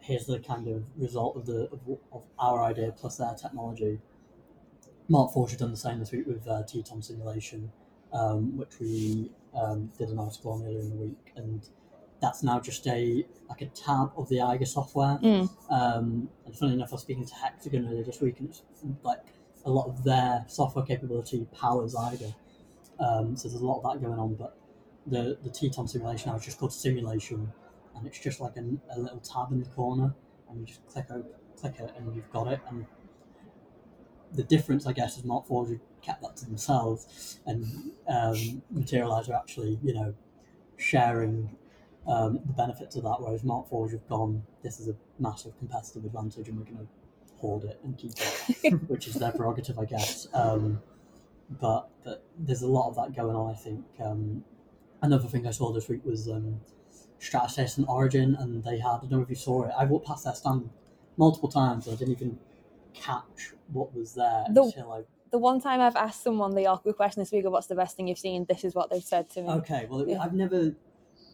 here's 0.00 0.26
the 0.26 0.38
kind 0.38 0.68
of 0.68 0.84
result 0.96 1.36
of 1.36 1.46
the 1.46 1.68
of, 1.70 1.80
of 2.12 2.22
our 2.38 2.62
idea 2.64 2.92
plus 2.92 3.16
their 3.16 3.34
technology. 3.34 3.98
Markforged 5.10 5.50
have 5.50 5.60
done 5.60 5.70
the 5.70 5.76
same 5.76 5.98
this 5.98 6.12
week 6.12 6.26
with 6.26 6.46
uh, 6.46 6.62
Teton 6.64 7.02
simulation, 7.02 7.72
um, 8.12 8.56
which 8.56 8.78
we 8.78 9.30
um, 9.54 9.90
did 9.98 10.10
an 10.10 10.18
article 10.18 10.52
on 10.52 10.62
earlier 10.64 10.80
in 10.80 10.90
the 10.90 10.96
week, 10.96 11.32
and 11.36 11.68
that's 12.20 12.42
now 12.42 12.60
just 12.60 12.86
a 12.86 13.24
like 13.48 13.62
a 13.62 13.66
tab 13.66 14.10
of 14.16 14.28
the 14.28 14.40
Eiger 14.40 14.66
software. 14.66 15.18
Mm. 15.22 15.48
Um, 15.70 16.28
and 16.44 16.56
funny 16.56 16.74
enough, 16.74 16.90
I 16.90 16.96
was 16.96 17.02
speaking 17.02 17.26
to 17.26 17.34
Hexagon 17.34 17.86
earlier 17.86 18.04
this 18.04 18.20
week, 18.20 18.40
and 18.40 18.48
it's 18.48 18.62
like 19.02 19.24
a 19.64 19.70
lot 19.70 19.86
of 19.88 20.04
their 20.04 20.44
software 20.48 20.84
capability 20.84 21.46
powers 21.58 21.94
Eiger. 21.94 22.34
Um, 23.00 23.36
so 23.36 23.48
there's 23.48 23.60
a 23.60 23.66
lot 23.66 23.82
of 23.82 23.92
that 23.92 24.04
going 24.04 24.18
on, 24.18 24.34
but 24.34 24.56
the 25.06 25.38
the 25.42 25.50
Teton 25.50 25.88
simulation 25.88 26.30
now 26.30 26.36
is 26.36 26.44
just 26.44 26.58
called 26.58 26.72
simulation, 26.72 27.52
and 27.98 28.06
it's 28.06 28.18
just 28.18 28.40
like 28.40 28.56
a, 28.56 28.64
a 28.94 28.98
little 28.98 29.20
tab 29.20 29.52
in 29.52 29.60
the 29.60 29.68
corner, 29.70 30.14
and 30.48 30.60
you 30.60 30.66
just 30.66 30.86
click 30.86 31.06
open, 31.10 31.30
click 31.60 31.74
it, 31.80 31.92
and 31.96 32.14
you've 32.14 32.30
got 32.32 32.46
it. 32.48 32.60
And 32.68 32.86
the 34.32 34.44
difference, 34.44 34.86
I 34.86 34.92
guess, 34.92 35.16
is 35.16 35.24
Markforged 35.24 35.80
kept 36.02 36.22
that 36.22 36.36
to 36.38 36.46
themselves, 36.46 37.40
and 37.46 37.64
um, 38.08 38.62
Materialise 38.70 39.28
are 39.28 39.34
actually, 39.34 39.78
you 39.82 39.94
know, 39.94 40.14
sharing 40.76 41.56
um, 42.06 42.40
the 42.46 42.52
benefits 42.52 42.96
of 42.96 43.02
that, 43.02 43.16
whereas 43.20 43.42
Markforged 43.42 43.92
have 43.92 44.08
gone, 44.08 44.42
this 44.62 44.80
is 44.80 44.88
a 44.88 44.94
massive 45.18 45.56
competitive 45.58 46.04
advantage, 46.04 46.48
and 46.48 46.58
we're 46.58 46.64
going 46.64 46.78
to 46.78 46.86
hoard 47.38 47.64
it 47.64 47.78
and 47.84 47.96
keep 47.96 48.12
it, 48.16 48.72
which 48.88 49.06
is 49.06 49.14
their 49.14 49.32
prerogative, 49.32 49.78
I 49.78 49.84
guess. 49.84 50.28
Um, 50.34 50.80
but, 51.60 51.88
but 52.04 52.24
there's 52.38 52.62
a 52.62 52.66
lot 52.66 52.88
of 52.88 52.96
that 52.96 53.16
going 53.16 53.34
on, 53.34 53.50
I 53.50 53.54
think. 53.54 53.84
Um, 54.02 54.44
another 55.02 55.28
thing 55.28 55.46
I 55.46 55.50
saw 55.50 55.72
this 55.72 55.88
week 55.88 56.04
was 56.04 56.28
um, 56.28 56.60
Stratasys 57.20 57.78
and 57.78 57.86
Origin, 57.88 58.36
and 58.38 58.62
they 58.64 58.78
had, 58.78 58.96
I 58.96 58.98
don't 59.00 59.10
know 59.12 59.20
if 59.22 59.30
you 59.30 59.34
saw 59.36 59.64
it, 59.64 59.72
I 59.76 59.84
walked 59.84 60.06
past 60.06 60.24
their 60.24 60.34
stand 60.34 60.70
multiple 61.16 61.48
times, 61.48 61.86
and 61.86 61.94
I 61.94 61.98
didn't 61.98 62.14
even 62.14 62.38
catch 62.94 63.52
what 63.72 63.94
was 63.94 64.14
there 64.14 64.44
The- 64.50 64.62
until 64.62 64.92
I 64.92 65.02
the 65.30 65.36
one 65.38 65.60
time 65.60 65.78
I've 65.82 65.94
asked 65.96 66.22
someone 66.22 66.54
the 66.54 66.66
awkward 66.68 66.96
question 66.96 67.20
this 67.20 67.30
week 67.32 67.44
of 67.44 67.52
what's 67.52 67.66
the 67.66 67.74
best 67.74 67.96
thing 67.98 68.08
you've 68.08 68.18
seen, 68.18 68.46
this 68.48 68.64
is 68.64 68.74
what 68.74 68.88
they've 68.88 69.02
said 69.04 69.28
to 69.30 69.42
me. 69.42 69.48
Okay, 69.50 69.86
well, 69.90 70.08
Yeah. 70.08 70.22
I've 70.22 70.32
never. 70.32 70.74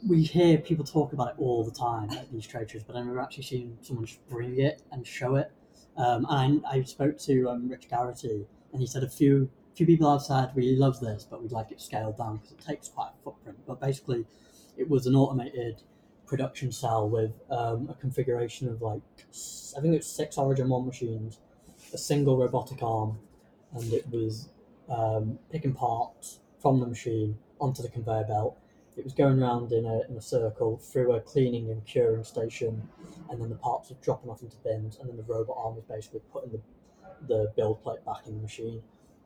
We 0.08 0.24
hear 0.24 0.58
people 0.58 0.84
talk 0.84 1.12
about 1.12 1.28
it 1.28 1.34
all 1.38 1.62
the 1.64 1.70
time 1.70 2.10
at 2.10 2.28
these 2.32 2.44
trade 2.44 2.68
shows, 2.68 2.82
but 2.82 2.96
I've 2.96 3.06
never 3.06 3.20
actually 3.20 3.44
seen 3.44 3.78
someone 3.82 4.04
just 4.04 4.26
bring 4.28 4.58
it 4.58 4.82
and 4.90 5.06
show 5.06 5.36
it. 5.36 5.52
Um, 5.96 6.26
and 6.28 6.64
I, 6.66 6.78
I 6.78 6.82
spoke 6.82 7.18
to 7.20 7.48
um, 7.50 7.68
Rich 7.68 7.88
Garrity, 7.88 8.46
and 8.72 8.80
he 8.80 8.86
said 8.88 9.04
a 9.04 9.08
few 9.08 9.48
few 9.76 9.86
people 9.86 10.10
have 10.10 10.22
said 10.22 10.50
we 10.56 10.74
love 10.74 10.98
this, 10.98 11.24
but 11.30 11.40
we'd 11.40 11.52
like 11.52 11.70
it 11.70 11.80
scaled 11.80 12.18
down 12.18 12.38
because 12.38 12.50
it 12.50 12.60
takes 12.66 12.88
quite 12.88 13.10
a 13.16 13.22
footprint. 13.22 13.58
But 13.64 13.80
basically, 13.80 14.26
it 14.76 14.88
was 14.88 15.06
an 15.06 15.14
automated 15.14 15.82
production 16.26 16.72
cell 16.72 17.08
with 17.08 17.32
um, 17.50 17.88
a 17.90 17.94
configuration 17.94 18.68
of 18.68 18.82
like 18.82 19.02
I 19.76 19.80
think 19.80 19.94
it's 19.94 20.06
six 20.06 20.38
Origin 20.38 20.68
One 20.68 20.86
machines, 20.86 21.38
a 21.92 21.98
single 21.98 22.36
robotic 22.36 22.82
arm, 22.82 23.18
and 23.74 23.92
it 23.92 24.08
was 24.10 24.48
um, 24.88 25.38
picking 25.50 25.74
parts 25.74 26.40
from 26.60 26.80
the 26.80 26.86
machine 26.86 27.36
onto 27.60 27.82
the 27.82 27.88
conveyor 27.88 28.24
belt. 28.24 28.58
It 28.96 29.02
was 29.02 29.12
going 29.12 29.42
around 29.42 29.72
in 29.72 29.84
a, 29.84 30.02
in 30.08 30.16
a 30.16 30.20
circle 30.22 30.78
through 30.78 31.14
a 31.14 31.20
cleaning 31.20 31.70
and 31.70 31.84
curing 31.84 32.22
station, 32.22 32.88
and 33.28 33.40
then 33.40 33.48
the 33.48 33.56
parts 33.56 33.90
were 33.90 33.96
dropping 34.02 34.30
off 34.30 34.42
into 34.42 34.56
bins, 34.58 34.98
and 34.98 35.08
then 35.08 35.16
the 35.16 35.24
robot 35.24 35.56
arm 35.58 35.74
was 35.74 35.84
basically 35.84 36.20
putting 36.32 36.52
the, 36.52 36.60
the 37.26 37.52
build 37.56 37.82
plate 37.82 38.04
back 38.04 38.26
in 38.26 38.36
the 38.36 38.42
machine. 38.42 38.82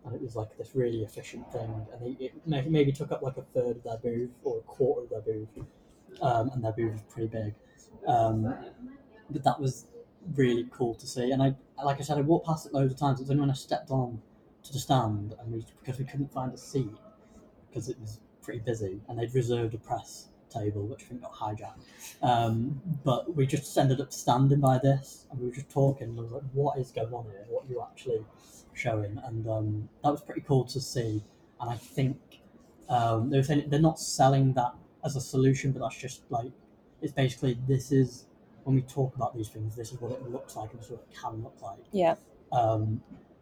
And 0.09 0.17
it 0.17 0.23
was 0.23 0.37
like 0.37 0.57
this 0.57 0.75
really 0.75 1.03
efficient 1.03 1.53
thing, 1.53 1.87
and 1.93 2.03
it, 2.03 2.25
it 2.25 2.47
may- 2.47 2.67
maybe 2.67 2.93
took 2.93 3.13
up 3.13 3.21
like 3.21 3.37
a 3.37 3.43
third 3.43 3.77
of 3.77 3.83
their 3.85 3.99
booth 3.99 4.31
or 4.43 4.59
a 4.59 4.63
quarter 4.63 5.03
of 5.03 5.11
their 5.11 5.21
booth, 5.21 5.49
um, 6.23 6.51
and 6.55 6.65
their 6.65 6.73
booth 6.73 6.93
was 6.93 7.03
pretty 7.03 7.29
big. 7.29 7.55
Um, 8.07 8.55
but 9.29 9.45
that 9.45 9.61
was 9.61 9.87
really 10.35 10.67
cool 10.71 10.95
to 10.95 11.07
see, 11.07 11.31
and 11.31 11.43
I, 11.43 11.55
like 11.85 11.99
I 11.99 12.03
said, 12.03 12.17
I 12.17 12.23
walked 12.23 12.47
past 12.47 12.65
it 12.67 12.73
loads 12.73 12.93
of 12.93 12.99
times. 12.99 13.21
It 13.21 13.25
was 13.25 13.31
only 13.31 13.43
when 13.43 13.51
I 13.51 13.55
stepped 13.55 13.91
on 13.91 14.23
to 14.63 14.73
the 14.73 14.79
stand, 14.79 15.35
and 15.39 15.53
we 15.53 15.67
because 15.81 15.99
we 15.99 16.07
couldn't 16.07 16.33
find 16.33 16.55
a 16.55 16.57
seat 16.57 16.97
because 17.69 17.91
it 17.91 18.01
was 18.01 18.21
pretty 18.41 18.61
busy, 18.61 19.03
and 19.09 19.19
they'd 19.19 19.35
reserved 19.35 19.75
a 19.75 19.79
press 19.79 20.29
table, 20.51 20.87
which 20.87 21.05
I 21.05 21.07
think 21.07 21.23
got 21.23 21.35
hijacked. 21.35 21.81
Um, 22.23 22.81
but 23.05 23.35
we 23.35 23.47
just 23.47 23.77
ended 23.77 24.01
up 24.01 24.13
standing 24.13 24.61
by 24.61 24.79
this, 24.79 25.27
and 25.31 25.41
we 25.41 25.47
were 25.47 25.55
just 25.55 25.71
talking. 25.71 26.09
And 26.09 26.19
I 26.19 26.23
was 26.23 26.33
like, 26.33 26.43
"What 26.53 26.79
is 26.79 26.91
going 26.91 27.13
on 27.13 27.25
here? 27.25 27.45
What 27.49 27.67
are 27.67 27.69
you 27.69 27.83
actually 27.83 28.25
showing?" 28.75 29.21
And 29.25 29.49
um, 29.49 29.89
that 30.03 30.11
was 30.11 30.21
pretty 30.21 30.43
cool 30.43 30.65
to 30.65 30.81
see. 30.81 31.23
And 31.61 31.71
I 31.71 31.77
think 31.77 32.19
um, 32.89 33.31
they 33.31 33.39
were 33.39 33.43
saying 33.43 33.69
they're 33.69 33.81
not 33.81 33.99
selling 33.99 34.55
that 34.55 34.75
as 35.05 35.17
a 35.17 35.21
solution, 35.21 35.73
but 35.73 35.81
that's 35.81 35.99
just 35.99 36.23
like 36.31 36.53
it's 37.03 37.13
basically 37.13 37.59
this 37.67 37.93
is 37.93 38.27
when 38.65 38.75
we 38.75 38.83
talk 38.83 39.17
about 39.17 39.35
these 39.35 39.49
things, 39.49 39.75
this 39.77 39.93
is 39.93 40.01
what 40.01 40.13
it 40.13 40.23
looks 40.31 40.57
like, 40.57 40.71
and 40.73 40.79
this 40.81 40.87
is 40.87 40.93
what 40.93 41.07
it 41.11 41.17
can 41.19 41.43
look 41.43 41.57
like. 41.63 41.79
Yeah. 41.93 42.17
Um, 42.53 43.01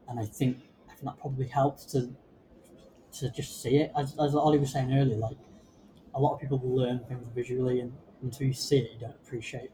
and 0.09 0.21
I 0.21 0.25
think 0.25 0.59
I 0.89 0.93
think 0.95 1.05
that 1.05 1.19
probably 1.21 1.49
helps 1.49 1.85
to 1.87 2.15
to 3.19 3.31
just 3.31 3.63
see 3.63 3.79
it. 3.79 3.93
As, 3.97 4.15
as 4.21 4.35
Ollie 4.35 4.59
was 4.59 4.73
saying 4.73 4.93
earlier, 4.93 5.17
like 5.17 5.37
a 6.17 6.21
lot 6.21 6.33
of 6.35 6.41
people 6.41 6.61
learn 6.65 6.99
things 7.09 7.29
visually, 7.35 7.81
and 7.81 7.93
until 8.23 8.47
you 8.47 8.53
see 8.53 8.79
it, 8.79 8.91
you 8.95 9.01
don't 9.01 9.11
appreciate 9.11 9.71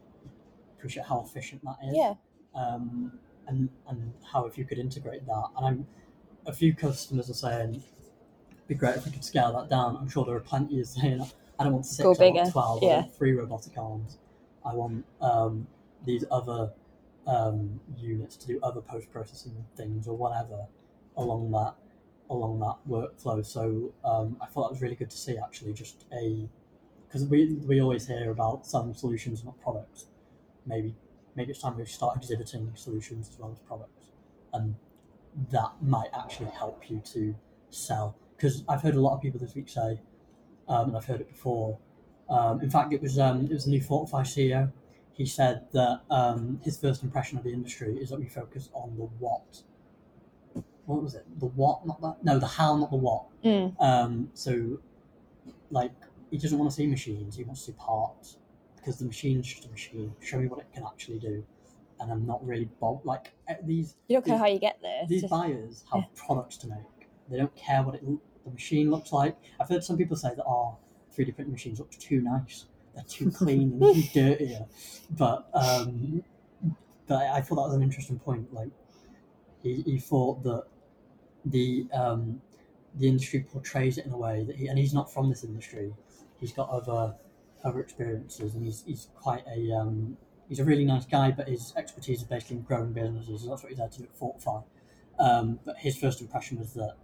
appreciate 0.77 1.05
how 1.05 1.21
efficient 1.21 1.63
that 1.63 1.77
is. 1.87 1.95
Yeah. 1.95 2.13
Um, 2.53 3.13
and 3.47 3.69
and 3.87 4.13
how 4.31 4.45
if 4.45 4.57
you 4.57 4.65
could 4.65 4.77
integrate 4.77 5.25
that, 5.25 5.45
and 5.57 5.65
I'm 5.65 5.87
a 6.45 6.53
few 6.53 6.75
customers 6.75 7.29
are 7.29 7.33
saying 7.33 7.81
it'd 8.51 8.67
be 8.67 8.75
great 8.75 8.97
if 8.97 9.05
we 9.05 9.11
could 9.11 9.23
scale 9.23 9.53
that 9.53 9.69
down. 9.69 9.97
I'm 9.97 10.09
sure 10.09 10.25
there 10.25 10.35
are 10.35 10.41
plenty 10.41 10.79
of 10.81 10.87
saying 10.87 11.25
I 11.57 11.63
don't 11.63 11.73
want 11.73 11.85
six, 11.85 12.03
Go 12.03 12.11
I 12.11 12.17
bigger, 12.17 12.41
want 12.41 12.51
twelve, 12.51 12.83
I 12.83 12.87
yeah. 12.87 12.99
want 13.01 13.15
three 13.15 13.31
robotic 13.33 13.77
arms. 13.77 14.17
I 14.65 14.73
want 14.73 15.05
um, 15.21 15.67
these 16.05 16.25
other 16.31 16.71
um, 17.25 17.79
units 17.97 18.35
to 18.37 18.47
do 18.47 18.59
other 18.63 18.81
post 18.81 19.09
processing 19.11 19.65
things 19.77 20.07
or 20.07 20.15
whatever 20.15 20.67
along 21.15 21.51
that 21.51 21.75
along 22.29 22.59
that 22.59 22.75
workflow. 22.89 23.45
So 23.45 23.93
um, 24.03 24.37
I 24.41 24.45
thought 24.45 24.63
that 24.63 24.71
was 24.71 24.81
really 24.81 24.95
good 24.95 25.09
to 25.09 25.17
see 25.17 25.37
actually 25.37 25.73
just 25.73 26.05
a 26.13 26.49
because 27.07 27.27
we 27.27 27.53
we 27.67 27.81
always 27.81 28.07
hear 28.07 28.31
about 28.31 28.65
selling 28.65 28.93
solutions 28.93 29.43
not 29.43 29.59
products. 29.61 30.05
Maybe 30.65 30.95
maybe 31.35 31.51
it's 31.51 31.61
time 31.61 31.77
we 31.77 31.85
start 31.85 32.17
exhibiting 32.17 32.71
solutions 32.75 33.29
as 33.29 33.39
well 33.39 33.51
as 33.51 33.59
products, 33.59 34.07
and 34.53 34.75
that 35.51 35.71
might 35.81 36.09
actually 36.13 36.49
help 36.49 36.89
you 36.89 37.01
to 37.13 37.35
sell. 37.69 38.17
Because 38.35 38.63
I've 38.67 38.81
heard 38.81 38.95
a 38.95 39.01
lot 39.01 39.15
of 39.15 39.21
people 39.21 39.39
this 39.39 39.55
week 39.55 39.69
say, 39.69 40.01
um, 40.67 40.89
and 40.89 40.97
I've 40.97 41.05
heard 41.05 41.21
it 41.21 41.29
before. 41.29 41.77
Um, 42.29 42.61
in 42.61 42.69
fact, 42.69 42.93
it 42.93 43.01
was 43.01 43.19
um, 43.19 43.45
it 43.45 43.53
was 43.53 43.65
the 43.65 43.71
new 43.71 43.81
Fortify 43.81 44.23
CEO. 44.23 44.71
he 45.13 45.25
said 45.25 45.67
that 45.73 46.01
um, 46.09 46.59
his 46.63 46.77
first 46.79 47.03
impression 47.03 47.37
of 47.37 47.43
the 47.43 47.53
industry 47.53 47.97
is 47.97 48.09
that 48.09 48.19
we 48.19 48.27
focus 48.27 48.69
on 48.73 48.97
the 48.97 49.03
what. 49.19 49.61
What 50.85 51.01
was 51.01 51.15
it? 51.15 51.25
The 51.39 51.45
what, 51.47 51.85
not 51.85 52.01
the 52.01 52.15
no, 52.23 52.39
the 52.39 52.47
how, 52.47 52.75
not 52.77 52.91
the 52.91 52.97
what. 52.97 53.23
Mm. 53.43 53.81
Um, 53.81 54.29
so, 54.33 54.79
like, 55.71 55.91
he 56.31 56.37
doesn't 56.37 56.57
want 56.57 56.69
to 56.71 56.75
see 56.75 56.87
machines. 56.87 57.35
He 57.37 57.43
wants 57.43 57.61
to 57.65 57.71
see 57.71 57.77
parts 57.77 58.37
because 58.75 58.97
the 58.99 59.05
machine's 59.05 59.47
just 59.47 59.65
a 59.65 59.69
machine. 59.69 60.13
Show 60.19 60.39
me 60.39 60.47
what 60.47 60.59
it 60.59 60.67
can 60.73 60.83
actually 60.85 61.19
do, 61.19 61.43
and 61.99 62.11
I'm 62.11 62.25
not 62.25 62.45
really 62.45 62.69
bothered. 62.81 63.05
Like 63.05 63.31
eh, 63.47 63.55
these 63.63 63.95
You 64.07 64.17
don't 64.17 64.25
care 64.25 64.35
these- 64.35 64.41
how 64.41 64.47
you 64.47 64.59
get 64.59 64.79
there. 64.81 65.03
these 65.07 65.21
just- 65.21 65.31
buyers 65.31 65.83
have 65.93 66.03
products 66.15 66.57
to 66.57 66.67
make. 66.67 66.77
They 67.29 67.37
don't 67.37 67.55
care 67.55 67.81
what 67.83 67.95
it, 67.95 68.03
the 68.05 68.51
machine 68.51 68.91
looks 68.91 69.13
like. 69.13 69.37
I've 69.59 69.69
heard 69.69 69.83
some 69.85 69.97
people 69.97 70.17
say 70.17 70.35
that 70.35 70.43
our 70.43 70.75
3D 71.15 71.33
printing 71.33 71.53
machines 71.53 71.79
look 71.79 71.91
too 71.91 72.19
nice. 72.19 72.65
They're 72.93 73.05
too 73.05 73.31
clean 73.31 73.81
and 73.81 73.95
too 73.95 74.03
dirtier. 74.13 74.65
But 75.11 75.47
um, 75.53 76.23
but 77.07 77.15
I, 77.21 77.37
I 77.37 77.41
thought 77.41 77.55
that 77.55 77.61
was 77.67 77.73
an 77.75 77.81
interesting 77.83 78.19
point. 78.19 78.53
Like 78.53 78.69
he, 79.61 79.81
he 79.83 79.97
thought 79.97 80.43
that 80.43 80.65
the 81.45 81.87
um, 81.93 82.41
the 82.95 83.07
industry 83.07 83.45
portrays 83.51 83.97
it 83.97 84.05
in 84.05 84.11
a 84.11 84.17
way 84.17 84.43
that 84.43 84.55
he 84.55 84.67
and 84.67 84.77
he's 84.77 84.93
not 84.93 85.11
from 85.11 85.29
this 85.29 85.43
industry. 85.43 85.93
He's 86.39 86.53
got 86.53 86.69
other 86.69 87.15
other 87.63 87.79
experiences 87.79 88.55
and 88.55 88.65
he's, 88.65 88.83
he's 88.85 89.07
quite 89.15 89.43
a 89.47 89.71
um, 89.73 90.17
he's 90.49 90.59
a 90.59 90.65
really 90.65 90.85
nice 90.85 91.05
guy, 91.05 91.31
but 91.31 91.47
his 91.47 91.73
expertise 91.75 92.19
is 92.19 92.23
basically 92.25 92.57
in 92.57 92.63
growing 92.63 92.93
businesses. 92.93 93.47
That's 93.47 93.63
what 93.63 93.71
he's 93.71 93.79
had 93.79 93.91
to 93.93 93.99
do 93.99 94.03
at 94.05 94.15
Fortify. 94.15 94.61
Um, 95.19 95.59
but 95.65 95.77
his 95.77 95.97
first 95.97 96.21
impression 96.21 96.59
was 96.59 96.73
that 96.73 96.95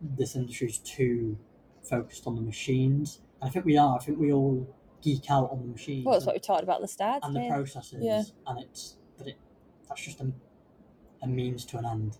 this 0.00 0.36
industry 0.36 0.68
is 0.68 0.78
too 0.78 1.38
focused 1.82 2.26
on 2.26 2.36
the 2.36 2.42
machines. 2.42 3.20
And 3.40 3.48
I 3.48 3.52
think 3.52 3.64
we 3.64 3.76
are. 3.76 3.96
I 3.96 4.02
think 4.02 4.18
we 4.18 4.32
all 4.32 4.74
geek 5.02 5.30
out 5.30 5.50
on 5.50 5.60
the 5.60 5.66
machines 5.66 6.04
Well, 6.04 6.14
that's 6.14 6.26
what 6.26 6.34
we 6.34 6.40
talked 6.40 6.62
about 6.62 6.80
the 6.82 6.88
start. 6.88 7.22
and 7.24 7.34
the 7.34 7.40
yeah. 7.40 7.48
processes. 7.48 7.98
Yeah. 8.02 8.22
And 8.46 8.60
it's 8.60 8.96
but 9.16 9.28
it 9.28 9.38
that's 9.88 10.02
just 10.04 10.20
a, 10.20 10.32
a 11.22 11.26
means 11.26 11.64
to 11.66 11.78
an 11.78 11.86
end. 11.86 12.18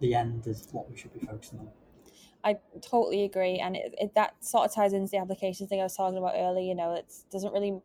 The 0.00 0.14
end 0.14 0.46
is 0.46 0.68
what 0.72 0.90
we 0.90 0.96
should 0.96 1.12
be 1.18 1.26
focusing 1.26 1.58
on. 1.60 1.68
I 2.44 2.56
totally 2.80 3.24
agree, 3.24 3.58
and 3.58 3.76
it, 3.76 3.94
it, 4.00 4.14
that 4.14 4.34
sort 4.44 4.64
of 4.64 4.74
ties 4.74 4.92
into 4.92 5.10
the 5.10 5.18
application 5.18 5.66
thing 5.66 5.80
I 5.80 5.84
was 5.84 5.96
talking 5.96 6.18
about 6.18 6.34
earlier. 6.36 6.66
You 6.66 6.74
know, 6.74 6.94
it 6.94 7.12
doesn't 7.30 7.52
really 7.52 7.80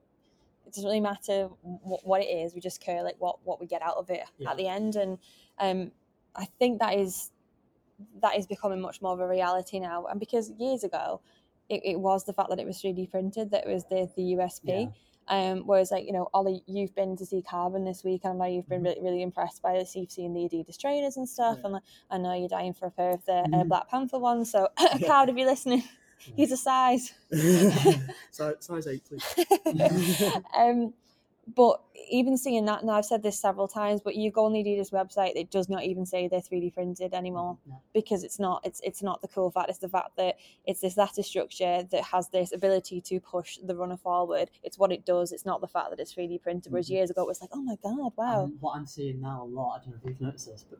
it 0.66 0.74
doesn't 0.74 0.88
really 0.88 1.01
matter 1.01 1.49
what, 1.61 2.05
what 2.05 2.22
it 2.22 2.26
is. 2.26 2.53
We 2.53 2.61
just 2.61 2.80
care 2.80 3.03
like 3.03 3.16
what 3.20 3.38
what 3.43 3.59
we 3.59 3.66
get 3.66 3.82
out 3.82 3.97
of 3.97 4.09
it 4.09 4.22
Yeah. 4.38 4.51
at 4.51 4.57
the 4.57 4.68
end, 4.68 4.95
and 4.95 5.18
um, 5.59 5.91
I 6.36 6.45
think 6.45 6.80
that 6.80 6.93
is 6.97 7.32
that 8.22 8.38
is 8.38 8.45
becoming 8.45 8.82
much 8.82 9.01
more 9.01 9.14
of 9.14 9.20
a 9.20 9.28
reality 9.28 9.80
now. 9.80 10.05
And 10.05 10.20
because 10.20 10.51
years 10.59 10.84
ago, 10.84 11.22
it, 11.70 11.82
it 11.84 11.99
was 11.99 12.26
the 12.26 12.34
fact 12.34 12.49
that 12.49 12.59
it 12.59 12.66
was 12.66 12.80
three 12.80 12.93
D 12.93 13.07
printed 13.07 13.51
that 13.51 13.66
was 13.68 13.86
the 13.86 14.09
the 14.16 14.36
USP. 14.36 14.93
Um, 15.28 15.59
whereas, 15.65 15.91
like 15.91 16.05
you 16.05 16.11
know, 16.13 16.28
Ollie, 16.34 16.63
you've 16.67 16.93
been 16.95 17.15
to 17.17 17.26
see 17.26 17.41
Carbon 17.41 17.86
this 17.86 18.03
week, 18.03 18.21
and 18.26 18.34
I 18.34 18.36
know 18.47 18.53
you've 18.53 18.67
been 18.67 18.82
Mhm. 18.82 18.86
really, 18.86 19.01
really 19.01 19.21
impressed 19.21 19.61
by 19.61 19.74
this. 19.74 19.95
You've 19.95 20.11
seen 20.11 20.34
the 20.34 20.41
Adidas 20.41 20.78
trainers 20.78 21.17
and 21.17 21.28
stuff, 21.28 21.57
Yeah. 21.59 21.63
and 21.65 21.74
like, 21.74 21.84
I 22.09 22.17
know 22.17 22.34
you're 22.34 22.49
dying 22.49 22.74
for 22.74 22.88
a 22.88 22.91
pair 22.91 23.11
of 23.11 23.24
the 23.26 23.34
uh, 23.34 23.47
Mhm. 23.47 23.67
Black 23.69 23.88
Panther 23.89 24.19
ones. 24.19 24.51
So, 24.51 24.67
Yeah. 24.99 25.07
Card, 25.07 25.30
if 25.30 25.38
you're 25.38 25.47
listening, 25.47 25.84
he's 26.36 26.51
a 26.51 26.57
size. 26.57 27.13
size, 28.32 28.55
size 28.59 28.88
eight, 28.88 29.03
please. 29.05 29.24
um, 30.57 30.93
but 31.47 31.81
even 32.09 32.37
seeing 32.37 32.65
that, 32.65 32.83
now 32.85 32.93
I've 32.93 33.05
said 33.05 33.21
this 33.23 33.39
several 33.39 33.67
times, 33.67 34.01
but 34.01 34.15
you 34.15 34.31
go 34.31 34.45
on 34.45 34.53
the 34.53 34.63
Adidas 34.63 34.91
website, 34.91 35.33
it 35.35 35.51
does 35.51 35.67
not 35.69 35.83
even 35.83 36.05
say 36.05 36.27
they're 36.27 36.39
3D 36.41 36.73
printed 36.73 37.13
anymore 37.13 37.57
Yeah. 37.67 37.75
because 37.93 38.23
it's 38.23 38.39
not. 38.39 38.61
It's 38.65 38.79
it's 38.81 39.03
not 39.03 39.21
the 39.21 39.27
cool 39.27 39.51
fact. 39.51 39.69
It's 39.69 39.79
the 39.79 39.89
fact 39.89 40.15
that 40.17 40.35
it's 40.65 40.79
this 40.81 40.95
lattice 40.95 41.27
structure 41.27 41.83
that 41.91 42.03
has 42.05 42.29
this 42.29 42.53
ability 42.53 43.01
to 43.01 43.19
push 43.19 43.57
the 43.57 43.75
runner 43.75 43.97
forward. 43.97 44.51
It's 44.63 44.77
what 44.79 44.91
it 44.91 45.05
does. 45.05 45.31
It's 45.31 45.45
not 45.45 45.59
the 45.61 45.67
fact 45.67 45.89
that 45.89 45.99
it's 45.99 46.13
3D 46.13 46.37
printed. 46.41 46.71
Whereas 46.71 46.87
Mhm. 46.87 46.91
years 46.91 47.09
ago, 47.09 47.23
it 47.23 47.27
was 47.27 47.41
like, 47.41 47.49
oh 47.53 47.61
my 47.61 47.75
god, 47.83 48.13
wow. 48.15 48.43
And 48.45 48.61
what 48.61 48.75
I'm 48.77 48.85
seeing 48.85 49.19
now 49.19 49.43
a 49.43 49.45
lot, 49.45 49.81
I 49.81 49.83
don't 49.83 49.89
know 49.93 49.99
if 50.01 50.05
you've 50.09 50.21
noticed 50.21 50.47
this, 50.47 50.65
but 50.69 50.79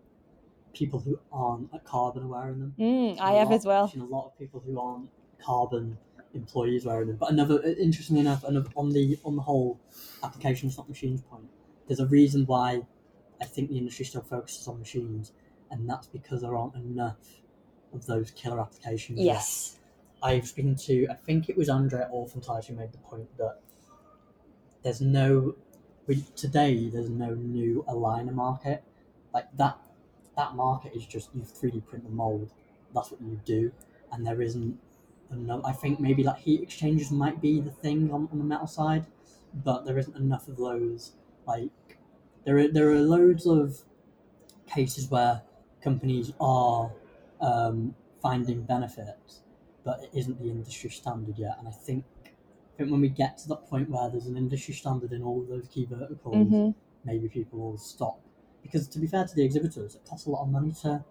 people 0.74 0.99
who 0.99 1.20
aren't 1.32 1.70
carbon 1.84 2.24
are 2.24 2.28
wearing 2.28 2.59
them. 2.59 2.76
Mm, 2.80 3.20
I 3.20 3.34
have 3.34 3.49
lot- 3.49 3.55
as 3.55 3.66
well. 3.66 3.91
A 3.95 4.03
lot 4.03 4.28
of 4.28 4.38
people 4.38 4.59
who 4.66 4.80
aren't 4.80 5.09
carbon 5.39 5.97
employees 6.34 6.86
wearing 6.86 7.08
them. 7.08 7.18
But 7.18 7.32
another, 7.32 7.64
uh, 7.64 7.70
interestingly 7.70 8.22
enough, 8.22 8.44
another, 8.44 8.70
on 8.76 8.90
the 8.90 9.18
on 9.24 9.36
the 9.36 9.42
whole 9.42 9.80
application 10.24 10.72
not 10.78 10.90
machines 10.90 11.22
point, 11.22 11.46
there's 11.88 12.00
a 12.00 12.08
reason 12.08 12.46
why 12.46 12.82
I 13.42 13.46
think 13.46 13.70
the 13.70 13.78
industry 13.78 14.06
still 14.06 14.22
focuses 14.22 14.68
on 14.68 14.80
machines, 14.80 15.32
and 15.72 15.90
that's 15.90 16.08
because 16.08 16.42
there 16.42 16.56
aren't 16.56 16.76
enough 16.76 17.18
of 17.94 18.06
those 18.06 18.32
killer 18.32 18.60
applications. 18.60 19.20
Yes. 19.20 19.78
I've 20.22 20.48
spoken 20.48 20.76
to, 20.76 21.08
I 21.10 21.16
think 21.16 21.50
it 21.50 21.58
was 21.58 21.70
Andrea 21.70 22.08
or 22.10 22.28
from 22.28 22.42
Authentise 22.42 22.68
who 22.68 22.76
made 22.76 22.94
the 22.94 22.98
point 23.00 23.28
that 23.38 23.60
there's 24.82 25.02
no, 25.02 25.56
we, 26.08 26.24
today 26.36 26.90
there's 26.90 27.10
no 27.10 27.34
new 27.34 27.84
aligner 27.90 28.34
market. 28.34 28.84
Like 29.34 29.48
that, 29.58 29.78
that 30.38 30.56
market 30.56 30.94
is 30.96 31.06
just 31.06 31.30
you 31.36 31.42
3D 31.42 31.86
print 31.86 32.06
the 32.06 32.10
mold. 32.10 32.52
That's 32.94 33.12
what 33.12 33.22
you 33.22 33.40
do, 33.44 33.72
and 34.12 34.26
there 34.26 34.42
isn't. 34.42 34.80
Enough, 35.32 35.61
I 35.65 35.71
think 35.71 35.99
maybe 35.99 36.24
like 36.24 36.38
heat 36.39 36.61
exchangers 36.61 37.11
might 37.11 37.41
be 37.41 37.59
the 37.59 37.71
thing 37.71 38.11
on, 38.11 38.30
on 38.32 38.38
the 38.38 38.43
metal 38.43 38.67
side, 38.67 39.07
but 39.53 39.84
there 39.86 39.97
isn't 39.97 40.15
enough 40.15 40.47
of 40.47 40.57
those. 40.57 41.13
Like 41.47 41.71
there 42.45 42.57
are 42.59 42.67
there 42.67 42.91
are 42.91 42.99
loads 43.01 43.47
of 43.47 43.84
cases 44.67 45.09
where 45.09 45.43
companies 45.82 46.34
are 46.39 46.93
um, 47.41 47.95
finding 48.21 48.63
benefits, 48.63 49.43
but 49.84 50.03
it 50.03 50.09
isn't 50.13 50.39
the 50.39 50.49
industry 50.49 50.89
standard 50.89 51.38
yet. 51.38 51.57
And 51.59 51.67
I 51.67 51.71
think 51.71 52.05
I 52.26 52.78
think 52.78 52.91
when 52.91 53.01
we 53.01 53.09
get 53.09 53.38
to 53.39 53.47
that 53.49 53.65
point 53.67 53.89
where 53.89 54.09
there's 54.09 54.28
an 54.28 54.38
industry 54.38 54.74
standard 54.74 55.11
in 55.13 55.21
all 55.24 55.41
of 55.41 55.47
those 55.47 55.67
key 55.67 55.86
verticals, 55.86 56.53
hmm 56.53 56.71
maybe 57.03 57.30
people 57.30 57.59
will 57.59 57.78
stop. 57.78 58.19
Because 58.61 58.88
to 58.89 58.99
be 58.99 59.07
fair 59.07 59.26
to 59.28 59.36
the 59.36 59.43
exhibitors, 59.43 59.95
it 59.95 60.05
costs 60.05 60.26
a 60.26 60.30
lot 60.32 60.43
of 60.43 60.49
money 60.49 60.71
to 60.82 61.03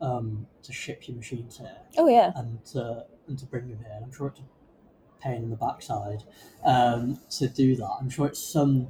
um, 0.00 0.46
to 0.62 0.72
ship 0.72 1.08
your 1.08 1.16
machines 1.16 1.58
here 1.58 1.82
Oh 1.98 2.08
yeah. 2.08 2.34
and 2.34 2.64
to 2.66 3.06
and 3.28 3.38
to 3.38 3.46
bring 3.46 3.68
them 3.68 3.78
here. 3.78 3.92
And 3.94 4.04
I'm 4.04 4.12
sure 4.12 4.28
it's 4.28 4.40
a 4.40 5.22
pain 5.22 5.42
in 5.42 5.50
the 5.50 5.56
backside 5.56 6.24
um, 6.64 7.20
to 7.30 7.48
do 7.48 7.76
that. 7.76 7.90
I'm 8.00 8.10
sure 8.10 8.26
it's 8.26 8.42
some 8.42 8.88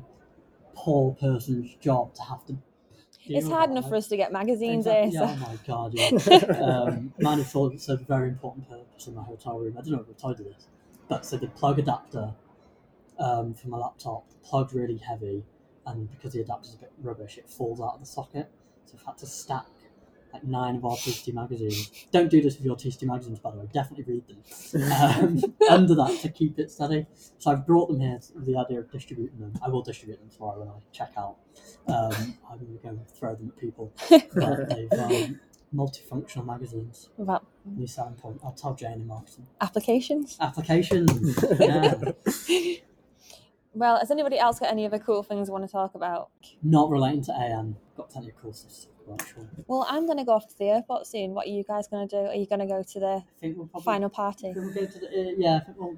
poor 0.75 1.15
person's 1.15 1.75
job 1.77 2.15
to 2.15 2.23
have 2.23 2.45
to. 2.47 2.57
It's 3.31 3.49
hard 3.49 3.69
that. 3.69 3.73
enough 3.73 3.89
for 3.89 3.97
us 3.97 4.09
to 4.09 4.17
get 4.17 4.33
magazines 4.33 4.87
Exactly. 4.87 5.11
here. 5.11 5.21
Yeah, 5.21 5.37
So. 5.37 5.45
oh 5.45 5.49
my 5.51 5.59
god, 5.67 5.93
yeah. 5.95 6.85
um, 7.37 7.45
thought 7.45 7.79
served 7.81 8.03
a 8.03 8.05
very 8.07 8.29
important 8.29 8.69
purpose 8.69 9.07
in 9.07 9.15
my 9.15 9.23
hotel 9.23 9.59
room. 9.59 9.77
I 9.77 9.83
don't 9.83 9.93
know 9.93 10.01
if 10.01 10.09
I've 10.09 10.17
told 10.17 10.39
you 10.39 10.47
this, 10.47 10.67
but 11.09 11.27
so 11.27 11.37
the 11.37 11.49
plug 11.49 11.79
adapter 11.79 12.33
um, 13.19 13.53
for 13.53 13.69
my 13.69 13.77
laptop, 13.77 14.31
the 14.31 14.37
plug's 14.37 14.73
really 14.73 14.97
heavy, 14.97 15.45
and 15.87 16.11
because 16.11 16.33
the 16.33 16.41
adapter's 16.41 16.75
a 16.75 16.79
bit 16.79 16.93
rubbish, 17.03 17.37
it 17.37 17.51
falls 17.51 17.81
out 17.81 17.95
of 17.95 18.01
the 18.01 18.07
socket. 18.07 18.51
So 18.87 18.97
I've 18.99 19.05
had 19.07 19.19
to 19.19 19.27
stack 19.27 19.67
like 20.33 20.45
nine 20.45 20.77
of 20.77 20.85
our 20.85 20.97
TCT 20.97 21.35
magazines. 21.35 22.07
Don't 22.13 22.31
do 22.31 22.41
this 22.41 22.57
with 22.57 22.65
your 22.65 22.77
TCT 22.77 23.03
magazines, 23.05 23.39
by 23.39 23.51
the 23.51 23.59
way. 23.59 23.69
Definitely 23.73 24.05
read 24.15 24.25
them 24.29 24.93
um, 24.93 25.55
under 25.71 25.95
that 25.95 26.19
to 26.23 26.29
keep 26.29 26.59
it 26.59 26.71
steady. 26.71 27.07
So 27.39 27.51
I've 27.51 27.67
brought 27.67 27.89
them 27.89 28.01
here 28.01 28.19
with 28.35 28.47
the 28.47 28.57
idea 28.57 28.81
of 28.81 28.91
distributing 28.91 29.39
them. 29.41 29.55
I 29.63 29.69
will 29.69 29.83
distribute 29.83 30.19
them 30.21 30.31
tomorrow 30.31 30.61
when 30.61 30.69
I 30.69 30.73
check 30.93 31.13
out. 31.17 31.37
Um, 31.87 32.37
I'm 32.51 32.59
going 32.59 32.79
to 32.79 32.83
go 32.83 32.89
and 32.91 33.09
throw 33.09 33.35
them 33.35 33.53
at 33.55 33.61
people. 33.61 33.93
But 34.11 34.69
they've 34.69 34.93
um, 34.93 35.41
multifunctional 35.75 36.47
magazines. 36.47 37.09
About 37.19 37.47
New 37.65 37.87
selling 37.87 38.15
point. 38.15 38.41
I'll 38.43 38.53
tell 38.53 38.75
Jane 38.75 38.93
in 38.93 39.07
marketing. 39.07 39.47
applications. 39.61 40.37
Applications. 40.41 41.45
yeah. 41.61 41.95
Well, 43.75 43.99
has 43.99 44.11
anybody 44.11 44.39
else 44.39 44.59
got 44.59 44.73
any 44.73 44.87
other 44.87 44.99
cool 44.99 45.23
things 45.23 45.49
they 45.49 45.53
want 45.53 45.65
to 45.67 45.71
talk 45.71 45.95
about? 45.95 46.31
Not 46.63 46.91
relating 46.91 47.23
to 47.25 47.33
AM. 47.33 47.77
Got 47.97 48.11
plenty 48.11 48.31
of 48.31 48.37
cool 48.41 48.53
stuff 48.53 48.87
to 49.17 49.27
sure. 49.27 49.49
Well, 49.67 49.87
I'm 49.89 50.07
going 50.07 50.19
to 50.19 50.25
go 50.25 50.33
off 50.33 50.47
to 50.49 50.59
the 50.59 50.67
airport 50.71 51.07
soon. 51.07 51.33
What 51.35 51.47
are 51.47 51.51
you 51.51 51.65
guys 51.65 51.89
going 51.89 52.07
to 52.09 52.17
do? 52.17 52.27
Are 52.29 52.35
you 52.35 52.47
going 52.47 52.61
to 52.61 52.67
go 52.67 52.83
to 52.83 53.01
the 53.01 53.07
I 53.07 53.25
think 53.41 53.57
we'll 53.57 53.67
probably 53.69 53.85
final 53.85 54.11
I 54.13 54.17
party? 54.17 54.53
think 54.53 54.57
we'll 54.57 54.75
go 54.75 54.87
to 54.87 54.99
the 54.99 55.07
uh, 55.09 55.33
yeah. 55.39 55.57
I 55.57 55.61
think 55.65 55.79
we'll 55.79 55.97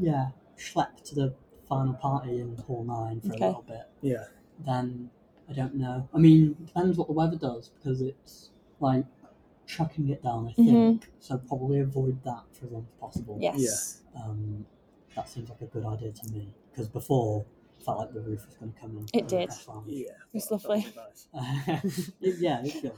yeah 0.00 0.28
schlep 0.58 1.02
to 1.04 1.14
the 1.14 1.34
final 1.68 1.94
party 1.94 2.40
in 2.40 2.56
Hall 2.56 2.84
Nine 2.84 3.20
for 3.20 3.32
Okay. 3.34 3.44
a 3.44 3.48
little 3.48 3.62
bit. 3.62 3.88
yeah. 4.00 4.24
Then 4.64 5.10
I 5.48 5.52
don't 5.54 5.74
know. 5.74 6.08
I 6.14 6.18
mean, 6.18 6.56
it 6.60 6.66
depends 6.66 6.96
what 6.98 7.08
the 7.08 7.12
weather 7.14 7.36
does 7.36 7.68
because 7.70 8.00
it's 8.00 8.50
like 8.80 9.04
chucking 9.66 10.08
it 10.08 10.22
down. 10.22 10.48
I 10.48 10.52
think 10.52 10.68
Mhm. 11.02 11.02
so. 11.20 11.38
Probably 11.38 11.80
avoid 11.80 12.22
that 12.24 12.42
for 12.52 12.66
as 12.66 12.72
long 12.72 12.86
as 12.88 13.00
possible. 13.00 13.38
Yes. 13.40 14.02
Um, 14.14 14.66
that 15.16 15.28
seems 15.28 15.48
like 15.50 15.60
a 15.62 15.66
good 15.66 15.84
idea 15.84 16.12
to 16.12 16.32
me 16.32 16.48
because 16.70 16.88
before 16.88 17.40
it 17.42 17.61
felt 17.84 17.98
like 17.98 18.12
the 18.12 18.20
roof 18.20 18.46
was 18.46 18.56
going 18.56 18.72
to 18.72 18.80
come 18.80 18.96
in. 18.98 19.06
It 19.12 19.28
did. 19.28 19.48
crash 19.48 19.66
down. 19.66 19.84
Yeah. 19.86 20.10
It's 20.32 20.46
that- 20.48 20.62
that'd 20.62 20.68
lovely. 20.68 20.92
be 20.92 21.80
nice. 21.82 22.10
It- 22.20 22.36
yeah, 22.40 22.62
it's 22.64 22.80
good. 22.82 22.92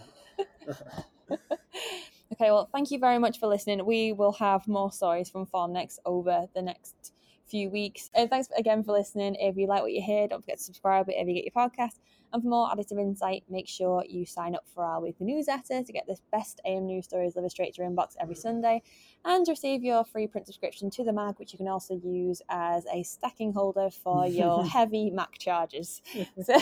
Okay, 2.33 2.51
well, 2.51 2.69
thank 2.73 2.91
you 2.91 2.99
very 2.99 3.19
much 3.19 3.39
for 3.39 3.47
listening. 3.47 3.85
We 3.87 4.13
will 4.13 4.33
have 4.33 4.67
more 4.67 4.91
stories 4.91 5.29
from 5.31 5.47
Formnext 5.47 5.99
over 6.05 6.47
the 6.55 6.63
next 6.63 7.13
few 7.47 7.71
weeks. 7.71 8.11
And 8.15 8.29
thanks 8.29 8.49
again 8.59 8.83
for 8.83 8.93
listening. 8.93 9.37
If 9.37 9.57
you 9.57 9.67
like 9.69 9.83
what 9.83 9.93
you 9.93 10.03
hear, 10.03 10.27
don't 10.27 10.41
forget 10.41 10.57
to 10.59 10.63
subscribe 10.65 11.07
wherever 11.07 11.29
you 11.31 11.43
get 11.43 11.53
your 11.55 11.69
podcast. 11.69 12.01
And 12.35 12.43
for 12.43 12.49
more 12.49 12.69
additive 12.69 13.01
insight, 13.01 13.45
make 13.49 13.69
sure 13.69 14.05
you 14.09 14.27
sign 14.27 14.57
up 14.57 14.65
for 14.75 14.85
our 14.85 15.01
weekly 15.01 15.25
newsletter 15.25 15.85
to 15.85 15.93
get 15.93 16.05
the 16.09 16.17
best 16.33 16.61
AM 16.67 16.85
news 16.85 17.05
stories 17.05 17.35
delivered 17.35 17.53
straight 17.53 17.75
to 17.75 17.83
your 17.83 17.91
inbox 17.91 18.17
every 18.21 18.35
Sunday 18.35 18.83
and 19.25 19.47
receive 19.47 19.85
your 19.85 20.03
free 20.03 20.27
print 20.27 20.49
subscription 20.49 20.91
to 20.91 21.05
the 21.05 21.13
mag, 21.13 21.39
which 21.39 21.53
you 21.53 21.59
can 21.59 21.69
also 21.69 21.95
use 21.95 22.43
as 22.49 22.87
a 22.93 23.05
stacking 23.05 23.53
holder 23.53 23.89
for 23.89 24.27
your 24.27 24.65
heavy 24.65 25.11
Mac 25.11 25.39
chargers. 25.39 26.03
so, 26.45 26.59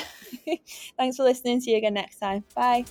thanks 0.99 1.17
for 1.17 1.23
listening. 1.23 1.63
See 1.63 1.71
you 1.71 1.79
again 1.79 1.95
next 1.95 2.19
time. 2.19 2.45
Bye. 2.55 2.85